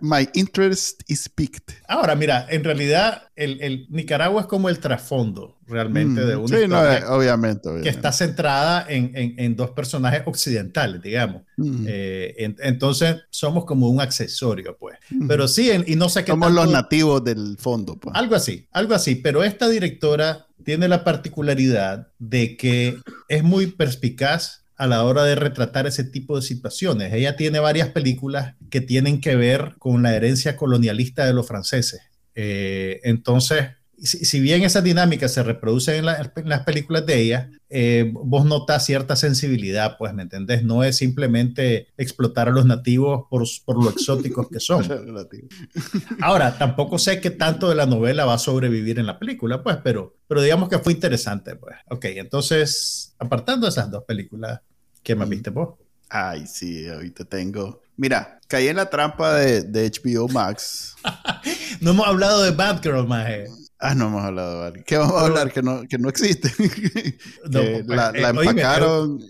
my 0.01 0.29
interest 0.35 1.03
is 1.09 1.29
piqued. 1.29 1.75
Ahora, 1.89 2.15
mira, 2.15 2.47
en 2.49 2.63
realidad, 2.63 3.25
el, 3.35 3.61
el 3.61 3.87
Nicaragua 3.91 4.43
es 4.43 4.47
como 4.47 4.69
el 4.69 4.79
trasfondo 4.79 5.59
realmente 5.67 6.25
de 6.25 6.37
mm, 6.37 6.41
una 6.45 6.57
sí, 6.57 6.69
no, 6.69 6.93
eh, 6.93 7.03
obviamente, 7.09 7.69
que 7.83 7.89
está 7.89 8.13
centrada 8.13 8.87
en, 8.89 9.11
en, 9.17 9.35
en, 9.37 9.57
dos 9.57 9.73
personajes 9.73 10.23
occidentales, 10.27 11.03
digamos. 11.03 11.43
Mm. 11.57 11.85
Eh, 11.89 12.55
entonces, 12.61 13.17
somos 13.31 13.65
como 13.65 13.89
un 13.89 14.01
accesorio, 14.01 14.77
pues. 14.79 14.97
Mm. 15.11 15.27
Pero 15.27 15.49
sí, 15.49 15.73
y 15.87 15.97
no 15.97 16.09
sé 16.09 16.25
qué. 16.25 16.31
Somos 16.31 16.53
los 16.53 16.71
nativos 16.71 17.25
del 17.25 17.57
fondo, 17.59 17.97
pues. 17.99 18.15
Algo 18.15 18.37
así, 18.37 18.69
algo 18.71 18.95
así. 18.95 19.17
Pero 19.17 19.43
esta 19.43 19.69
directora 19.69 20.46
tiene 20.67 20.89
la 20.89 21.05
particularidad 21.05 22.09
de 22.19 22.57
que 22.57 22.99
es 23.29 23.45
muy 23.45 23.69
perspicaz 23.69 24.65
a 24.75 24.89
la 24.89 25.05
hora 25.05 25.23
de 25.23 25.37
retratar 25.37 25.87
ese 25.87 26.03
tipo 26.03 26.35
de 26.35 26.43
situaciones. 26.43 27.13
Ella 27.13 27.37
tiene 27.37 27.61
varias 27.61 27.91
películas 27.91 28.57
que 28.69 28.81
tienen 28.81 29.21
que 29.21 29.37
ver 29.37 29.77
con 29.79 30.03
la 30.03 30.17
herencia 30.17 30.57
colonialista 30.57 31.25
de 31.25 31.35
los 31.35 31.47
franceses. 31.47 32.01
Eh, 32.35 32.99
entonces, 33.05 33.69
si, 34.03 34.41
bien 34.41 34.63
esas 34.63 34.85
dinámicas 34.85 35.33
se 35.33 35.43
reproducen 35.43 35.97
en, 35.97 36.05
las 36.05 36.61
películas 36.65 37.07
de 37.07 37.21
ella, 37.21 37.51
eh, 37.71 38.11
vos 38.13 38.45
notas 38.45 38.85
cierta 38.85 39.17
sensibilidad, 39.17 39.97
pues, 39.99 40.13
¿me 40.13 40.23
entendés? 40.23 40.65
No 40.65 40.85
es 40.85 40.97
simplemente 40.97 41.89
explotar 41.97 42.49
a 42.49 42.53
los 42.53 42.67
nativos 42.67 43.27
por, 43.31 43.45
por 43.65 43.83
lo 43.83 43.91
exóticos 43.91 44.49
que 44.49 44.61
son. 44.61 44.85
Ahora, 46.21 46.59
tampoco 46.59 46.99
sé 46.99 47.21
qué 47.21 47.31
tanto 47.31 47.69
de 47.69 47.75
la 47.75 47.87
novela 47.87 48.25
va 48.27 48.35
a 48.35 48.39
sobrevivir 48.39 48.99
en 48.99 49.07
la 49.07 49.19
película, 49.19 49.63
pues, 49.63 49.79
pero, 49.83 50.17
pero 50.29 50.43
digamos 50.43 50.69
que 50.69 50.79
fue 50.79 50.93
interesante, 50.93 51.57
pues. 51.57 51.77
Ok, 51.89 52.05
entonces, 52.07 53.15
apartando 53.19 53.67
esas 53.67 53.91
dos 53.91 54.05
películas, 54.05 54.61
¿qué 55.03 55.15
más 55.15 55.29
viste 55.29 55.51
vos? 55.51 55.77
Ay, 56.09 56.47
sí, 56.47 56.87
ahorita 56.87 57.25
tengo. 57.25 57.81
Mira, 57.97 58.39
caí 58.47 58.69
en 58.69 58.77
la 58.77 58.91
trampa 58.91 59.35
de, 59.35 59.63
de 59.63 59.91
HBO 59.91 60.29
Max. 60.29 60.95
no 61.81 61.91
hemos 61.93 62.07
hablado 62.07 62.43
de 62.43 62.51
Batgirl, 62.51 63.07
maje. 63.07 63.47
Ah, 63.79 63.95
no 63.95 64.07
hemos 64.07 64.25
hablado 64.25 64.71
de 64.71 64.85
¿Qué 64.85 64.97
vamos 64.97 65.21
a 65.21 65.27
hablar? 65.27 65.53
Que 65.53 65.63
no, 65.63 65.83
que 65.87 65.99
no 65.99 66.09
existe. 66.09 66.51
Pues, 67.51 67.87
la, 67.87 68.11
eh, 68.11 68.23
empacaron. 68.29 69.21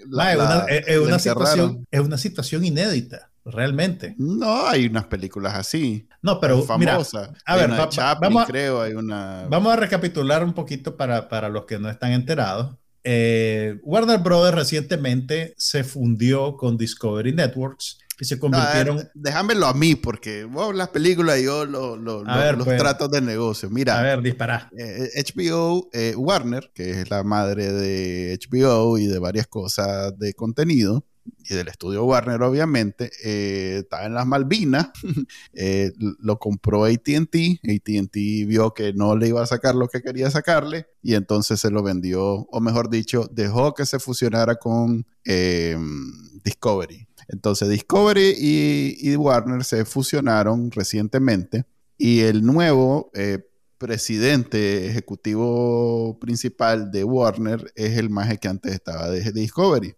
es, 0.68 0.98
una 0.98 1.18
situación, 1.18 1.86
es 1.90 2.00
una 2.00 2.16
situación 2.16 2.64
inédita, 2.64 3.30
realmente. 3.44 4.14
No, 4.18 4.66
hay 4.66 4.86
unas 4.86 5.06
películas 5.06 5.54
así. 5.54 6.08
No, 6.22 6.40
pero 6.40 6.62
famosas. 6.62 7.30
a 7.44 7.56
ver, 7.56 7.70
vamos, 7.70 7.98
a, 7.98 8.46
creo, 8.46 8.80
hay 8.80 8.92
una... 8.94 9.46
vamos 9.48 9.72
a 9.72 9.76
recapitular 9.76 10.42
un 10.44 10.54
poquito 10.54 10.96
para, 10.96 11.28
para 11.28 11.48
los 11.48 11.66
que 11.66 11.78
no 11.78 11.90
están 11.90 12.12
enterados. 12.12 12.76
eh, 13.04 13.78
Warner 13.82 14.18
Brothers 14.18 14.56
recientemente 14.56 15.54
se 15.56 15.84
fundió 15.84 16.56
con 16.56 16.76
Discovery 16.76 17.32
Networks 17.32 17.98
y 18.18 18.24
se 18.24 18.38
convirtieron. 18.38 19.08
Déjamelo 19.14 19.66
a 19.66 19.74
mí, 19.74 19.94
porque 19.94 20.44
vos 20.44 20.74
las 20.74 20.88
películas 20.88 21.38
y 21.38 21.44
yo 21.44 21.66
lo, 21.66 21.96
lo, 21.96 22.24
los 22.24 22.64
pues. 22.64 22.78
tratos 22.78 23.10
de 23.10 23.20
negocio. 23.20 23.68
Mira. 23.70 23.98
A 23.98 24.02
ver, 24.02 24.22
dispara. 24.22 24.70
HBO 24.72 25.88
eh, 25.92 26.14
Warner, 26.16 26.70
que 26.74 27.02
es 27.02 27.10
la 27.10 27.22
madre 27.22 27.72
de 27.72 28.38
HBO 28.38 28.98
y 28.98 29.06
de 29.06 29.18
varias 29.18 29.46
cosas 29.46 30.18
de 30.18 30.34
contenido, 30.34 31.04
y 31.48 31.54
del 31.54 31.66
estudio 31.66 32.04
Warner, 32.04 32.40
obviamente, 32.42 33.10
eh, 33.24 33.78
estaba 33.80 34.06
en 34.06 34.14
las 34.14 34.26
Malvinas, 34.26 34.90
eh, 35.54 35.92
lo 35.98 36.38
compró 36.38 36.84
ATT, 36.84 37.34
ATT 37.64 38.14
vio 38.46 38.72
que 38.72 38.92
no 38.92 39.16
le 39.16 39.28
iba 39.28 39.42
a 39.42 39.46
sacar 39.46 39.74
lo 39.74 39.88
que 39.88 40.02
quería 40.02 40.30
sacarle 40.30 40.86
y 41.02 41.14
entonces 41.14 41.58
se 41.58 41.70
lo 41.70 41.82
vendió, 41.82 42.22
o 42.22 42.60
mejor 42.60 42.90
dicho, 42.90 43.28
dejó 43.32 43.74
que 43.74 43.86
se 43.86 43.98
fusionara 43.98 44.54
con 44.54 45.04
Discovery. 46.44 47.08
Entonces 47.28 47.68
Discovery 47.68 48.34
y, 48.38 49.16
Warner 49.16 49.64
se 49.64 49.84
fusionaron 49.84 50.70
recientemente 50.70 51.64
y 51.96 52.20
el 52.20 52.44
nuevo... 52.44 53.10
Eh, 53.14 53.44
presidente 53.78 54.88
ejecutivo 54.88 56.18
principal 56.18 56.90
de 56.90 57.04
Warner 57.04 57.70
es 57.74 57.98
el 57.98 58.08
maje 58.08 58.38
que 58.38 58.48
antes 58.48 58.72
estaba 58.72 59.10
de 59.10 59.32
Discovery 59.32 59.94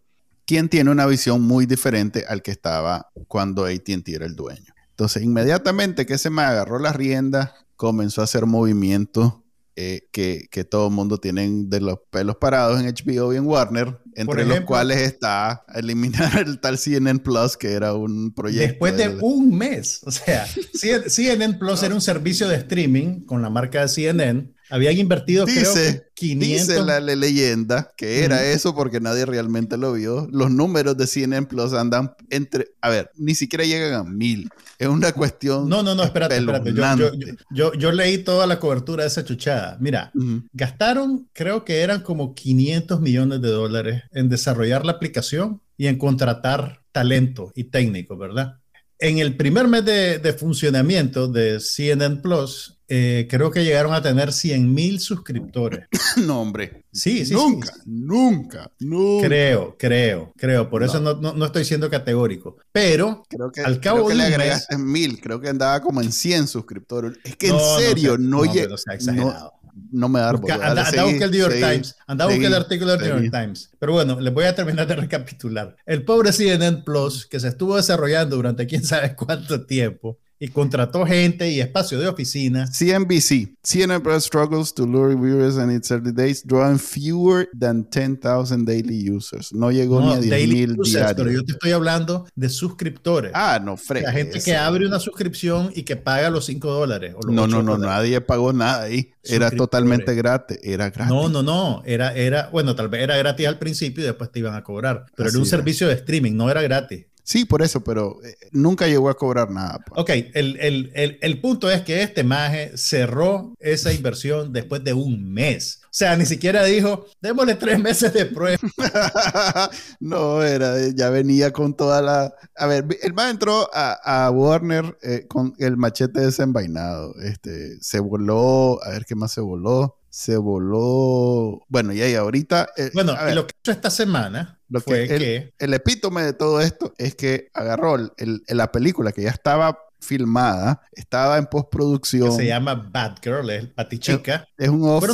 quien 0.49 0.71
tiene 0.71 0.91
una 0.91 1.05
visión 1.05 1.43
muy 1.43 1.67
diferente 1.67 2.25
al 2.27 2.41
que 2.41 2.51
estaba 2.51 3.11
cuando 3.29 3.67
ATT 3.67 4.09
era 4.09 4.25
el 4.25 4.35
dueño. 4.35 4.73
Entonces, 4.89 5.23
inmediatamente 5.23 6.07
que 6.07 6.17
se 6.17 6.31
me 6.31 6.41
agarró 6.41 6.79
las 6.79 6.97
riendas, 6.97 7.51
comenzó 7.77 8.23
a 8.23 8.25
hacer 8.25 8.47
movimientos 8.47 9.35
eh, 9.81 10.09
que, 10.11 10.49
que, 10.51 10.65
todo 10.65 10.89
el 10.89 10.93
mundo 10.93 11.19
tiene 11.19 11.49
de 11.49 11.81
los 11.81 12.01
pelos 12.11 12.35
parados 12.35 12.81
en 12.81 12.87
HBO 12.87 13.33
y 13.33 13.37
en 13.37 13.47
Warner, 13.47 14.01
entre 14.17 14.45
los 14.45 14.63
cuales 14.63 14.99
está 15.03 15.65
eliminar 15.73 16.37
el 16.37 16.59
tal 16.59 16.79
CNN 16.79 17.21
Plus, 17.21 17.57
que 17.57 17.75
era 17.75 17.95
un 17.95 18.35
proyecto. 18.35 18.67
Después 18.67 18.97
de, 18.97 19.09
un 19.21 19.57
mes, 19.57 20.01
o 20.05 20.11
sea, 20.11 20.49
CNN 20.75 21.59
Plus 21.59 21.85
era 21.85 21.95
un 21.95 22.01
servicio 22.01 22.49
de 22.49 22.57
streaming 22.57 23.21
con 23.25 23.41
la 23.41 23.51
marca 23.51 23.83
de 23.83 23.89
CNN 23.89 24.53
habían 24.71 24.99
invertido, 24.99 25.47
dice, 25.47 26.09
creo 26.15 26.39
Dice 26.39 26.83
la, 26.83 27.01
leyenda 27.01 27.93
que 27.97 28.25
era 28.25 28.45
eso 28.45 28.75
porque 28.75 29.01
nadie 29.01 29.25
realmente 29.25 29.77
lo 29.77 29.93
vio. 29.93 30.29
Los 30.33 30.51
números 30.51 30.97
de 30.97 31.07
CNN 31.07 31.47
Plus 31.47 31.73
andan 31.73 32.15
entre... 32.31 32.73
A 32.81 32.91
ver, 32.91 33.11
ni 33.15 33.35
siquiera 33.35 33.65
llegan 33.65 33.95
a 33.95 34.05
mil. 34.05 34.49
Es 34.79 34.89
una 34.89 35.13
cuestión... 35.13 35.69
No, 35.69 35.83
no, 35.83 35.95
no, 35.95 36.03
espérate, 36.03 36.37
espérate. 36.37 36.75
Yo, 36.75 37.11
yo, 37.51 37.73
yo, 37.75 37.93
leí 37.93 38.19
toda 38.19 38.47
la 38.47 38.59
cobertura 38.59 39.05
de 39.05 39.09
esa 39.09 39.25
chuchada. 39.25 39.77
Mira, 39.81 40.11
gastaron, 40.53 41.29
creo 41.33 41.65
que 41.65 41.81
eran 41.81 42.03
como 42.03 42.35
500 42.35 43.01
millones 43.01 43.41
de 43.41 43.49
dólares 43.49 44.03
en 44.13 44.29
desarrollar 44.29 44.85
la 44.85 44.93
aplicación 44.93 45.61
y 45.77 45.87
en 45.87 45.99
contratar 45.99 46.83
talento 46.91 47.53
y 47.55 47.65
técnico, 47.65 48.17
¿verdad? 48.17 48.59
En 48.99 49.19
el 49.19 49.37
primer 49.37 49.69
mes 49.69 49.85
de, 49.85 50.19
de 50.19 50.33
funcionamiento 50.33 51.29
de 51.29 51.61
CNN 51.61 52.17
Plus, 52.17 52.78
eh, 52.91 53.27
creo 53.29 53.51
que 53.51 53.65
llegaron 53.65 53.93
a 53.93 54.01
tener 54.01 54.33
100 54.33 54.73
mil 54.73 54.99
suscriptores. 54.99 55.87
no, 56.17 56.41
hombre. 56.41 56.85
Sí, 56.91 57.27
sí. 57.27 57.35
Nunca, 57.35 57.75
nunca, 57.85 58.73
nunca. 58.81 59.27
Creo, 59.27 59.77
creo, 59.79 60.33
creo. 60.37 60.71
Por 60.71 60.83
eso 60.83 60.99
no, 60.99 61.15
no, 61.15 61.45
estoy 61.45 61.67
siendo 61.67 61.91
categórico. 61.91 62.57
Pero 62.73 63.25
creo 63.29 63.53
que, 63.53 63.61
al 63.61 63.79
cabo 63.81 64.07
creo 64.07 64.09
que 64.09 64.15
de 64.15 64.29
le 64.31 64.35
agregaste 64.35 64.79
mil, 64.79 65.21
creo 65.21 65.39
que 65.39 65.51
andaba 65.51 65.83
como 65.83 66.01
en 66.01 66.13
100 66.13 66.49
suscriptores. 66.49 67.19
Es 67.25 67.37
que 67.37 67.49
en 67.49 67.61
serio, 67.79 68.17
no, 68.17 68.45
llega. 68.45 68.75
No, 69.13 69.53
no, 69.93 70.09
me 70.09 70.21
da 70.21 70.33
Busca, 70.33 70.55
anda, 70.55 70.89
anda 70.89 71.05
buscar 71.05 71.23
el 71.25 71.31
New 71.31 71.41
York 71.41 71.55
Times. 71.55 71.97
Anda 72.07 72.25
buscar 72.25 72.45
el 72.45 72.55
artículo 72.55 72.97
del 72.97 73.01
New 73.01 73.21
York 73.21 73.31
Times. 73.31 73.71
Pero 73.79 73.93
bueno, 73.93 74.19
les 74.19 74.33
voy 74.33 74.45
a 74.45 74.55
terminar 74.55 74.87
de 74.87 74.97
recapitular. 74.97 75.77
El 75.85 76.05
pobre 76.05 76.33
CNN 76.33 76.83
Plus, 76.85 77.27
que 77.27 77.39
se 77.39 77.49
estuvo 77.49 77.77
desarrollando 77.77 78.37
durante 78.37 78.67
quién 78.67 78.83
sabe 78.83 79.15
cuánto 79.15 79.67
tiempo, 79.67 80.19
y 80.41 80.49
contrató 80.49 81.05
gente 81.05 81.51
y 81.51 81.61
espacio 81.61 81.99
de 81.99 82.09
oficina. 82.09 82.67
CNBC. 82.67 83.57
CNN 83.63 84.21
struggles 84.21 84.73
to 84.73 84.87
lure 84.87 85.15
viewers 85.15 85.57
in 85.57 85.71
its 85.71 85.91
early 85.91 86.13
days, 86.13 86.45
drawing 86.47 86.79
fewer 86.79 87.49
than 87.59 87.85
10,000 87.91 88.65
daily 88.65 89.11
users. 89.11 89.53
No 89.53 89.71
llegó 89.71 90.01
ni 90.01 90.13
a 90.13 90.21
10,000 90.21 90.77
diarios. 90.77 91.15
Pero 91.17 91.31
yo 91.31 91.45
te 91.45 91.53
estoy 91.53 91.73
hablando 91.73 92.27
de 92.35 92.49
suscriptores. 92.49 93.33
Ah, 93.35 93.61
no, 93.63 93.77
fresco. 93.77 94.07
La 94.07 94.13
gente 94.13 94.41
que 94.41 94.57
abre 94.57 94.87
una 94.87 95.01
suscripción 95.01 95.71
y 95.75 95.83
que 95.83 95.97
paga 95.97 96.31
los 96.31 96.47
5 96.47 96.71
dólares. 96.71 97.15
no, 97.27 97.47
no, 97.47 97.63
no, 97.63 97.79
nadie 97.79 98.21
pagó 98.21 98.53
nada 98.53 98.83
ahí. 98.83 99.13
Era 99.25 99.51
totalmente 99.51 100.15
gratis. 100.15 100.59
Era 100.63 100.91
gratis. 100.91 101.13
No, 101.13 101.29
no, 101.29 101.43
no. 101.43 101.83
Era, 101.85 102.15
era, 102.15 102.49
bueno, 102.51 102.75
tal 102.75 102.89
vez 102.89 103.03
era 103.03 103.17
gratis 103.17 103.47
al 103.47 103.59
principio 103.59 104.03
y 104.03 104.07
después 104.07 104.31
te 104.33 104.39
iban 104.39 104.55
a 104.55 104.63
cobrar. 104.63 105.07
Pero 105.15 105.29
era 105.29 105.39
un 105.39 105.47
servicio 105.47 105.89
de 105.89 105.95
streaming, 105.95 106.33
no 106.33 106.51
era 106.51 106.63
gratis. 106.63 107.07
Sí, 107.29 107.45
por 107.45 107.61
eso, 107.61 107.85
pero 107.85 108.25
eh, 108.25 108.39
nunca 108.53 108.87
llegó 108.87 109.11
a 109.11 109.15
cobrar 109.15 109.51
nada. 109.51 109.81
Pues. 109.87 110.01
Ok, 110.01 110.09
el, 110.33 110.57
el, 110.61 110.91
el, 110.95 111.19
el, 111.21 111.41
punto 111.43 111.71
es 111.71 111.83
que 111.83 112.01
este 112.03 112.25
maje 112.25 112.73
cerró 112.79 113.53
esa 113.59 113.93
inversión 113.93 114.51
después 114.51 114.83
de 114.83 114.95
un 114.95 115.31
mes. 115.31 115.83
O 115.85 115.89
sea, 115.91 116.17
ni 116.17 116.25
siquiera 116.25 116.65
dijo, 116.65 117.05
démosle 117.21 117.57
tres 117.57 117.79
meses 117.81 118.15
de 118.15 118.25
prueba. 118.25 118.57
no, 120.01 120.43
era, 120.43 120.77
ya 120.95 121.11
venía 121.11 121.53
con 121.53 121.77
toda 121.77 122.01
la... 122.01 122.33
A 122.57 122.67
ver, 122.67 122.87
el 123.03 123.13
maje 123.13 123.33
entró 123.33 123.69
a, 123.75 124.25
a 124.25 124.31
Warner 124.31 124.97
eh, 125.03 125.27
con 125.29 125.53
el 125.59 125.77
machete 125.77 126.21
desenvainado. 126.21 127.15
Este, 127.21 127.79
se 127.83 128.01
voló, 128.01 128.83
a 128.83 128.89
ver 128.89 129.05
qué 129.05 129.15
más 129.15 129.33
se 129.33 129.43
voló. 129.43 129.98
Se 130.19 130.37
voló... 130.37 131.63
Bueno, 131.69 131.93
y 131.93 132.03
ahí 132.03 132.17
ahorita... 132.17 132.71
Eh, 132.77 132.91
bueno, 132.93 133.15
lo 133.33 133.47
que 133.47 133.55
hizo 133.63 133.71
esta 133.71 133.89
semana 133.89 134.59
lo 134.69 134.81
que, 134.81 135.05
el, 135.05 135.55
el, 135.57 135.75
epítome 135.75 136.25
de 136.25 136.33
todo 136.33 136.61
esto 136.61 136.93
es 136.99 137.15
que 137.15 137.51
agarró 137.55 137.95
el, 137.95 138.43
la 138.49 138.73
película 138.73 139.13
que 139.13 139.23
ya 139.23 139.31
estaba 139.31 139.79
filmada, 140.01 140.83
estaba 140.91 141.39
en 141.39 141.47
postproducción. 141.47 142.33
se 142.33 142.47
llama 142.47 142.75
Bad 142.75 143.19
Girl, 143.23 143.49
es 143.49 143.69
Patichica. 143.69 144.45
Es, 144.57 144.67
es 144.67 144.71
un 144.71 144.83
off, 144.83 145.05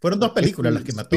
fueron, 0.00 0.20
dos 0.20 0.30
películas 0.30 0.72
las 0.72 0.84
que 0.84 0.94
mató. 0.94 1.14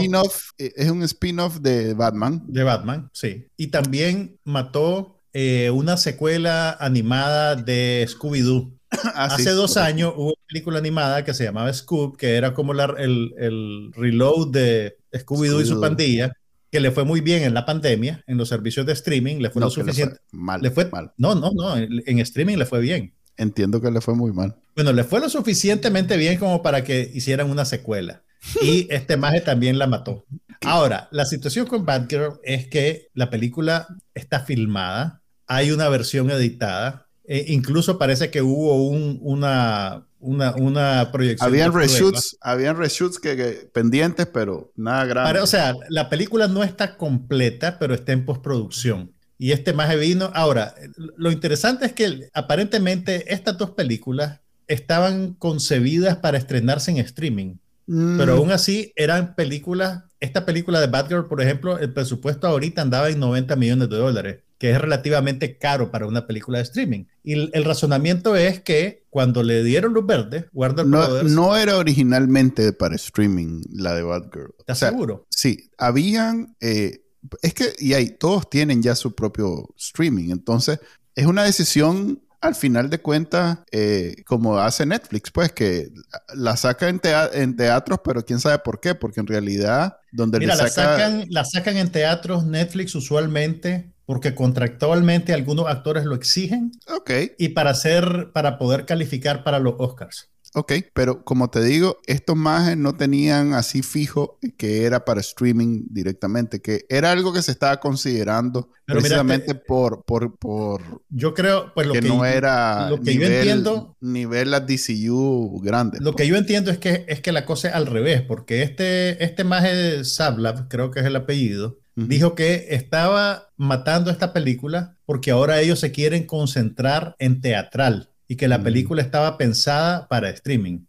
Eh, 0.57 0.73
es 0.75 0.91
un 0.91 1.01
spin-off 1.03 1.59
de 1.59 1.93
Batman. 1.93 2.43
De 2.45 2.63
Batman, 2.63 3.09
sí. 3.13 3.47
Y 3.55 3.67
también 3.67 4.37
mató 4.43 5.21
eh, 5.31 5.69
una 5.69 5.95
secuela 5.95 6.75
animada 6.77 7.55
de 7.55 8.05
Scooby-Doo. 8.09 8.78
Ah, 9.15 9.25
Hace 9.25 9.51
dos 9.51 9.77
años 9.77 10.13
hubo 10.15 10.29
una 10.29 10.47
película 10.47 10.79
animada 10.79 11.23
que 11.23 11.33
se 11.33 11.43
llamaba 11.43 11.71
Scoob, 11.71 12.17
que 12.17 12.35
era 12.35 12.53
como 12.53 12.73
la, 12.73 12.95
el, 12.97 13.33
el 13.37 13.91
reload 13.93 14.49
de 14.49 14.97
Scooby-Doo 15.13 15.61
y 15.61 15.65
su 15.65 15.79
pandilla 15.79 16.33
que 16.71 16.79
le 16.79 16.91
fue 16.91 17.03
muy 17.03 17.21
bien 17.21 17.43
en 17.43 17.53
la 17.53 17.65
pandemia, 17.65 18.23
en 18.27 18.37
los 18.37 18.49
servicios 18.49 18.85
de 18.85 18.93
streaming, 18.93 19.37
le 19.37 19.49
fue 19.49 19.61
lo 19.61 19.69
suficiente. 19.69 20.15
Le 20.15 20.29
fue 20.29 20.39
mal, 20.39 20.61
le 20.61 20.71
fue, 20.71 20.89
mal. 20.89 21.13
No, 21.17 21.35
no, 21.35 21.51
no, 21.51 21.75
en 21.77 22.19
streaming 22.19 22.57
le 22.57 22.65
fue 22.65 22.79
bien. 22.79 23.13
Entiendo 23.37 23.81
que 23.81 23.89
le 23.89 24.01
fue 24.01 24.15
muy 24.15 24.31
mal. 24.31 24.55
Bueno, 24.75 24.93
le 24.93 25.03
fue 25.03 25.19
lo 25.19 25.29
suficientemente 25.29 26.17
bien 26.17 26.37
como 26.37 26.61
para 26.61 26.83
que 26.83 27.09
hicieran 27.13 27.49
una 27.49 27.65
secuela. 27.65 28.23
Y 28.61 28.87
este 28.93 29.17
maje 29.17 29.41
también 29.41 29.79
la 29.79 29.87
mató. 29.87 30.25
Ahora, 30.61 31.07
la 31.11 31.25
situación 31.25 31.65
con 31.65 31.85
Batgirl 31.85 32.39
es 32.43 32.67
que 32.67 33.07
la 33.13 33.29
película 33.29 33.87
está 34.13 34.41
filmada, 34.41 35.23
hay 35.47 35.71
una 35.71 35.89
versión 35.89 36.29
editada, 36.29 37.07
e 37.31 37.53
incluso 37.53 37.99
parece 37.99 38.31
que 38.31 38.41
hubo 38.41 38.89
un, 38.89 39.19
una, 39.21 40.07
una, 40.19 40.55
una 40.55 41.11
proyección. 41.11 41.47
Habían 41.47 41.71
reshoots, 41.71 42.35
habían 42.41 42.75
reshoots 42.75 43.19
que, 43.19 43.69
pendientes, 43.71 44.25
pero 44.25 44.73
nada 44.75 45.05
grave. 45.05 45.39
o 45.39 45.45
sea, 45.45 45.75
la 45.89 46.09
película 46.09 46.47
no 46.47 46.63
está 46.63 46.97
completa, 46.97 47.77
pero 47.77 47.93
está 47.93 48.13
en 48.13 48.25
postproducción. 48.25 49.11
Y 49.37 49.51
este 49.51 49.73
más 49.73 49.95
vino. 49.99 50.31
Ahora, 50.33 50.73
lo 51.17 51.31
interesante 51.31 51.85
es 51.85 51.93
que 51.93 52.29
aparentemente 52.33 53.31
estas 53.31 53.59
dos 53.59 53.71
películas 53.71 54.39
estaban 54.67 55.35
concebidas 55.35 56.17
para 56.17 56.39
estrenarse 56.39 56.89
en 56.89 56.97
streaming. 56.97 57.57
Mm. 57.85 58.17
Pero 58.17 58.37
aún 58.37 58.51
así 58.51 58.91
eran 58.95 59.35
películas. 59.35 60.03
Esta 60.19 60.47
película 60.47 60.81
de 60.81 60.87
Batgirl, 60.87 61.27
por 61.27 61.43
ejemplo, 61.43 61.77
el 61.77 61.93
presupuesto 61.93 62.47
ahorita 62.47 62.81
andaba 62.81 63.07
en 63.07 63.19
90 63.19 63.55
millones 63.55 63.87
de 63.87 63.97
dólares 63.97 64.39
que 64.59 64.71
es 64.71 64.79
relativamente 64.79 65.57
caro 65.57 65.89
para 65.89 66.05
una 66.05 66.27
película 66.27 66.57
de 66.57 66.65
streaming. 66.65 67.05
Y 67.23 67.33
el, 67.55 67.63
razonamiento 67.63 68.35
es 68.35 68.59
que 68.59 69.05
cuando 69.09 69.41
le 69.41 69.63
dieron 69.63 69.93
luz 69.93 70.05
verde, 70.05 70.49
Warner 70.51 70.85
no, 70.85 70.97
Brothers... 70.97 71.31
No 71.31 71.55
era 71.55 71.77
originalmente 71.77 72.73
para 72.73 72.95
streaming 72.95 73.63
la 73.71 73.95
de 73.95 74.03
Batgirl. 74.03 74.53
¿Estás 74.59 74.79
seguro? 74.79 75.25
Sí, 75.29 75.71
habían... 75.77 76.57
Eh, 76.59 77.05
es 77.41 77.53
que, 77.53 77.73
y 77.79 77.93
ahí, 77.93 78.09
todos 78.09 78.49
tienen 78.49 78.83
ya 78.83 78.95
su 78.95 79.15
propio 79.15 79.73
streaming. 79.77 80.29
Entonces, 80.29 80.79
es 81.15 81.25
una 81.25 81.43
decisión 81.43 82.21
al 82.41 82.55
final 82.55 82.89
de 82.89 82.99
cuentas, 82.99 83.59
eh, 83.71 84.23
como 84.25 84.57
hace 84.57 84.85
Netflix, 84.85 85.31
pues 85.31 85.51
que 85.51 85.89
la 86.35 86.55
saca 86.55 86.87
en, 86.87 87.01
en, 87.33 87.55
teatros, 87.55 87.99
pero 88.03 88.23
quién 88.23 88.39
sabe 88.39 88.59
por 88.59 88.79
qué, 88.79 88.95
porque 88.95 89.19
en 89.19 89.27
realidad 89.27 89.97
donde 90.11 90.39
Mira, 90.39 90.55
la, 90.55 90.69
sacan, 90.69 91.25
la 91.29 91.43
sacan 91.43 91.77
en 91.77 91.91
teatros 91.91 92.45
Netflix 92.45 92.95
usualmente 92.95 93.91
porque 94.09 94.33
contractualmente 94.33 95.33
algunos 95.33 95.67
actores 95.67 96.03
lo 96.03 96.15
exigen. 96.15 96.71
Ok. 96.87 97.11
Y 97.37 97.49
para 97.49 97.69
hacer, 97.69 98.31
para 98.33 98.57
poder 98.57 98.87
calificar 98.87 99.43
para 99.43 99.59
los 99.59 99.75
Oscars. 99.77 100.31
Ok, 100.55 100.73
pero 100.95 101.23
como 101.23 101.51
te 101.51 101.63
digo, 101.63 101.99
estos 102.07 102.35
majes 102.35 102.75
no 102.75 102.97
tenían 102.97 103.53
así 103.53 103.83
fijo 103.83 104.39
que 104.57 104.85
era 104.85 105.05
para 105.05 105.21
streaming 105.21 105.83
directamente, 105.91 106.59
que 106.59 106.87
era 106.89 107.11
algo 107.11 107.31
que 107.31 107.43
se 107.43 107.51
estaba 107.51 107.79
considerando 107.79 108.71
precisamente 108.87 109.53
por, 109.53 110.03
por, 110.03 110.35
por, 110.39 110.81
Yo 111.09 111.35
creo, 111.35 111.71
pues 111.75 111.85
lo 111.85 111.93
que, 111.93 112.01
no 112.01 112.25
era 112.25 112.89
lo 112.89 112.99
que 112.99 113.13
yo 113.13 113.27
entiendo, 113.27 113.95
nivel 114.01 114.49
la 114.49 114.61
DCU 114.61 115.61
grande. 115.61 115.99
Lo 116.01 116.15
que 116.15 116.27
yo 116.27 116.35
entiendo 116.35 116.71
es 116.71 116.79
que, 116.79 117.05
es 117.07 117.21
que 117.21 117.31
la 117.31 117.45
cosa 117.45 117.67
es 117.67 117.75
al 117.75 117.85
revés, 117.85 118.23
porque 118.23 118.63
este, 118.63 119.23
este 119.23 119.43
maje 119.43 120.03
Sablab, 120.03 120.67
creo 120.67 120.89
que 120.89 121.01
es 121.01 121.05
el 121.05 121.15
apellido, 121.15 121.77
dijo 121.95 122.35
que 122.35 122.67
estaba 122.69 123.49
matando 123.57 124.11
esta 124.11 124.33
película 124.33 124.97
porque 125.05 125.31
ahora 125.31 125.59
ellos 125.59 125.79
se 125.79 125.91
quieren 125.91 126.25
concentrar 126.25 127.15
en 127.19 127.41
teatral 127.41 128.11
y 128.27 128.35
que 128.35 128.47
la 128.47 128.63
película 128.63 129.01
estaba 129.01 129.37
pensada 129.37 130.07
para 130.07 130.29
streaming. 130.29 130.81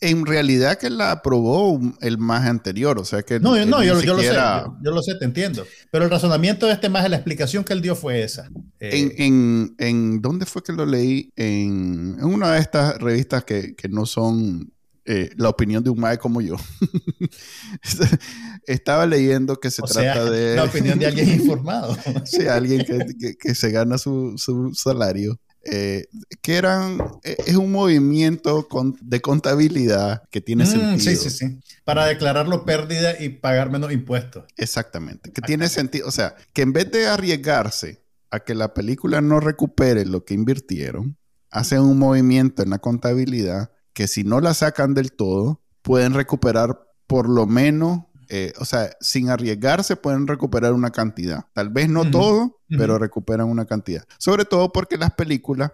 En 0.00 0.26
realidad 0.26 0.76
que 0.76 0.90
la 0.90 1.12
aprobó 1.12 1.80
el 2.00 2.18
más 2.18 2.46
anterior, 2.46 2.98
o 2.98 3.04
sea 3.04 3.22
que... 3.22 3.38
No, 3.38 3.54
no 3.64 3.82
yo, 3.82 3.94
lo 3.94 4.00
sé, 4.00 4.06
yo, 4.06 4.90
lo 4.90 5.02
sé, 5.02 5.14
te 5.14 5.24
entiendo. 5.24 5.64
Pero 5.90 6.04
el 6.04 6.10
razonamiento 6.10 6.66
de 6.66 6.72
este 6.72 6.88
más, 6.88 7.08
la 7.08 7.16
explicación 7.16 7.64
que 7.64 7.72
él 7.72 7.80
dio 7.80 7.94
fue 7.94 8.22
esa. 8.22 8.50
Eh, 8.80 9.14
en, 9.18 9.74
en, 9.78 10.20
¿Dónde 10.20 10.46
fue 10.46 10.62
que 10.62 10.72
lo 10.72 10.84
leí? 10.84 11.30
En, 11.36 12.16
en 12.18 12.24
una 12.24 12.52
de 12.52 12.60
estas 12.60 12.98
revistas 12.98 13.44
que, 13.44 13.76
que 13.76 13.88
no 13.88 14.04
son 14.04 14.72
eh, 15.10 15.30
la 15.38 15.48
opinión 15.48 15.82
de 15.82 15.88
un 15.88 15.98
mae 15.98 16.18
como 16.18 16.42
yo. 16.42 16.56
Estaba 18.66 19.06
leyendo 19.06 19.58
que 19.58 19.70
se 19.70 19.80
trata 19.80 20.30
de... 20.30 20.54
La 20.54 20.64
opinión 20.64 20.98
de 20.98 21.06
alguien 21.06 21.30
informado. 21.40 21.96
sí, 22.26 22.46
alguien 22.46 22.84
que, 22.84 23.34
que, 23.38 23.54
se 23.54 23.70
gana 23.70 23.96
su, 23.96 24.34
su 24.36 24.74
salario. 24.74 25.40
Eh, 25.64 26.08
que 26.42 26.56
eran, 26.56 26.98
eh, 27.24 27.38
es 27.46 27.56
un 27.56 27.72
movimiento 27.72 28.68
de 29.00 29.20
contabilidad 29.22 30.24
que 30.30 30.42
tiene 30.42 30.64
mm, 30.64 30.66
sentido. 30.66 30.98
Sí, 30.98 31.16
sí, 31.16 31.30
sí. 31.30 31.58
Para 31.84 32.04
declararlo 32.04 32.66
pérdida 32.66 33.18
y 33.18 33.30
pagar 33.30 33.70
menos 33.70 33.90
impuestos. 33.92 34.44
Exactamente. 34.58 35.32
Que 35.32 35.40
tiene 35.40 35.70
sentido. 35.70 36.06
O 36.06 36.10
sea, 36.10 36.36
que 36.52 36.60
en 36.60 36.74
vez 36.74 36.90
de 36.90 37.06
arriesgarse 37.06 38.04
a 38.30 38.40
que 38.40 38.54
la 38.54 38.74
película 38.74 39.22
no 39.22 39.40
recupere 39.40 40.04
lo 40.04 40.26
que 40.26 40.34
invirtieron, 40.34 41.16
hacen 41.50 41.80
un 41.80 41.98
movimiento 41.98 42.62
en 42.62 42.68
la 42.68 42.78
contabilidad 42.78 43.70
que 43.92 44.08
si 44.08 44.24
no 44.24 44.40
la 44.40 44.54
sacan 44.54 44.94
del 44.94 45.12
todo, 45.12 45.60
pueden 45.82 46.14
recuperar 46.14 46.80
por 47.06 47.28
lo 47.28 47.46
menos 47.46 48.02
eh, 48.30 48.52
o 48.58 48.64
sea, 48.66 48.90
sin 49.00 49.30
arriesgarse 49.30 49.96
pueden 49.96 50.26
recuperar 50.26 50.74
una 50.74 50.90
cantidad. 50.90 51.46
Tal 51.54 51.70
vez 51.70 51.88
no 51.88 52.10
todo, 52.10 52.60
pero 52.68 52.98
recuperan 52.98 53.48
una 53.48 53.64
cantidad. 53.64 54.04
Sobre 54.18 54.44
todo 54.44 54.70
porque 54.70 54.98
las 54.98 55.12
películas 55.12 55.72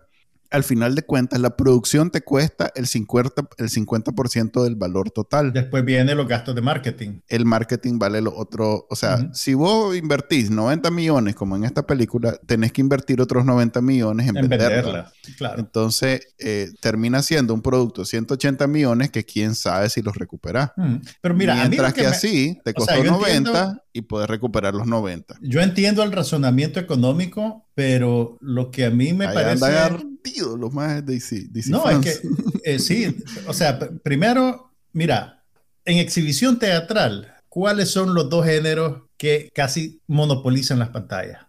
al 0.54 0.62
final 0.62 0.94
de 0.94 1.02
cuentas, 1.02 1.40
la 1.40 1.56
producción 1.56 2.10
te 2.10 2.20
cuesta 2.20 2.70
el 2.76 2.86
50%, 2.86 3.48
el 3.58 3.68
50 3.68 4.12
del 4.62 4.76
valor 4.76 5.10
total. 5.10 5.52
Después 5.52 5.84
vienen 5.84 6.16
los 6.16 6.28
gastos 6.28 6.54
de 6.54 6.60
marketing. 6.60 7.20
El 7.26 7.44
marketing 7.44 7.98
vale 7.98 8.20
lo 8.20 8.32
otro. 8.32 8.86
O 8.88 8.94
sea, 8.94 9.30
si 9.32 9.54
vos 9.54 9.96
invertís 9.96 10.50
90 10.50 10.92
millones, 10.92 11.34
como 11.34 11.56
en 11.56 11.64
esta 11.64 11.84
película, 11.84 12.38
tenés 12.46 12.72
que 12.72 12.80
invertir 12.82 13.20
otros 13.20 13.44
90 13.44 13.80
millones 13.80 14.28
en, 14.28 14.34
venderla. 14.34 15.12
Claro. 15.36 15.58
Entonces, 15.58 16.34
eh, 16.38 16.70
termina 16.80 17.20
siendo 17.22 17.52
un 17.52 17.60
producto 17.60 18.02
de 18.02 18.06
180 18.06 18.68
millones 18.68 19.10
que 19.10 19.24
quién 19.24 19.56
sabe 19.56 19.90
si 19.90 20.02
los 20.02 20.14
recuperás. 20.14 20.70
Pero 21.20 21.34
mira, 21.34 21.56
Mientras 21.56 21.92
que, 21.94 22.06
así 22.06 22.60
te 22.64 22.74
costó 22.74 23.02
90 23.02 23.83
y 23.94 24.02
puedes 24.02 24.28
recuperar 24.28 24.74
los 24.74 24.86
90. 24.86 25.36
Yo 25.40 25.60
entiendo 25.60 26.02
el 26.02 26.10
razonamiento 26.10 26.80
económico, 26.80 27.64
pero 27.74 28.36
lo 28.40 28.72
que 28.72 28.84
a 28.84 28.90
mí 28.90 29.14
me 29.14 29.28
parece 29.28 29.64
los 30.58 30.72
más 30.72 31.06
de 31.06 31.14
DC. 31.14 31.48
no, 31.68 31.88
es 31.88 31.98
que 31.98 32.28
eh, 32.64 32.78
sí, 32.80 33.16
o 33.46 33.52
sea, 33.52 33.78
primero, 34.02 34.72
mira, 34.92 35.44
en 35.84 35.98
exhibición 35.98 36.58
teatral, 36.58 37.32
¿cuáles 37.48 37.90
son 37.90 38.14
los 38.14 38.28
dos 38.28 38.44
géneros 38.44 39.02
que 39.16 39.48
casi 39.54 40.00
monopolizan 40.08 40.80
las 40.80 40.88
pantallas? 40.88 41.46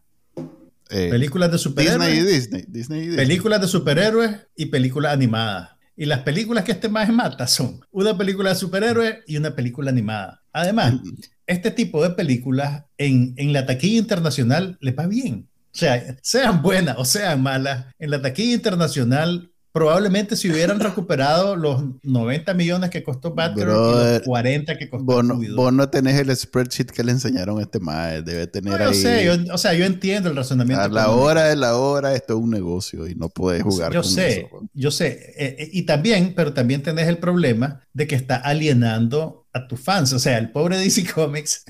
Eh, 0.91 1.09
películas 1.09 1.51
de 1.51 1.57
superhéroes. 1.57 2.07
Disney 2.07 2.19
y 2.19 2.31
Disney, 2.31 2.65
Disney 2.67 2.99
y 2.99 3.07
Disney. 3.07 3.25
Películas 3.25 3.61
de 3.61 3.67
superhéroes 3.67 4.31
y 4.55 4.67
películas 4.67 5.13
animadas. 5.13 5.71
Y 5.97 6.05
las 6.05 6.19
películas 6.19 6.63
que 6.63 6.73
este 6.73 6.89
más 6.89 7.09
mata 7.09 7.47
son 7.47 7.79
una 7.89 8.15
película 8.15 8.49
de 8.49 8.55
superhéroes 8.55 9.15
y 9.25 9.37
una 9.37 9.55
película 9.55 9.89
animada. 9.89 10.43
Además, 10.53 10.93
este 11.47 11.71
tipo 11.71 12.01
de 12.03 12.11
películas 12.11 12.85
en, 12.97 13.33
en 13.37 13.53
la 13.53 13.65
taquilla 13.65 13.99
internacional 13.99 14.77
les 14.81 14.95
va 14.97 15.07
bien. 15.07 15.47
O 15.73 15.77
sea, 15.77 16.17
sean 16.21 16.61
buenas 16.61 16.95
o 16.97 17.05
sean 17.05 17.41
malas, 17.43 17.87
en 17.99 18.09
la 18.09 18.21
taquilla 18.21 18.55
internacional 18.55 19.51
probablemente 19.75 20.37
si 20.37 20.49
hubieran 20.49 20.79
recuperado 20.79 21.57
los 21.57 21.83
90 22.01 22.53
millones 22.53 22.89
que 22.89 23.03
costó 23.03 23.33
Batgirl 23.33 23.69
y 23.69 23.73
los 23.73 24.21
40 24.21 24.77
que 24.77 24.89
costó 24.89 25.03
vos 25.03 25.25
no, 25.25 25.37
vos 25.53 25.73
no 25.73 25.89
tenés 25.89 26.17
el 26.17 26.33
spreadsheet 26.33 26.91
que 26.91 27.03
le 27.03 27.11
enseñaron 27.11 27.59
a 27.59 27.63
este 27.63 27.81
mae, 27.81 28.21
debe 28.21 28.47
tener 28.47 28.79
no, 28.79 28.85
yo 28.85 28.93
Sé, 28.93 29.29
o 29.51 29.57
sea, 29.57 29.73
yo 29.73 29.83
entiendo 29.83 30.29
el 30.29 30.37
razonamiento. 30.37 30.81
A 30.81 30.87
la 30.87 31.09
hora 31.09 31.43
de 31.43 31.57
la 31.57 31.75
hora 31.75 32.15
esto 32.15 32.37
es 32.37 32.39
un 32.39 32.51
negocio 32.51 33.05
y 33.05 33.15
no 33.15 33.27
puedes 33.27 33.63
jugar 33.63 33.91
yo 33.91 34.01
sé, 34.01 34.47
Yo 34.73 34.91
sé, 34.91 35.33
eh, 35.37 35.57
eh, 35.59 35.69
y 35.73 35.81
también, 35.81 36.33
pero 36.37 36.53
también 36.53 36.81
tenés 36.81 37.09
el 37.09 37.17
problema 37.17 37.81
de 37.91 38.07
que 38.07 38.15
está 38.15 38.37
alienando 38.37 39.44
a 39.55 39.67
tus 39.67 39.79
fans. 39.79 40.11
O 40.13 40.19
sea, 40.19 40.37
el 40.37 40.51
pobre 40.51 40.77
DC 40.79 41.11
Comics, 41.11 41.63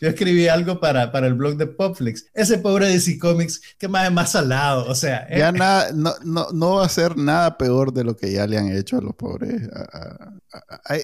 yo 0.00 0.08
escribí 0.08 0.48
algo 0.48 0.80
para, 0.80 1.10
para 1.12 1.26
el 1.26 1.34
blog 1.34 1.56
de 1.56 1.66
Popflix. 1.66 2.26
Ese 2.32 2.58
pobre 2.58 2.88
DC 2.88 3.18
Comics, 3.18 3.60
que 3.78 3.88
más 3.88 4.06
es 4.06 4.12
más 4.12 4.32
salado. 4.32 4.86
O 4.86 4.94
sea, 4.94 5.28
ya 5.28 5.48
eh, 5.48 5.52
nada, 5.52 5.92
no, 5.92 6.14
no, 6.24 6.46
no, 6.52 6.76
va 6.76 6.86
a 6.86 6.88
ser 6.88 7.16
nada 7.16 7.58
peor 7.58 7.92
de 7.92 8.04
lo 8.04 8.16
que 8.16 8.32
ya 8.32 8.46
le 8.46 8.56
han 8.56 8.68
hecho 8.68 8.98
a 8.98 9.02
los 9.02 9.14
pobres. 9.14 9.62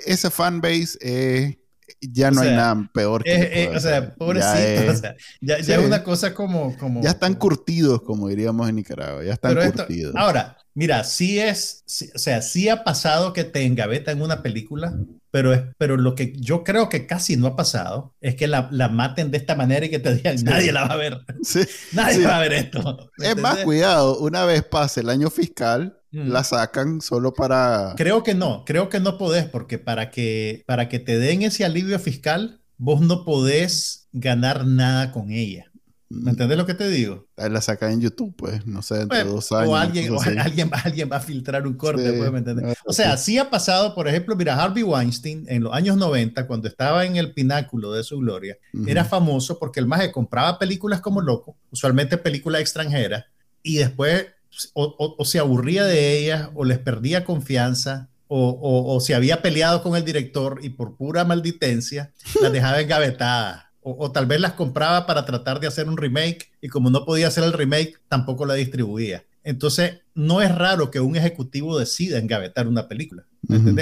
ese 0.07 0.31
fanbase 0.31 0.99
eh, 1.01 1.60
ya 2.01 2.31
no 2.31 2.41
hay 2.41 2.51
nada 2.51 2.91
peor 2.93 3.23
que. 3.23 3.73
o 3.75 3.81
sea, 3.81 4.15
pobrecito. 4.15 4.85
Ya, 4.85 4.91
o 4.91 4.97
sea, 4.97 5.17
ya, 5.41 5.57
es 5.77 5.79
una 5.79 6.03
cosa 6.03 6.35
como, 6.35 6.77
como. 6.79 7.03
Ya 7.03 7.11
están 7.11 7.35
curtidos, 7.35 8.03
como 8.03 8.29
diríamos 8.29 8.69
en 8.69 8.77
Nicaragua. 8.77 9.25
Ya 9.25 9.35
están 9.35 9.55
curtidos. 9.73 10.15
ahora, 10.17 10.57
mira, 10.75 11.05
sí 11.05 11.39
es. 11.39 11.85
o 12.15 12.19
sea, 12.19 12.43
sí 12.43 12.69
ha 12.69 12.85
pasado 12.85 13.33
que 13.33 13.45
te 13.45 13.65
engavetan 13.65 14.23
una 14.23 14.43
película 14.43 14.95
pero, 15.31 15.73
pero 15.79 15.97
lo 15.97 16.15
que 16.15 16.33
yo 16.37 16.65
creo 16.65 16.89
que 16.89 17.07
casi 17.07 17.37
no 17.37 17.47
ha 17.47 17.57
pasado 17.57 18.15
es 18.21 18.35
que 18.35 18.49
la, 18.49 18.69
la 18.73 18.89
maten 18.89 19.31
de 19.31 19.39
esta 19.39 19.55
manera 19.55 19.87
y 19.87 19.91
que 19.91 20.01
te 20.01 20.15
digan, 20.15 20.37
nadie 20.43 20.73
la 20.73 20.87
va 20.87 20.95
a 20.95 20.97
ver. 20.97 21.21
nadie 21.93 22.27
va 22.27 22.39
a 22.39 22.41
ver 22.41 22.53
esto. 22.53 23.11
Es 23.19 23.37
más, 23.37 23.59
cuidado, 23.59 24.19
una 24.19 24.45
vez 24.45 24.65
pase 24.65 25.01
el 25.01 25.09
año 25.09 25.31
fiscal. 25.31 26.00
La 26.13 26.45
sacan 26.45 27.01
solo 27.01 27.33
para... 27.33 27.95
Creo 27.97 28.23
que 28.23 28.35
no, 28.35 28.65
creo 28.65 28.89
que 28.89 29.01
no 29.01 29.19
podés, 29.19 29.47
porque 29.47 29.79
para 29.79 30.11
que, 30.11 30.65
para 30.67 30.89
que 30.89 30.99
te 30.99 31.19
den 31.19 31.43
ese 31.43 31.65
alivio 31.65 31.99
fiscal, 31.99 32.61
vos 32.77 33.01
no 33.01 33.25
podés 33.25 34.09
ganar 34.13 34.67
nada 34.67 35.13
con 35.13 35.31
ella. 35.31 35.71
¿Me 36.13 36.33
entiendes 36.33 36.59
lo 36.59 36.67
que 36.67 36.75
te 36.75 36.89
digo? 36.89 37.29
La 37.37 37.61
saca 37.61 37.93
en 37.93 38.01
YouTube, 38.01 38.35
pues, 38.37 38.67
no 38.67 38.83
sé, 38.83 39.03
entre 39.03 39.23
dos 39.23 39.53
años. 39.53 39.69
O 39.69 39.77
alguien, 39.77 40.13
alguien, 40.41 40.69
alguien 40.73 41.09
va 41.11 41.19
a 41.19 41.21
filtrar 41.21 41.65
un 41.69 41.75
corte, 41.75 42.13
pues, 42.13 42.33
¿me 42.33 42.39
entiendes? 42.39 42.77
O 42.85 42.93
sea, 42.93 43.17
sí 43.17 43.39
ha 43.39 43.49
pasado, 43.49 43.95
por 43.95 44.09
ejemplo, 44.09 44.35
mira, 44.35 44.61
Harvey 44.61 44.83
Weinstein 44.83 45.45
en 45.49 45.63
los 45.63 45.73
años 45.73 45.97
90, 45.97 46.49
cuando 46.49 46.67
estaba 46.67 47.05
en 47.05 47.15
el 47.15 47.33
pináculo 47.33 47.93
de 47.93 48.03
su 48.03 48.19
gloria, 48.19 48.59
era 48.89 49.05
famoso 49.05 49.61
porque 49.61 49.79
el 49.79 49.87
maje 49.87 50.11
compraba 50.11 50.59
películas 50.59 51.01
como 51.01 51.21
loco, 51.21 51.57
usualmente 51.71 52.19
películas 52.19 52.61
extranjeras, 52.61 53.27
y 53.63 53.77
después 53.77 54.27
o, 54.75 55.25
se 55.25 55.39
aburría 55.39 55.85
de 55.85 56.19
ellas, 56.19 56.51
o 56.55 56.65
les 56.65 56.79
perdía 56.79 57.25
confianza, 57.25 58.09
o, 58.29 58.95
o 58.95 59.01
se 59.01 59.15
había 59.15 59.43
peleado 59.43 59.83
con 59.83 59.97
el 59.97 60.05
director 60.05 60.61
y 60.63 60.71
por 60.71 60.97
pura 60.97 61.25
malditencia 61.25 62.13
las 62.41 62.53
dejaba 62.53 62.81
engavetadas 62.81 63.71
o, 63.83 64.13
tal 64.13 64.27
vez 64.27 64.41
las 64.41 64.53
compraba 64.53 65.07
para 65.07 65.25
tratar 65.25 65.61
de 65.61 65.67
hacer 65.67 65.89
un 65.89 65.97
remake 65.97 66.51
y 66.61 66.69
como 66.69 66.91
no 66.91 67.05
podía 67.05 67.29
hacer 67.29 67.45
el 67.45 67.53
remake, 67.53 67.99
tampoco 68.09 68.45
la 68.45 68.55
distribuía. 68.55 69.25
Entonces, 69.43 70.01
no 70.15 70.43
es 70.43 70.55
raro 70.55 70.91
que 70.91 71.01
un 71.01 71.17
ejecutivo 71.17 71.79
decida 71.79 72.19
engavetar 72.19 72.69
una 72.69 72.89
película 72.89 73.25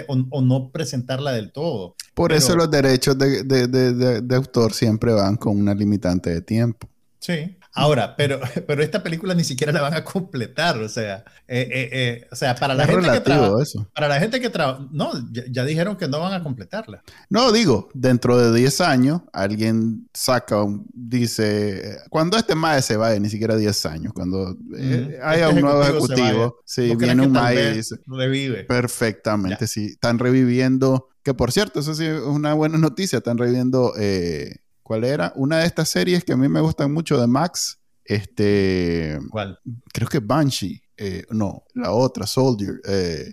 o, 0.06 0.40
no 0.40 0.70
presentarla 0.70 1.32
del 1.32 1.50
todo. 1.50 1.96
Por 2.14 2.32
eso 2.32 2.54
los 2.54 2.70
derechos 2.70 3.18
de, 3.18 3.42
de, 3.42 4.36
autor 4.36 4.72
siempre 4.72 5.12
van 5.12 5.36
con 5.36 5.58
una 5.58 5.74
limitante 5.74 6.30
de 6.30 6.40
tiempo. 6.40 6.88
Sí. 7.18 7.57
Ahora, 7.74 8.16
pero, 8.16 8.40
pero 8.66 8.82
esta 8.82 9.02
película 9.02 9.34
ni 9.34 9.44
siquiera 9.44 9.72
la 9.72 9.80
van 9.80 9.94
a 9.94 10.04
completar, 10.04 10.78
o 10.78 10.88
sea, 10.88 11.24
eh, 11.46 11.68
eh, 11.70 11.88
eh, 11.92 12.28
o 12.30 12.36
sea, 12.36 12.54
para 12.54 12.74
la, 12.74 12.86
gente 12.86 13.10
que 13.10 13.20
trabaja, 13.20 13.64
para 13.94 14.08
la 14.08 14.20
gente 14.20 14.40
que 14.40 14.50
trabaja, 14.50 14.86
no, 14.90 15.12
ya, 15.30 15.64
dijeron 15.64 15.96
que 15.96 16.08
no 16.08 16.20
van 16.20 16.32
a 16.32 16.42
completarla. 16.42 17.02
No, 17.28 17.52
digo, 17.52 17.88
dentro 17.94 18.38
de 18.38 18.58
10 18.58 18.80
años, 18.80 19.22
alguien 19.32 20.08
saca, 20.12 20.62
un, 20.62 20.86
dice, 20.92 21.98
cuando 22.10 22.36
este 22.36 22.54
MAE 22.54 22.82
se 22.82 22.96
vaya, 22.96 23.18
ni 23.20 23.28
siquiera 23.28 23.56
10 23.56 23.86
años, 23.86 24.12
cuando 24.12 24.56
haya 25.22 25.48
este 25.48 25.54
un 25.54 25.60
nuevo 25.60 25.82
ejecutivo, 25.82 26.60
si 26.64 26.94
viene 26.96 27.26
un 27.26 27.32
MAE 27.32 27.70
y 27.70 27.76
dice, 27.76 27.96
revive. 28.06 28.64
Perfectamente, 28.64 29.66
sí, 29.66 29.86
están 29.86 30.18
reviviendo, 30.18 31.08
que 31.22 31.34
por 31.34 31.52
cierto, 31.52 31.80
eso 31.80 31.94
sí 31.94 32.06
es 32.06 32.20
una 32.22 32.54
buena 32.54 32.78
noticia, 32.78 33.18
están 33.18 33.38
reviviendo... 33.38 33.92
¿Cuál 34.88 35.04
era? 35.04 35.34
Una 35.36 35.58
de 35.58 35.66
estas 35.66 35.90
series 35.90 36.24
que 36.24 36.32
a 36.32 36.36
mí 36.38 36.48
me 36.48 36.62
gustan 36.62 36.90
mucho 36.94 37.20
de 37.20 37.26
Max. 37.26 37.78
Este. 38.06 39.18
¿Cuál? 39.28 39.58
Creo 39.92 40.08
que 40.08 40.18
Banshee. 40.18 40.80
Eh, 40.96 41.26
no, 41.28 41.64
la 41.74 41.92
otra, 41.92 42.26
Soldier. 42.26 42.80
Eh, 42.88 43.32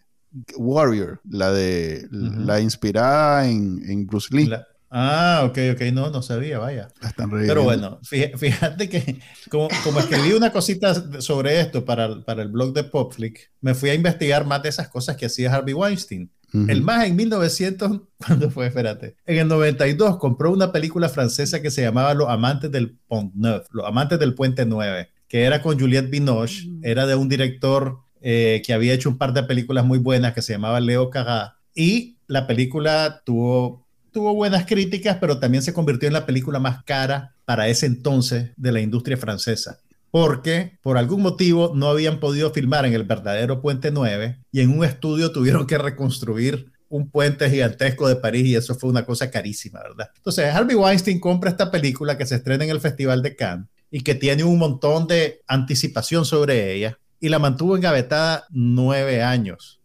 Warrior, 0.57 1.21
la 1.29 1.53
de 1.53 2.09
la 2.11 2.59
inspirada 2.59 3.47
en, 3.47 4.05
Bruce 4.05 4.35
Lee. 4.35 4.51
ah, 4.89 5.43
ok, 5.45 5.57
ok, 5.75 5.81
no, 5.93 6.09
no 6.09 6.21
sabía, 6.21 6.59
vaya. 6.59 6.89
Pero 7.15 7.63
bueno, 7.63 8.01
fíjate 8.03 8.89
que 8.89 9.21
como, 9.49 9.69
como, 9.85 10.01
escribí 10.01 10.33
una 10.33 10.51
cosita 10.51 11.21
sobre 11.21 11.61
esto 11.61 11.85
para, 11.85 12.21
para 12.25 12.41
el 12.41 12.49
blog 12.49 12.73
de 12.73 12.83
Popflick, 12.83 13.49
me 13.61 13.73
fui 13.73 13.91
a 13.91 13.93
investigar 13.93 14.45
más 14.45 14.61
de 14.61 14.67
esas 14.67 14.89
cosas 14.89 15.15
que 15.15 15.27
hacía 15.27 15.55
Harvey 15.55 15.73
Weinstein. 15.73 16.29
El 16.53 16.81
más 16.81 17.05
en 17.05 17.15
1900, 17.15 18.01
¿cuándo 18.17 18.49
fue? 18.49 18.67
Espérate. 18.67 19.15
En 19.25 19.37
el 19.37 19.47
92 19.47 20.17
compró 20.17 20.51
una 20.51 20.71
película 20.71 21.09
francesa 21.09 21.61
que 21.61 21.71
se 21.71 21.81
llamaba 21.81 22.13
Los 22.13 22.29
Amantes 22.29 22.71
del 22.71 22.97
Pont 23.07 23.33
Neuf, 23.35 23.67
Los 23.71 23.85
Amantes 23.85 24.19
del 24.19 24.33
Puente 24.35 24.65
9, 24.65 25.09
que 25.27 25.43
era 25.43 25.61
con 25.61 25.79
Juliette 25.79 26.09
Binoche, 26.09 26.69
era 26.81 27.05
de 27.05 27.15
un 27.15 27.27
director 27.27 27.99
eh, 28.21 28.61
que 28.65 28.73
había 28.73 28.93
hecho 28.93 29.09
un 29.09 29.17
par 29.17 29.33
de 29.33 29.43
películas 29.43 29.85
muy 29.85 29.99
buenas 29.99 30.33
que 30.33 30.41
se 30.41 30.53
llamaba 30.53 30.79
Leo 30.79 31.09
Caga. 31.09 31.57
Y 31.73 32.17
la 32.27 32.47
película 32.47 33.21
tuvo, 33.25 33.85
tuvo 34.11 34.33
buenas 34.33 34.65
críticas, 34.65 35.17
pero 35.19 35.39
también 35.39 35.61
se 35.61 35.73
convirtió 35.73 36.07
en 36.07 36.13
la 36.13 36.25
película 36.25 36.59
más 36.59 36.83
cara 36.83 37.35
para 37.45 37.67
ese 37.67 37.85
entonces 37.85 38.51
de 38.55 38.71
la 38.71 38.81
industria 38.81 39.17
francesa 39.17 39.79
porque 40.15 40.77
por 40.81 40.97
algún 40.97 41.21
motivo 41.21 41.73
no 41.75 41.89
habían 41.89 42.21
podido 42.21 42.49
filmar 42.51 42.85
en 42.85 42.93
el 42.93 43.03
verdadero 43.03 43.59
Puente 43.61 43.91
9 43.91 44.39
y 44.49 44.61
en 44.61 44.69
un 44.69 44.85
estudio 44.85 45.33
tuvieron 45.33 45.67
que 45.67 45.77
reconstruir 45.77 46.71
un 46.87 47.09
puente 47.09 47.49
gigantesco 47.49 48.07
de 48.07 48.15
París 48.15 48.45
y 48.45 48.55
eso 48.55 48.75
fue 48.75 48.89
una 48.89 49.05
cosa 49.05 49.29
carísima, 49.29 49.81
¿verdad? 49.83 50.11
Entonces, 50.15 50.55
Harvey 50.55 50.77
Weinstein 50.77 51.19
compra 51.19 51.49
esta 51.49 51.69
película 51.69 52.17
que 52.17 52.25
se 52.25 52.35
estrena 52.35 52.63
en 52.63 52.69
el 52.69 52.79
Festival 52.79 53.21
de 53.23 53.35
Cannes 53.35 53.67
y 53.91 54.03
que 54.03 54.15
tiene 54.15 54.45
un 54.45 54.57
montón 54.57 55.05
de 55.05 55.41
anticipación 55.47 56.23
sobre 56.23 56.71
ella 56.71 56.97
y 57.19 57.27
la 57.27 57.39
mantuvo 57.39 57.75
engavetada 57.75 58.45
nueve 58.51 59.21
años. 59.21 59.81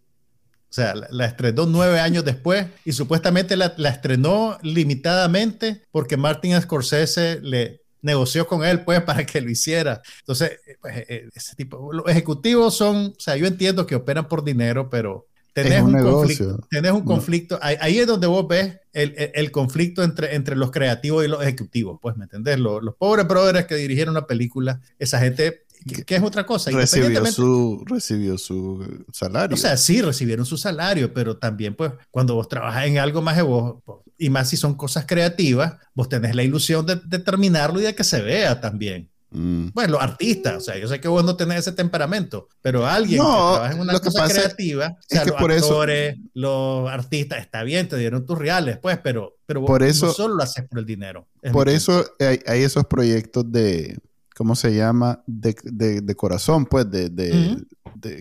O 0.71 0.73
sea, 0.73 0.95
la, 0.95 1.27
estrenó 1.27 1.67
nueve 1.67 1.99
años 1.99 2.25
después 2.25 2.69
y 2.85 2.93
supuestamente 2.93 3.57
la, 3.57 3.75
la, 3.79 3.89
estrenó 3.89 4.59
limitadamente 4.63 5.83
porque 5.91 6.17
Martin 6.17 6.63
Scorsese 6.63 7.41
le, 7.43 7.80
negoció 8.03 8.47
con 8.47 8.65
él, 8.65 8.85
pues, 8.85 9.01
para 9.05 9.25
que 9.25 9.41
lo 9.41 9.51
hiciera. 9.51 10.03
Entonces, 10.21 10.59
eh, 10.67 10.77
pues, 10.81 10.97
eh, 10.97 11.07
eh, 11.09 11.29
ese 11.35 11.55
tipo, 11.57 11.93
los 11.93 12.09
ejecutivos 12.09 12.77
son, 12.77 13.15
o 13.17 13.21
sea, 13.21 13.37
yo 13.37 13.47
entiendo 13.47 13.87
que 13.87 13.95
operan 13.95 14.29
por 14.29 14.45
dinero, 14.45 14.89
pero 14.91 15.27
tenés 15.53 15.83
un, 15.83 16.01
conflicto. 16.01 16.59
Tenés 16.71 16.93
un 16.93 17.03
conflicto. 17.03 17.59
Ahí, 17.63 17.99
es 17.99 18.07
donde 18.07 18.27
vos 18.27 18.47
ves 18.49 18.79
el, 18.93 19.15
el, 19.35 19.51
conflicto 19.51 20.03
entre, 20.03 20.35
entre 20.35 20.57
los 20.57 20.71
creativos 20.71 21.25
y 21.25 21.29
los 21.29 21.43
ejecutivos, 21.43 21.99
pues, 22.01 22.17
¿me 22.17 22.25
entendés? 22.25 22.59
Los, 22.59 22.83
los 22.83 22.95
pobres 22.95 23.27
brothers 23.27 23.67
que 23.67 23.77
dirigieron 23.77 24.13
una 24.17 24.27
película, 24.27 24.81
esa 24.99 25.19
gente 25.19 25.65
que, 26.07 26.17
es 26.17 26.23
otra 26.23 26.45
cosa. 26.45 26.71
Recibió 26.71 27.25
su, 27.27 27.83
recibió 27.87 28.39
su 28.39 29.05
salario. 29.13 29.55
O 29.55 29.57
sea, 29.57 29.77
sí, 29.77 30.03
recibieron 30.03 30.45
su 30.45 30.57
salario, 30.57 31.13
pero 31.13 31.37
también, 31.39 31.75
pues, 31.75 31.93
cuando 32.11 32.35
vos 32.35 32.49
trabajas 32.49 32.87
en 32.87 32.99
algo 32.99 33.23
más 33.23 33.37
de 33.37 33.43
vos, 33.43 33.77
y 34.21 34.29
más 34.29 34.51
si 34.51 34.57
son 34.59 34.75
cosas 34.75 35.07
creativas, 35.07 35.77
vos 35.95 36.09
tenés 36.09 36.35
la 36.35 36.43
ilusión 36.43 36.85
de, 36.85 37.19
terminarlo 37.19 37.81
y 37.81 37.85
de 37.85 37.95
que 37.95 38.05
se 38.05 38.21
vea 38.21 38.61
también. 38.61 39.09
Mm. 39.31 39.69
Bueno, 39.73 39.95
los 39.95 40.03
artistas, 40.03 40.57
o 40.57 40.61
sea, 40.61 40.77
yo 40.77 40.89
sé 40.89 41.01
que 41.01 41.09
vos 41.09 41.25
no 41.25 41.37
tenés 41.37 41.61
ese 41.61 41.73
temperamento, 41.73 42.49
pero 42.61 42.87
alguien 42.87 43.21
que 43.23 43.27
trabaja 43.27 43.73
en 43.73 43.81
una 43.81 43.99
cosa 43.99 44.29
creativa, 44.29 44.89
o 44.99 45.03
sea, 45.09 45.25
los 45.25 45.37
actores, 45.37 46.17
los 46.35 46.91
artistas, 46.91 47.41
está 47.41 47.63
bien, 47.63 47.89
te 47.89 47.97
dieron 47.97 48.27
tus 48.27 48.39
reales, 48.39 48.79
pues, 48.79 48.99
pero, 49.03 49.37
pero 49.47 49.63
vos 49.63 49.81
no 50.03 50.13
solo 50.13 50.35
lo 50.35 50.43
haces 50.43 50.69
por 50.69 50.81
el 50.81 50.85
dinero. 50.85 51.27
Por 51.51 51.71
eso 51.71 52.05
hay 52.19 52.63
esos 52.63 52.85
proyectos 52.85 53.51
de, 53.51 53.97
¿cómo 54.35 54.57
se 54.57 54.75
llama? 54.75 55.23
De, 55.27 55.55
de, 55.65 56.15
corazón, 56.15 56.67
pues, 56.67 56.91
de, 56.91 57.11
de 57.11 57.65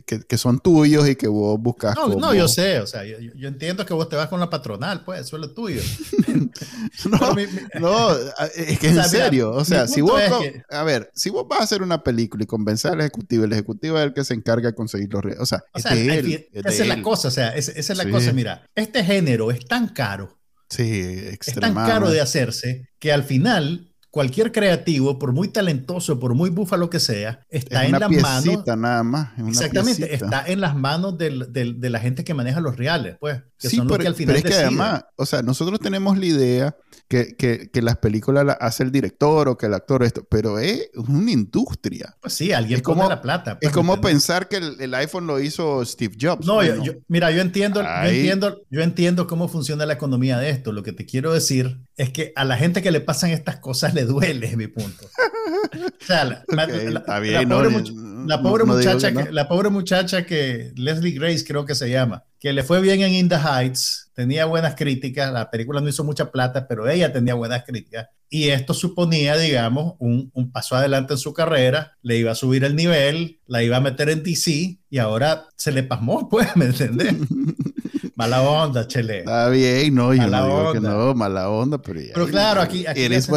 que, 0.06 0.22
que, 0.22 0.38
son 0.38 0.60
tuyos 0.60 1.08
y 1.08 1.16
que 1.16 1.28
vos 1.28 1.60
buscas. 1.60 1.96
No, 1.96 2.08
no 2.16 2.34
yo 2.34 2.48
sé, 2.48 2.80
o 2.80 2.88
sea, 2.88 3.06
yo, 3.06 3.18
yo, 3.20 3.48
entiendo 3.48 3.86
que 3.86 3.94
vos 3.94 4.10
te 4.10 4.16
vas 4.16 4.28
con 4.28 4.40
la 4.40 4.50
patronal, 4.50 5.04
pues, 5.04 5.22
eso 5.22 5.38
es 5.38 5.42
lo 5.42 5.54
tuyo. 5.54 5.82
no, 7.10 7.36
no, 7.80 8.12
es 8.56 8.80
que 8.80 8.88
en 8.90 9.04
serio, 9.06 9.52
o 9.52 9.64
sea, 9.64 9.88
si 9.88 10.02
vos, 10.02 10.22
a 10.70 10.84
ver, 10.84 11.10
si 11.14 11.30
vos 11.30 11.48
vas 11.48 11.62
a 11.62 11.64
hacer 11.64 11.82
una 11.82 12.04
película 12.04 12.44
y 12.44 12.48
convencer 12.48 12.92
al 12.92 13.02
ejecutivo, 13.02 13.46
el 13.46 13.54
ejecutivo 13.54 13.98
es 13.98 14.06
el 14.06 14.14
que 14.14 14.24
se 14.24 14.34
encarga 14.34 14.70
de 14.70 14.76
conseguir 14.76 15.14
los... 15.14 15.24
O 15.40 15.46
sea, 15.46 15.64
o 15.74 15.80
sea 15.80 15.94
él, 15.94 16.48
esa 16.52 16.70
es 16.70 16.88
la 16.88 17.02
cosa, 17.02 17.28
o 17.28 17.32
sea, 17.32 17.56
esa, 17.56 17.72
es 17.72 17.98
la 17.98 18.10
cosa, 18.10 18.34
mira, 18.34 18.66
este 18.76 19.04
género 19.04 19.52
es 19.52 19.66
tan 19.66 19.90
caro. 19.90 20.38
Sí, 20.70 21.02
Es 21.42 21.56
tan 21.56 21.74
caro 21.74 22.12
de 22.12 22.22
hacerse 22.22 22.90
que 23.00 23.12
al 23.12 23.24
final 23.24 23.89
cualquier 24.12 24.52
creativo, 24.52 25.20
por 25.20 25.34
muy 25.34 25.48
talentoso, 25.50 26.20
por 26.20 26.34
muy 26.34 26.50
búfalo 26.50 26.90
que 26.90 27.00
sea, 27.00 27.46
está 27.50 27.86
en 27.86 27.92
las 27.94 28.10
manos. 28.10 28.64
nada 28.78 29.04
más. 29.04 29.30
exactamente, 29.48 30.14
está 30.14 30.44
en 30.48 30.62
las 30.62 30.76
manos 30.76 31.18
de 31.18 31.90
la 31.90 32.00
gente 32.00 32.24
que 32.24 32.34
maneja 32.34 32.62
los 32.62 32.78
reales, 32.78 33.18
pues. 33.20 33.42
Que 33.60 33.70
son 33.70 33.88
pero, 33.88 34.00
que 34.00 34.08
al 34.08 34.16
final 34.16 34.36
pero 34.36 34.48
es 34.48 34.56
que 34.56 34.62
además, 34.62 35.06
o 35.18 35.26
sea, 35.26 35.42
nosotros 35.42 35.80
tenemos 35.82 36.18
la 36.18 36.26
idea 36.26 36.78
que, 37.10 37.36
que, 37.36 37.70
que 37.72 37.82
las 37.82 37.98
películas 37.98 38.46
las 38.46 38.58
hace 38.62 38.84
el 38.84 38.92
director 38.92 39.50
o 39.50 39.58
que 39.58 39.66
el 39.66 39.74
actor 39.74 40.04
esto, 40.04 40.26
pero 40.30 40.60
es 40.60 40.90
una 40.96 41.32
industria. 41.32 42.16
Pues 42.22 42.36
sí, 42.36 42.54
alguien 42.54 42.80
pone 42.82 43.10
la 43.10 43.22
plata. 43.22 43.60
Pues, 43.60 43.70
es 43.70 43.76
como 43.76 44.00
pensar 44.00 44.48
que 44.48 44.58
el, 44.58 44.94
iPhone 44.94 45.28
lo 45.28 45.40
hizo 45.40 45.84
Steve 45.84 46.16
Jobs. 46.20 46.46
No, 46.46 46.64
yo, 46.64 46.94
mira, 47.08 47.32
yo 47.32 47.42
entiendo, 47.42 47.82
yo 47.82 48.10
entiendo, 48.10 48.62
yo 48.70 48.82
entiendo 48.82 49.28
cómo 49.28 49.48
funciona 49.48 49.86
la 49.86 49.94
economía 49.94 50.38
de 50.38 50.52
esto. 50.52 50.72
Lo 50.72 50.84
que 50.84 50.94
te 50.94 51.06
quiero 51.06 51.34
decir 51.34 51.80
es 51.98 52.12
que 52.12 52.32
a 52.36 52.46
la 52.46 52.58
gente 52.58 52.82
que 52.82 52.92
le 52.92 53.02
pasan 53.02 53.32
estas 53.32 53.58
cosas 53.58 53.94
le 53.94 54.06
duele, 54.06 54.46
es 54.46 54.56
mi 54.56 54.68
punto. 54.68 55.06
o 55.74 56.06
sea, 56.06 56.24
la, 56.26 56.44
pobre, 58.42 58.66
muchacha, 58.66 59.12
que, 59.12 59.32
la 59.32 59.48
pobre 59.48 59.70
muchacha 59.70 60.26
que 60.26 60.72
Leslie 60.76 61.18
Grace 61.18 61.44
creo 61.46 61.66
que 61.66 61.76
se 61.76 61.90
llama, 61.90 62.24
que 62.40 62.54
le 62.54 62.64
fue 62.64 62.80
bien 62.82 63.02
en 63.02 63.14
In 63.14 63.30
the 63.30 63.36
Heights, 63.36 64.12
tenía 64.14 64.46
buenas 64.46 64.76
críticas, 64.76 65.32
la 65.32 65.52
película 65.52 65.82
no 65.82 65.90
hizo 65.90 66.04
mucha 66.04 66.32
plata, 66.32 66.68
pero 66.68 66.90
ella 66.90 67.12
tenía 67.12 67.34
buenas 67.34 67.64
críticas. 67.66 68.08
Y 68.30 68.50
esto 68.50 68.74
suponía, 68.74 69.38
digamos, 69.38 69.96
un, 70.00 70.32
un, 70.34 70.52
paso 70.52 70.76
adelante 70.76 71.14
en 71.14 71.20
su 71.20 71.34
carrera, 71.34 71.98
le 72.02 72.18
iba 72.18 72.32
a 72.32 72.36
subir 72.36 72.64
el 72.64 72.76
nivel, 72.76 73.40
la 73.48 73.64
iba 73.64 73.78
a 73.78 73.82
meter 73.82 74.10
en 74.10 74.24
DC 74.24 74.78
y 74.90 74.98
ahora 75.00 75.48
se 75.56 75.72
le 75.72 75.84
pasmó, 75.84 76.30
pues, 76.30 76.56
¿me 76.56 76.66
entendés? 76.66 77.16
Mala 78.20 78.42
onda, 78.42 78.86
Chele. 78.86 79.20
Está 79.20 79.48
bien, 79.48 79.96
no, 79.96 80.14
yo 80.14 80.28
no 80.28 80.46
digo 80.46 80.74
que 80.74 80.82
no, 80.82 81.14
mala 81.16 81.50
onda, 81.50 81.82
pero 81.82 82.02
ya. 82.02 82.12
Pero 82.14 82.28
claro, 82.28 82.60
aquí, 82.60 82.86
aquí, 82.86 83.08
ya 83.08 83.22
se, 83.22 83.32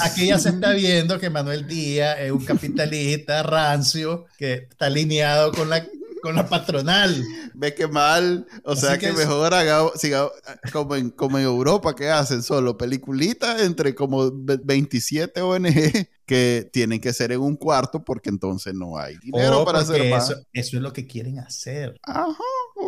aquí 0.00 0.26
ya 0.28 0.38
se 0.38 0.50
está 0.50 0.72
viendo 0.74 1.18
que 1.18 1.28
Manuel 1.28 1.66
Díaz 1.66 2.18
es 2.20 2.30
un 2.30 2.44
capitalista 2.44 3.42
rancio 3.42 4.26
que 4.38 4.68
está 4.70 4.86
alineado 4.86 5.50
con 5.50 5.68
la 5.68 5.84
con 6.22 6.34
la 6.34 6.48
patronal. 6.48 7.24
Ve 7.54 7.74
que 7.74 7.86
mal, 7.86 8.46
o 8.64 8.76
sea 8.76 8.98
que, 8.98 9.12
mejor 9.12 9.54
haga, 9.54 9.90
siga, 9.96 10.28
como, 10.72 10.96
en, 10.96 11.10
como 11.10 11.38
en 11.38 11.44
Europa 11.44 11.94
que 11.94 12.08
hacen 12.08 12.42
solo 12.42 12.76
peliculitas 12.76 13.62
entre 13.62 13.94
como 13.94 14.30
27 14.32 15.40
ONG 15.40 16.08
que 16.26 16.68
tienen 16.72 17.00
que 17.00 17.12
ser 17.12 17.32
en 17.32 17.40
un 17.40 17.56
cuarto 17.56 18.04
porque 18.04 18.28
entonces 18.28 18.74
no 18.74 18.98
hay 18.98 19.16
dinero 19.18 19.62
oh, 19.62 19.64
para 19.64 19.80
hacer 19.80 20.10
más. 20.10 20.30
Eso, 20.30 20.40
eso, 20.52 20.76
es 20.76 20.82
lo 20.82 20.92
que 20.92 21.06
quieren 21.06 21.38
hacer. 21.38 21.96
Ajá. 22.02 22.44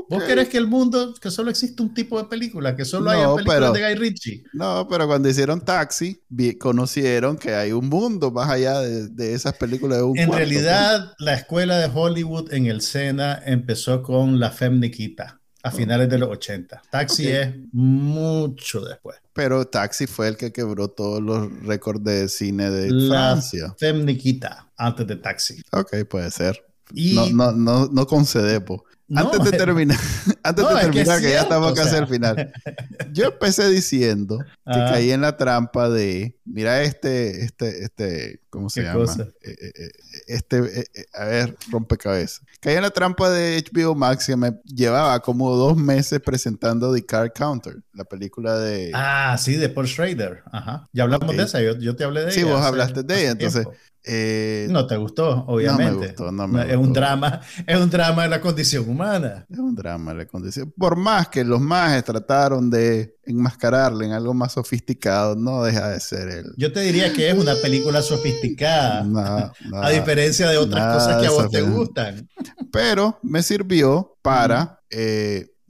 ¿Vos 0.08 0.22
querés 0.24 0.48
que 0.48 0.58
el 0.58 0.66
mundo, 0.66 1.14
que 1.20 1.30
solo 1.30 1.50
existe 1.50 1.82
un 1.82 1.92
tipo 1.92 2.18
de 2.18 2.28
película, 2.28 2.76
que 2.76 2.84
solo 2.84 3.10
hay 3.10 3.18
películas 3.36 3.72
de 3.72 3.80
Guy 3.80 3.94
Ritchie? 3.94 4.44
No, 4.52 4.86
pero 4.88 5.06
cuando 5.06 5.28
hicieron 5.28 5.60
Taxi, 5.64 6.22
conocieron 6.58 7.36
que 7.36 7.54
hay 7.54 7.72
un 7.72 7.88
mundo 7.88 8.30
más 8.30 8.48
allá 8.50 8.80
de, 8.80 9.34
esas 9.34 9.54
películas 9.54 9.98
de 9.98 10.04
un 10.04 10.18
En 10.18 10.32
realidad, 10.32 11.12
la 11.18 11.34
escuela 11.34 11.78
de 11.78 11.90
Hollywood 11.92 12.52
en 12.52 12.66
el 12.66 12.82
Sena 12.82 13.42
empezó 13.44 14.02
con 14.02 14.38
La 14.38 14.50
Femme 14.50 14.78
Nikita 14.78 15.40
a 15.62 15.70
finales 15.70 16.08
de 16.08 16.18
los 16.18 16.30
80. 16.30 16.82
Taxi 16.90 17.28
es 17.28 17.54
mucho 17.72 18.80
después. 18.80 19.18
Pero 19.32 19.66
Taxi 19.66 20.06
fue 20.06 20.28
el 20.28 20.36
que 20.36 20.52
quebró 20.52 20.88
todos 20.88 21.20
los 21.22 21.50
récords 21.64 22.02
de 22.02 22.28
cine 22.28 22.70
de 22.70 22.90
la 22.90 23.08
Francia. 23.08 23.74
Femme 23.78 24.04
Nikita, 24.04 24.70
antes 24.76 25.06
de 25.06 25.16
Taxi. 25.16 25.62
Ok, 25.72 26.04
puede 26.08 26.30
ser. 26.30 26.64
No, 26.92 27.28
no, 27.30 27.52
no, 27.52 27.86
no 27.86 28.06
concedemos 28.06 28.80
antes 29.14 29.44
de 29.44 29.58
terminar, 29.58 29.98
antes 30.42 30.68
de 30.68 30.74
terminar, 30.74 31.20
que, 31.20 31.30
ya 31.30 31.42
estamos 31.42 31.72
casi 31.74 31.96
al 31.96 32.06
final. 32.06 32.52
Yo 33.12 33.26
empecé 33.26 33.68
diciendo 33.68 34.38
que 34.38 34.72
caí 34.72 35.10
en 35.10 35.20
la 35.20 35.36
trampa 35.36 35.88
de, 35.88 36.36
mira 36.44 36.82
este, 36.82 37.44
este, 37.44 37.84
este, 37.84 38.40
¿cómo 38.50 38.70
se 38.70 38.82
llama? 38.82 39.04
Eh, 39.42 39.56
eh, 39.60 39.72
eh, 39.74 39.90
este, 40.28 40.86
a 41.14 41.24
ver, 41.24 41.56
rompecabezas. 41.70 42.42
Caí 42.60 42.76
en 42.76 42.82
la 42.82 42.90
trampa 42.90 43.30
de 43.30 43.64
HBO 43.72 43.94
Max 43.94 44.26
que 44.26 44.36
me 44.36 44.52
llevaba 44.64 45.18
como 45.20 45.56
dos 45.56 45.76
meses 45.76 46.20
presentando 46.20 46.94
The 46.94 47.04
Car 47.04 47.32
Counter, 47.32 47.76
la 47.92 48.04
película 48.04 48.58
de... 48.58 48.92
Ah, 48.94 49.36
sí, 49.38 49.56
de 49.56 49.68
Paul 49.68 49.88
Schrader. 49.88 50.42
Ajá. 50.52 50.88
Ya 50.92 51.04
hablamos 51.04 51.36
de 51.36 51.42
esa, 51.42 51.60
yo, 51.60 51.96
te 51.96 52.04
hablé 52.04 52.20
de 52.20 52.26
ella. 52.26 52.34
Sí, 52.34 52.44
vos 52.44 52.60
hablaste 52.60 53.02
de 53.02 53.20
ella, 53.20 53.30
entonces... 53.32 53.66
Eh, 54.04 54.66
no 54.70 54.86
te 54.86 54.96
gustó, 54.96 55.44
obviamente. 55.46 55.92
No 55.92 56.00
me 56.00 56.06
gustó, 56.06 56.32
no 56.32 56.48
me 56.48 56.70
Es 56.70 56.76
un 56.76 56.92
drama, 56.92 57.40
es 57.66 57.78
un 57.78 57.90
drama 57.90 58.22
de 58.22 58.28
la 58.30 58.40
condición 58.40 58.88
humana. 58.88 59.46
Es 59.50 59.58
un 59.58 59.74
drama 59.74 60.12
de 60.12 60.18
la 60.18 60.26
condición. 60.26 60.72
Por 60.76 60.96
más 60.96 61.28
que 61.28 61.44
los 61.44 61.60
mages 61.60 62.04
trataron 62.04 62.70
de 62.70 63.16
enmascararle 63.24 64.06
en 64.06 64.12
algo 64.12 64.32
más 64.32 64.52
sofisticado, 64.52 65.36
no 65.36 65.62
deja 65.62 65.90
de 65.90 66.00
ser 66.00 66.28
él. 66.28 66.46
Yo 66.56 66.72
te 66.72 66.80
diría 66.80 67.12
que 67.12 67.28
es 67.28 67.38
una 67.38 67.54
película 67.56 68.00
sofisticada. 68.02 69.04
a 69.74 69.90
diferencia 69.90 70.48
de 70.48 70.56
otras 70.56 70.94
cosas 70.94 71.20
que 71.20 71.26
a 71.26 71.30
vos 71.30 71.50
te 71.50 71.62
gustan. 71.62 72.28
Pero 72.72 73.18
me 73.22 73.42
sirvió 73.42 74.16
para 74.22 74.80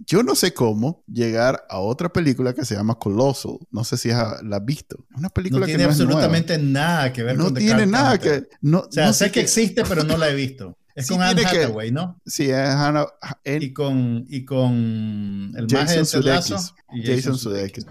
yo 0.06 0.22
no 0.22 0.34
sé 0.34 0.54
cómo 0.54 1.04
llegar 1.06 1.64
a 1.68 1.78
otra 1.78 2.12
película 2.12 2.54
que 2.54 2.64
se 2.64 2.74
llama 2.74 2.98
Colossal. 2.98 3.58
No 3.70 3.84
sé 3.84 3.96
si 3.96 4.08
la 4.08 4.40
has 4.50 4.64
visto. 4.64 5.04
Es 5.10 5.18
una 5.18 5.28
película 5.28 5.60
no 5.60 5.66
tiene 5.66 5.84
absolutamente 5.84 6.58
nada 6.58 7.12
que 7.12 7.22
ver 7.22 7.36
no 7.36 7.44
con 7.44 7.54
No 7.54 7.60
tiene 7.60 7.86
nada 7.86 8.18
que. 8.18 8.48
No, 8.60 8.80
o 8.80 8.92
sea, 8.92 9.12
sé 9.12 9.30
que 9.30 9.40
existe, 9.40 9.82
pero 9.84 10.04
no 10.04 10.16
la 10.16 10.28
he 10.28 10.34
visto. 10.34 10.76
Es 10.92 11.06
con 11.06 11.22
Anne 11.22 11.44
Hathaway, 11.46 11.92
¿no? 11.92 12.20
Sí, 12.26 12.50
es 12.50 12.52
Hannah. 12.52 13.06
Y 13.44 13.72
con, 13.72 14.26
y 14.28 14.44
con 14.44 15.54
el 15.56 15.66
Jason 15.70 16.04
Sudeikis. 16.04 16.74
Jason 17.04 17.38
Sudeikis. 17.38 17.86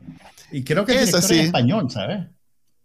Y 0.52 0.64
creo 0.64 0.86
que 0.86 1.02
es 1.02 1.32
en 1.32 1.40
español, 1.40 1.90
¿sabes? 1.90 2.28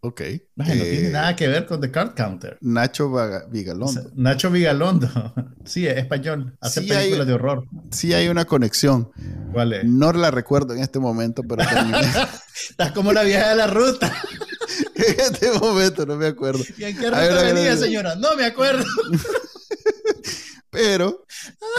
Ok. 0.04 0.20
no 0.56 0.64
tiene 0.66 1.08
eh, 1.08 1.10
nada 1.10 1.34
que 1.34 1.48
ver 1.48 1.64
con 1.64 1.80
The 1.80 1.90
Card 1.90 2.14
Counter. 2.14 2.58
Nacho 2.60 3.10
Vigalondo. 3.48 4.10
Nacho 4.14 4.50
Vigalondo. 4.50 5.08
sí, 5.64 5.86
es 5.86 5.96
español. 5.96 6.54
Hace 6.60 6.82
películas 6.82 7.26
de 7.26 7.32
horror. 7.32 7.64
Sí 7.90 8.12
hay 8.12 8.28
una 8.28 8.44
conexión. 8.44 9.10
¿Cuál 9.50 9.72
es? 9.72 9.84
No 9.86 10.12
la 10.12 10.30
recuerdo 10.30 10.74
en 10.74 10.82
este 10.82 10.98
momento, 10.98 11.42
pero 11.42 11.62
Estás 12.70 12.92
como 12.92 13.14
la 13.14 13.22
vieja 13.22 13.48
de 13.48 13.56
la 13.56 13.66
ruta. 13.66 14.14
en 14.94 15.20
este 15.20 15.58
momento 15.58 16.04
no 16.04 16.16
me 16.16 16.26
acuerdo. 16.26 16.62
¿Y 16.76 16.84
en 16.84 16.98
qué 16.98 17.06
ruta 17.06 17.42
venía, 17.42 17.74
señora? 17.74 18.14
No 18.14 18.36
me 18.36 18.44
acuerdo. 18.44 18.84
Pero 20.74 21.24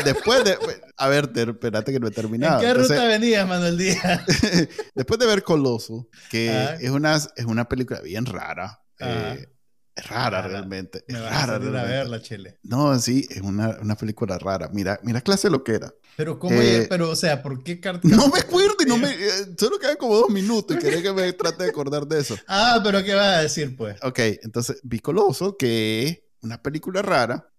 después 0.04 0.44
de. 0.44 0.58
A 0.98 1.08
ver, 1.10 1.32
espérate 1.36 1.92
que 1.92 2.00
no 2.00 2.08
he 2.08 2.12
terminado. 2.12 2.62
¿En 2.62 2.68
qué 2.68 2.74
ruta 2.74 3.06
venía, 3.06 3.46
Manuel 3.46 3.78
Díaz? 3.78 4.26
después 4.96 5.20
de 5.20 5.26
ver 5.26 5.44
Coloso, 5.44 6.08
que 6.30 6.50
ah. 6.50 6.78
es, 6.80 6.90
una, 6.90 7.16
es 7.16 7.46
una 7.46 7.68
película 7.68 8.02
bien 8.02 8.26
rara. 8.26 8.82
Ah. 9.00 9.36
Eh, 9.38 9.50
es 9.96 10.08
rara 10.10 10.42
realmente. 10.42 11.06
Es 11.08 11.18
rara 11.18 11.58
realmente. 11.58 11.80
a 11.80 11.84
verla, 11.84 12.22
Chile. 12.22 12.60
No, 12.64 12.98
sí, 13.00 13.26
es 13.30 13.42
una, 13.42 13.78
una, 13.82 13.96
película 13.96 14.38
rara. 14.38 14.70
Mira, 14.74 15.00
mira 15.04 15.22
clase 15.22 15.50
lo 15.50 15.64
que 15.64 15.76
era. 15.76 15.94
Pero 16.18 16.38
cómo, 16.38 16.62
eh, 16.62 16.88
pero 16.90 17.10
o 17.10 17.16
sea, 17.16 17.42
¿por 17.42 17.64
qué 17.64 17.80
carta? 17.80 18.06
No 18.08 18.28
me 18.28 18.40
acuerdo 18.40 18.76
y 18.82 18.86
no 18.86 18.98
me, 18.98 19.10
eh, 19.12 19.56
solo 19.58 19.80
quedan 19.80 19.96
como 19.96 20.16
dos 20.16 20.30
minutos 20.30 20.76
y 20.76 20.80
quería 20.80 21.02
que 21.02 21.14
me 21.14 21.32
trate 21.34 21.64
de 21.64 21.70
acordar 21.70 22.06
de 22.08 22.20
eso. 22.20 22.38
Ah, 22.48 22.82
pero 22.84 23.04
¿qué 23.04 23.14
vas 23.14 23.38
a 23.38 23.42
decir, 23.42 23.76
pues? 23.78 23.98
Ok, 24.02 24.20
entonces 24.44 24.80
vi 24.84 25.00
Coloso, 25.00 25.56
que 25.56 26.25
una 26.46 26.62
película 26.62 27.02
rara, 27.02 27.50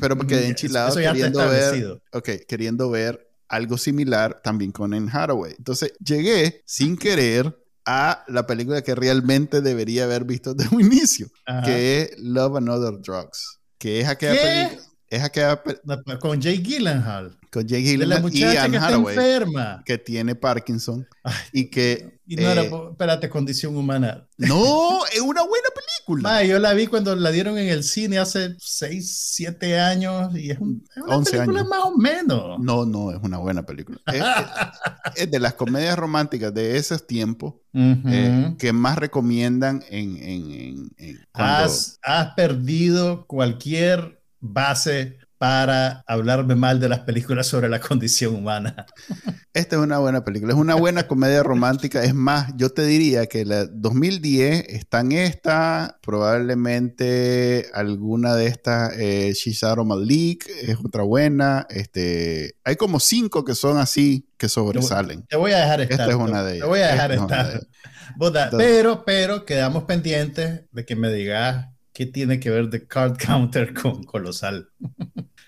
pero 0.00 0.16
me 0.16 0.26
quedé 0.26 0.48
enchilado 0.48 0.94
queriendo 0.94 1.38
ver, 1.48 2.02
okay, 2.12 2.40
queriendo 2.46 2.90
ver 2.90 3.28
algo 3.48 3.78
similar 3.78 4.40
también 4.42 4.72
con 4.72 4.94
En 4.94 5.08
Hathaway. 5.08 5.54
Entonces 5.56 5.92
llegué 6.04 6.62
sin 6.66 6.96
querer 6.96 7.58
a 7.84 8.24
la 8.28 8.46
película 8.46 8.82
que 8.82 8.94
realmente 8.94 9.60
debería 9.60 10.04
haber 10.04 10.24
visto 10.24 10.54
desde 10.54 10.74
un 10.74 10.82
inicio, 10.82 11.28
que 11.64 12.02
es 12.02 12.18
Love 12.18 12.56
and 12.56 12.68
Other 12.68 13.00
Drugs, 13.00 13.60
que 13.78 14.00
es 14.00 14.08
aquella 14.08 14.40
película 14.40 14.91
es 15.12 15.22
aquella 15.22 15.62
con 16.20 16.40
Jay 16.40 16.58
Gyllenhaal 16.58 17.38
con 17.50 17.68
Jay 17.68 17.82
Gyllenhaal 17.82 18.34
y 18.34 18.44
Anne 18.44 18.78
Hathaway 18.78 19.14
enferma. 19.14 19.82
que 19.84 19.98
tiene 19.98 20.34
Parkinson 20.34 21.06
y 21.52 21.68
que 21.68 22.18
y 22.24 22.36
no 22.36 22.48
era, 22.48 22.62
eh, 22.62 22.70
espérate, 22.92 23.28
condición 23.28 23.76
humana. 23.76 24.26
No, 24.38 25.04
es 25.12 25.20
una 25.20 25.42
buena 25.42 25.68
película. 25.74 26.42
yo 26.44 26.58
la 26.58 26.72
vi 26.72 26.86
cuando 26.86 27.14
la 27.14 27.30
dieron 27.30 27.58
en 27.58 27.68
el 27.68 27.84
cine 27.84 28.18
hace 28.18 28.54
6, 28.58 29.32
7 29.34 29.78
años 29.78 30.34
y 30.34 30.50
es, 30.50 30.58
una 30.58 31.22
película 31.22 31.64
más 31.64 31.80
o 31.82 31.96
menos. 31.98 32.58
No, 32.58 32.86
no, 32.86 33.10
es 33.10 33.18
una 33.22 33.36
buena 33.36 33.64
película. 33.64 33.98
es, 35.14 35.30
de 35.30 35.40
las 35.40 35.52
comedias 35.54 35.98
románticas 35.98 36.54
de 36.54 36.78
esos 36.78 37.06
tiempos 37.06 37.54
eh, 37.74 38.54
que 38.58 38.72
más 38.72 38.96
recomiendan 38.96 39.84
en... 39.90 40.16
en, 40.16 40.90
en, 40.96 41.26
has, 41.34 41.98
has 42.02 42.32
perdido 42.34 43.26
cualquier 43.26 44.21
base 44.42 45.16
para 45.42 46.04
hablarme 46.06 46.54
mal 46.54 46.78
de 46.78 46.88
las 46.88 47.00
películas 47.00 47.48
sobre 47.48 47.68
la 47.68 47.80
condición 47.80 48.36
humana. 48.36 48.86
Esta 49.52 49.74
es 49.74 49.82
una 49.82 49.98
buena 49.98 50.24
película, 50.24 50.52
es 50.52 50.58
una 50.58 50.76
buena 50.76 51.08
comedia 51.08 51.42
romántica. 51.42 52.04
Es 52.04 52.14
más, 52.14 52.52
yo 52.56 52.70
te 52.70 52.84
diría 52.84 53.26
que 53.26 53.44
la 53.44 53.66
2010 53.66 54.66
está 54.68 55.00
en 55.00 55.10
esta, 55.10 55.98
probablemente 56.00 57.66
alguna 57.74 58.36
de 58.36 58.46
estas, 58.46 58.92
eh, 58.96 59.32
Shizaro 59.34 59.84
Malik 59.84 60.48
es 60.62 60.76
otra 60.78 61.02
buena. 61.02 61.66
Este, 61.70 62.54
hay 62.62 62.76
como 62.76 63.00
cinco 63.00 63.44
que 63.44 63.56
son 63.56 63.78
así, 63.78 64.28
que 64.38 64.48
sobresalen. 64.48 65.26
Te 65.26 65.36
voy 65.36 65.50
a 65.50 65.58
dejar 65.58 65.80
estar. 65.80 66.00
Esta 66.02 66.10
es 66.12 66.14
una 66.14 66.44
de 66.44 66.52
ellas. 66.52 66.62
Te 66.62 66.68
voy 66.68 66.80
a 66.82 66.86
dejar 66.86 67.12
estar. 67.12 67.60
pero, 68.56 69.04
pero 69.04 69.44
quedamos 69.44 69.82
pendientes 69.84 70.66
de 70.70 70.84
que 70.86 70.94
me 70.94 71.10
digas 71.10 71.71
qué 71.92 72.06
tiene 72.06 72.40
que 72.40 72.50
ver 72.50 72.70
The 72.70 72.86
Card 72.86 73.16
Counter 73.24 73.74
con 73.74 74.04
Colosal. 74.04 74.68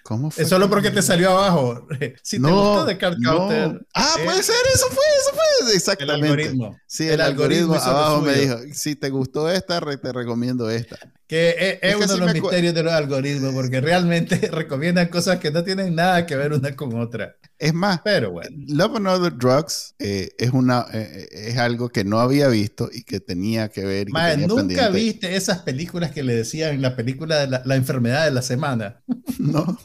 ¿Cómo 0.02 0.30
fue? 0.30 0.42
Es 0.44 0.50
solo 0.50 0.68
porque 0.68 0.90
te 0.90 1.02
salió 1.02 1.30
abajo. 1.30 1.86
Si 2.22 2.40
te 2.40 2.50
gustó 2.50 2.86
The 2.86 2.98
Card 2.98 3.16
Counter. 3.22 3.86
Ah, 3.94 4.16
puede 4.22 4.42
ser, 4.42 4.56
eso 4.74 4.86
fue, 4.88 5.04
eso 5.20 5.30
fue. 5.32 5.74
Exactamente. 5.74 6.26
El 6.26 6.32
algoritmo. 6.32 6.78
Sí, 6.86 7.08
el, 7.08 7.20
algoritmo, 7.20 7.74
abajo 7.74 8.20
me 8.20 8.34
dijo, 8.34 8.58
si 8.72 8.96
te 8.96 9.08
gustó 9.10 9.50
esta, 9.50 9.80
te 9.80 10.12
recomiendo 10.12 10.68
esta. 10.68 10.98
Que 11.34 11.80
es, 11.82 11.96
uno 11.96 12.06
de 12.06 12.18
los 12.18 12.32
misterios 12.32 12.74
de 12.74 12.84
los 12.84 12.92
algoritmos, 12.92 13.52
porque 13.54 13.80
realmente 13.80 14.36
recomiendan 14.52 15.08
cosas 15.08 15.40
que 15.40 15.50
no 15.50 15.64
tienen 15.64 15.92
nada 15.96 16.26
que 16.26 16.36
ver 16.36 16.52
una 16.52 16.76
con 16.76 16.94
otra. 16.94 17.34
Es 17.58 17.74
más, 17.74 18.02
pero 18.04 18.30
bueno. 18.30 18.56
Love 18.68 18.96
and 18.98 19.08
Other 19.08 19.36
Drugs 19.36 19.96
eh, 19.98 20.28
es, 20.38 20.50
una, 20.50 20.86
eh, 20.92 21.26
es 21.32 21.58
algo 21.58 21.88
que 21.88 22.04
no 22.04 22.20
había 22.20 22.46
visto 22.46 22.88
y 22.92 23.02
que 23.02 23.18
tenía 23.18 23.68
que 23.68 23.84
ver. 23.84 24.06
nunca 24.46 24.90
viste 24.90 25.34
esas 25.34 25.62
películas 25.62 26.12
que 26.12 26.22
le 26.22 26.36
decían 26.36 26.80
la 26.80 26.94
película 26.94 27.44
de 27.44 27.60
la, 27.64 27.74
enfermedad 27.74 28.26
de 28.26 28.30
la 28.30 28.42
semana. 28.42 29.02
No. 29.36 29.76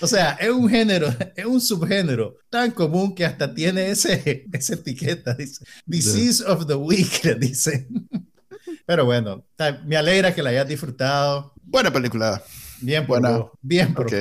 o 0.00 0.06
sea, 0.06 0.32
es 0.40 0.48
un 0.48 0.68
género, 0.68 1.14
es 1.36 1.44
un 1.44 1.60
subgénero 1.60 2.38
tan 2.48 2.70
común 2.70 3.14
que 3.14 3.26
hasta 3.26 3.54
tiene 3.54 3.90
ese, 3.90 4.46
esa 4.52 4.74
etiqueta. 4.74 5.34
Dice, 5.34 5.64
Disease 5.84 6.42
of 6.44 6.66
the 6.66 6.74
Week, 6.74 7.22
le 7.22 7.34
dicen. 7.34 8.08
Pero 8.86 9.04
bueno, 9.04 9.44
me 9.86 9.96
alegra 9.96 10.34
que 10.34 10.42
la 10.42 10.50
hayas 10.50 10.68
disfrutado. 10.68 11.52
Buena 11.62 11.92
película. 11.92 12.42
Bien 12.80 13.06
por 13.06 13.50
Bien 13.62 13.94
por 13.94 14.12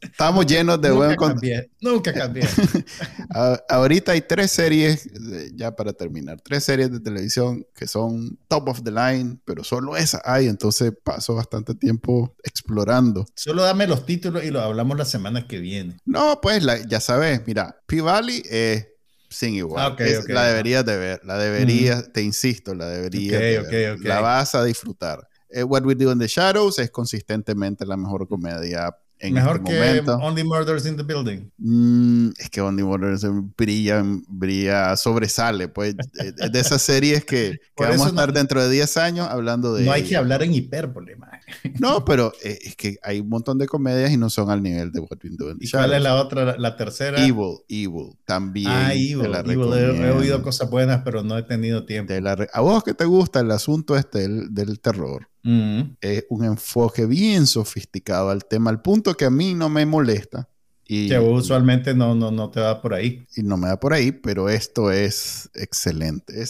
Estamos 0.00 0.46
llenos 0.46 0.80
de 0.80 0.90
buen 0.90 1.16
contenido. 1.16 1.62
Nunca 1.80 2.14
cambié. 2.14 2.48
Ahorita 3.68 4.12
hay 4.12 4.22
tres 4.22 4.52
series, 4.52 5.08
ya 5.54 5.74
para 5.76 5.92
terminar, 5.92 6.40
tres 6.40 6.64
series 6.64 6.90
de 6.90 7.00
televisión 7.00 7.66
que 7.74 7.86
son 7.86 8.38
top 8.48 8.68
of 8.68 8.82
the 8.82 8.90
line, 8.90 9.38
pero 9.44 9.64
solo 9.64 9.96
esa 9.96 10.22
hay, 10.24 10.48
entonces 10.48 10.92
paso 11.04 11.34
bastante 11.34 11.74
tiempo 11.74 12.34
explorando. 12.42 13.26
Solo 13.34 13.62
dame 13.62 13.86
los 13.86 14.06
títulos 14.06 14.44
y 14.44 14.50
lo 14.50 14.60
hablamos 14.60 14.96
la 14.96 15.04
semana 15.04 15.46
que 15.46 15.58
viene. 15.58 15.96
No, 16.06 16.40
pues 16.40 16.64
ya 16.88 17.00
sabes, 17.00 17.42
mira, 17.46 17.76
P-Valley 17.86 18.42
es 18.48 18.88
sin 19.30 19.54
igual. 19.54 19.96
Ah, 19.98 20.04
la 20.28 20.44
deberías 20.46 20.84
de 20.84 20.96
ver, 20.98 21.20
la 21.24 21.38
deberías, 21.38 22.12
te 22.12 22.22
insisto, 22.22 22.74
la 22.74 22.88
deberías 22.88 23.40
de 23.40 23.62
ver. 23.62 24.00
La 24.00 24.20
vas 24.20 24.54
a 24.54 24.64
disfrutar. 24.64 25.26
Eh, 25.48 25.62
What 25.62 25.84
We 25.84 25.94
Do 25.94 26.12
in 26.12 26.18
the 26.18 26.26
Shadows 26.26 26.78
es 26.78 26.90
consistentemente 26.90 27.86
la 27.86 27.96
mejor 27.96 28.28
comedia 28.28 28.94
en 29.20 29.34
Mejor 29.34 29.62
este 29.64 30.04
que 30.04 30.10
Only 30.10 30.44
Murders 30.44 30.86
in 30.86 30.96
the 30.96 31.02
Building. 31.02 31.50
Mm, 31.58 32.30
es 32.38 32.48
que 32.50 32.60
Only 32.60 32.82
Murders 32.82 33.26
brilla, 33.56 34.02
brilla, 34.28 34.96
sobresale. 34.96 35.68
Pues 35.68 35.94
de 35.94 36.58
esas 36.58 36.80
series 36.82 37.24
que, 37.24 37.60
que 37.76 37.84
vamos 37.84 38.06
a 38.06 38.08
estar 38.08 38.32
dentro 38.32 38.62
de 38.62 38.70
10 38.70 38.96
años 38.96 39.28
hablando 39.28 39.74
de. 39.74 39.84
No 39.84 39.92
hay 39.92 40.04
que 40.04 40.16
hablar 40.16 40.42
en 40.42 40.54
hipérbole, 40.54 41.16
man. 41.16 41.30
No, 41.78 42.04
pero 42.04 42.32
eh, 42.42 42.58
es 42.62 42.76
que 42.76 42.96
hay 43.02 43.20
un 43.20 43.28
montón 43.28 43.58
de 43.58 43.66
comedias 43.66 44.10
y 44.10 44.16
no 44.16 44.30
son 44.30 44.50
al 44.50 44.62
nivel 44.62 44.90
de 44.90 45.00
What 45.00 45.18
We 45.22 45.30
Do 45.36 45.50
in 45.50 45.58
the 45.58 45.66
¿Y 45.66 45.70
cuál 45.70 45.92
es 45.92 46.02
la 46.02 46.14
otra, 46.16 46.56
la 46.58 46.76
tercera? 46.76 47.24
Evil, 47.24 47.58
Evil. 47.68 48.12
También. 48.24 48.68
Ah, 48.70 48.94
Evil. 48.94 49.32
He, 49.34 50.10
oído 50.10 50.42
cosas 50.42 50.70
buenas, 50.70 51.02
pero 51.04 51.22
no 51.22 51.36
he 51.36 51.42
tenido 51.42 51.84
tiempo. 51.84 52.12
a 52.52 52.60
vos 52.60 52.82
que 52.82 52.94
te 52.94 53.04
gusta 53.04 53.40
el 53.40 53.50
asunto 53.50 53.96
este 53.96 54.26
del 54.28 54.80
terror 54.80 55.30
Mm. 55.42 55.80
Es 56.00 56.24
un 56.28 56.44
enfoque 56.44 57.06
bien 57.06 57.46
sofisticado 57.46 58.30
al 58.30 58.44
tema, 58.44 58.70
al 58.70 58.82
punto 58.82 59.16
que 59.16 59.24
a 59.24 59.30
mí 59.30 59.54
no 59.54 59.68
me 59.68 59.86
molesta. 59.86 60.48
Y, 60.86 61.08
que 61.08 61.18
usualmente 61.20 61.94
no, 61.94 62.16
no, 62.16 62.32
no 62.32 62.50
te 62.50 62.60
va 62.60 62.82
por 62.82 62.94
ahí. 62.94 63.24
Y 63.36 63.44
no 63.44 63.56
me 63.56 63.68
da 63.68 63.78
por 63.78 63.92
ahí, 63.92 64.10
pero 64.10 64.48
esto 64.48 64.90
es 64.90 65.48
excelente. 65.54 66.34
E, 66.34 66.42
e, 66.42 66.46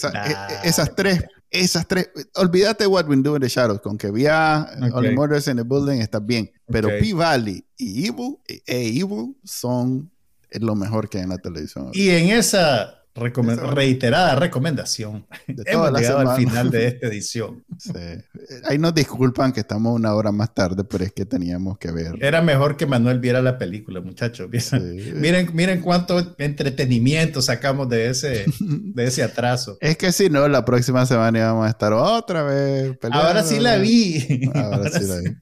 esas 0.65 0.97
tres, 0.97 1.25
esas 1.51 1.87
tres, 1.87 2.09
olvídate 2.37 2.87
What 2.87 3.07
We 3.07 3.17
Do 3.17 3.37
in 3.37 3.43
the 3.43 3.49
Shadows, 3.49 3.83
con 3.83 3.99
que 3.99 4.11
vea 4.11 4.67
Only 4.95 5.15
Murders 5.15 5.47
in 5.47 5.59
the 5.59 5.63
Building 5.63 6.01
está 6.01 6.21
bien, 6.21 6.51
pero 6.67 6.89
P-Valley 6.89 7.63
y 7.77 8.07
Evil, 8.07 8.39
e, 8.49 8.63
e 8.67 9.01
Evil 9.01 9.37
son 9.45 10.11
lo 10.53 10.75
mejor 10.75 11.11
que 11.11 11.19
hay 11.19 11.25
en 11.25 11.31
la 11.31 11.39
televisión. 11.39 11.91
Y 11.93 12.09
en 12.09 12.31
esa 12.31 13.00
reiterada 13.21 14.35
recomendación. 14.35 15.27
Hemos 15.47 15.93
llegado 15.93 16.19
al 16.19 16.37
final 16.37 16.71
de 16.71 16.87
esta 16.89 17.07
edición. 17.07 17.65
Ahí 18.65 18.79
nos 18.79 18.95
disculpan 18.95 19.53
que 19.53 19.61
estamos 19.61 19.95
una 19.95 20.15
hora 20.15 20.33
más 20.33 20.55
tarde, 20.55 20.85
pero 20.85 21.05
es 21.05 21.13
que 21.13 21.25
teníamos 21.25 21.79
que 21.79 21.91
ver. 21.91 22.15
Era 22.21 22.43
mejor 22.43 22.77
que 22.77 22.87
Manuel 22.87 23.21
viera 23.21 23.43
la 23.43 23.59
película, 23.59 24.01
muchachos. 24.01 24.49
Miren, 25.15 25.51
miren 25.55 25.81
cuánto 25.81 26.35
entretenimiento 26.39 27.43
sacamos 27.43 27.89
de 27.89 28.09
ese, 28.09 28.47
de 28.61 29.05
ese 29.05 29.23
atraso. 29.23 29.79
Es 29.81 29.97
que 29.97 30.13
si 30.13 30.29
no, 30.29 30.49
la 30.49 30.65
próxima 30.65 31.07
semana 31.07 31.39
íbamos 31.39 31.67
a 31.67 31.71
estar 31.71 31.93
otra 31.93 32.43
vez. 32.43 32.99
Ahora 33.11 33.43
sí 33.43 33.59
la 33.61 33.77
vi. 33.77 34.51
Ahora, 34.55 34.91
sí 34.91 35.05
la 35.05 35.17
vi. 35.19 35.37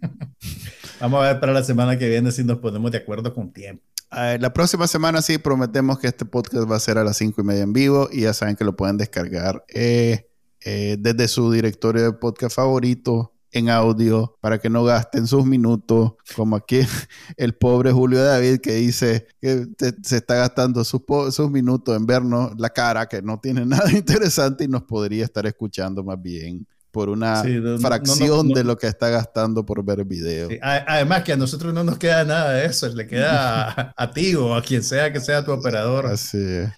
Vamos 1.00 1.24
a 1.24 1.28
ver 1.28 1.40
para 1.40 1.52
la 1.52 1.62
semana 1.62 1.96
que 1.96 2.08
viene 2.08 2.32
si 2.32 2.42
nos 2.44 2.58
ponemos 2.58 2.90
de 2.90 2.98
acuerdo 2.98 3.32
con 3.32 3.52
tiempo. 3.52 3.84
La 4.10 4.52
próxima 4.52 4.86
semana 4.86 5.22
sí 5.22 5.38
prometemos 5.38 5.98
que 5.98 6.06
este 6.06 6.24
podcast 6.24 6.70
va 6.70 6.76
a 6.76 6.80
ser 6.80 6.98
a 6.98 7.04
las 7.04 7.16
cinco 7.16 7.40
y 7.40 7.44
media 7.44 7.62
en 7.62 7.72
vivo 7.72 8.08
y 8.10 8.22
ya 8.22 8.32
saben 8.32 8.56
que 8.56 8.64
lo 8.64 8.76
pueden 8.76 8.96
descargar 8.96 9.64
eh, 9.68 10.30
eh, 10.64 10.96
desde 10.98 11.28
su 11.28 11.52
directorio 11.52 12.02
de 12.02 12.12
podcast 12.12 12.56
favorito 12.56 13.34
en 13.50 13.70
audio 13.70 14.36
para 14.40 14.58
que 14.58 14.68
no 14.68 14.84
gasten 14.84 15.26
sus 15.26 15.44
minutos, 15.44 16.12
como 16.36 16.56
aquí 16.56 16.80
el 17.36 17.54
pobre 17.54 17.92
Julio 17.92 18.22
David 18.22 18.60
que 18.60 18.72
dice 18.72 19.26
que 19.40 19.66
se 20.02 20.16
está 20.16 20.36
gastando 20.36 20.84
sus 20.84 21.50
minutos 21.50 21.96
en 21.96 22.06
vernos 22.06 22.52
la 22.58 22.70
cara, 22.70 23.06
que 23.06 23.22
no 23.22 23.38
tiene 23.40 23.64
nada 23.66 23.90
interesante 23.92 24.64
y 24.64 24.68
nos 24.68 24.82
podría 24.82 25.24
estar 25.24 25.46
escuchando 25.46 26.02
más 26.02 26.20
bien 26.20 26.66
por 26.90 27.08
una 27.08 27.44
fracción 27.80 28.48
de 28.48 28.64
lo 28.64 28.76
que 28.76 28.86
está 28.86 29.08
gastando 29.08 29.64
por 29.64 29.84
ver 29.84 30.04
video. 30.04 30.48
Además 30.62 31.22
que 31.22 31.32
a 31.32 31.36
nosotros 31.36 31.74
no 31.74 31.84
nos 31.84 31.98
queda 31.98 32.24
nada 32.24 32.52
de 32.52 32.66
eso, 32.66 32.88
le 32.88 33.06
queda 33.06 33.92
a, 33.96 34.10
ti 34.12 34.34
o 34.34 34.54
a 34.54 34.62
quien 34.62 34.82
sea 34.82 35.12
que 35.12 35.20
sea 35.20 35.44
tu 35.44 35.52
operador. 35.52 36.06
Así 36.06 36.38
es. 36.38 36.70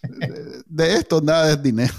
De 0.66 0.94
esto 0.94 1.20
nada 1.20 1.52
es 1.52 1.62
dinero. 1.62 1.94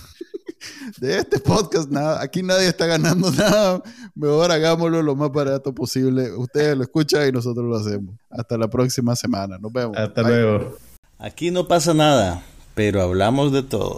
De 1.00 1.18
este 1.18 1.40
podcast 1.40 1.90
nada, 1.90 2.22
aquí 2.22 2.44
nadie 2.44 2.68
está 2.68 2.86
ganando 2.86 3.32
nada. 3.32 3.82
Mejor 4.14 4.52
hagámoslo 4.52 5.02
lo 5.02 5.16
más 5.16 5.32
barato 5.32 5.74
posible. 5.74 6.32
Ustedes 6.36 6.78
lo 6.78 6.84
escuchan 6.84 7.28
y 7.28 7.32
nosotros 7.32 7.66
lo 7.66 7.78
hacemos. 7.78 8.16
Hasta 8.30 8.58
la 8.58 8.70
próxima 8.70 9.16
semana. 9.16 9.58
Nos 9.58 9.74
vemos. 9.74 9.98
Hasta 9.98 10.22
luego. 10.22 10.78
Aquí 11.18 11.50
no 11.50 11.68
pasa 11.68 11.94
nada, 11.94 12.44
pero 12.76 13.02
hablamos 13.02 13.52
de 13.52 13.64
todo. 13.64 13.98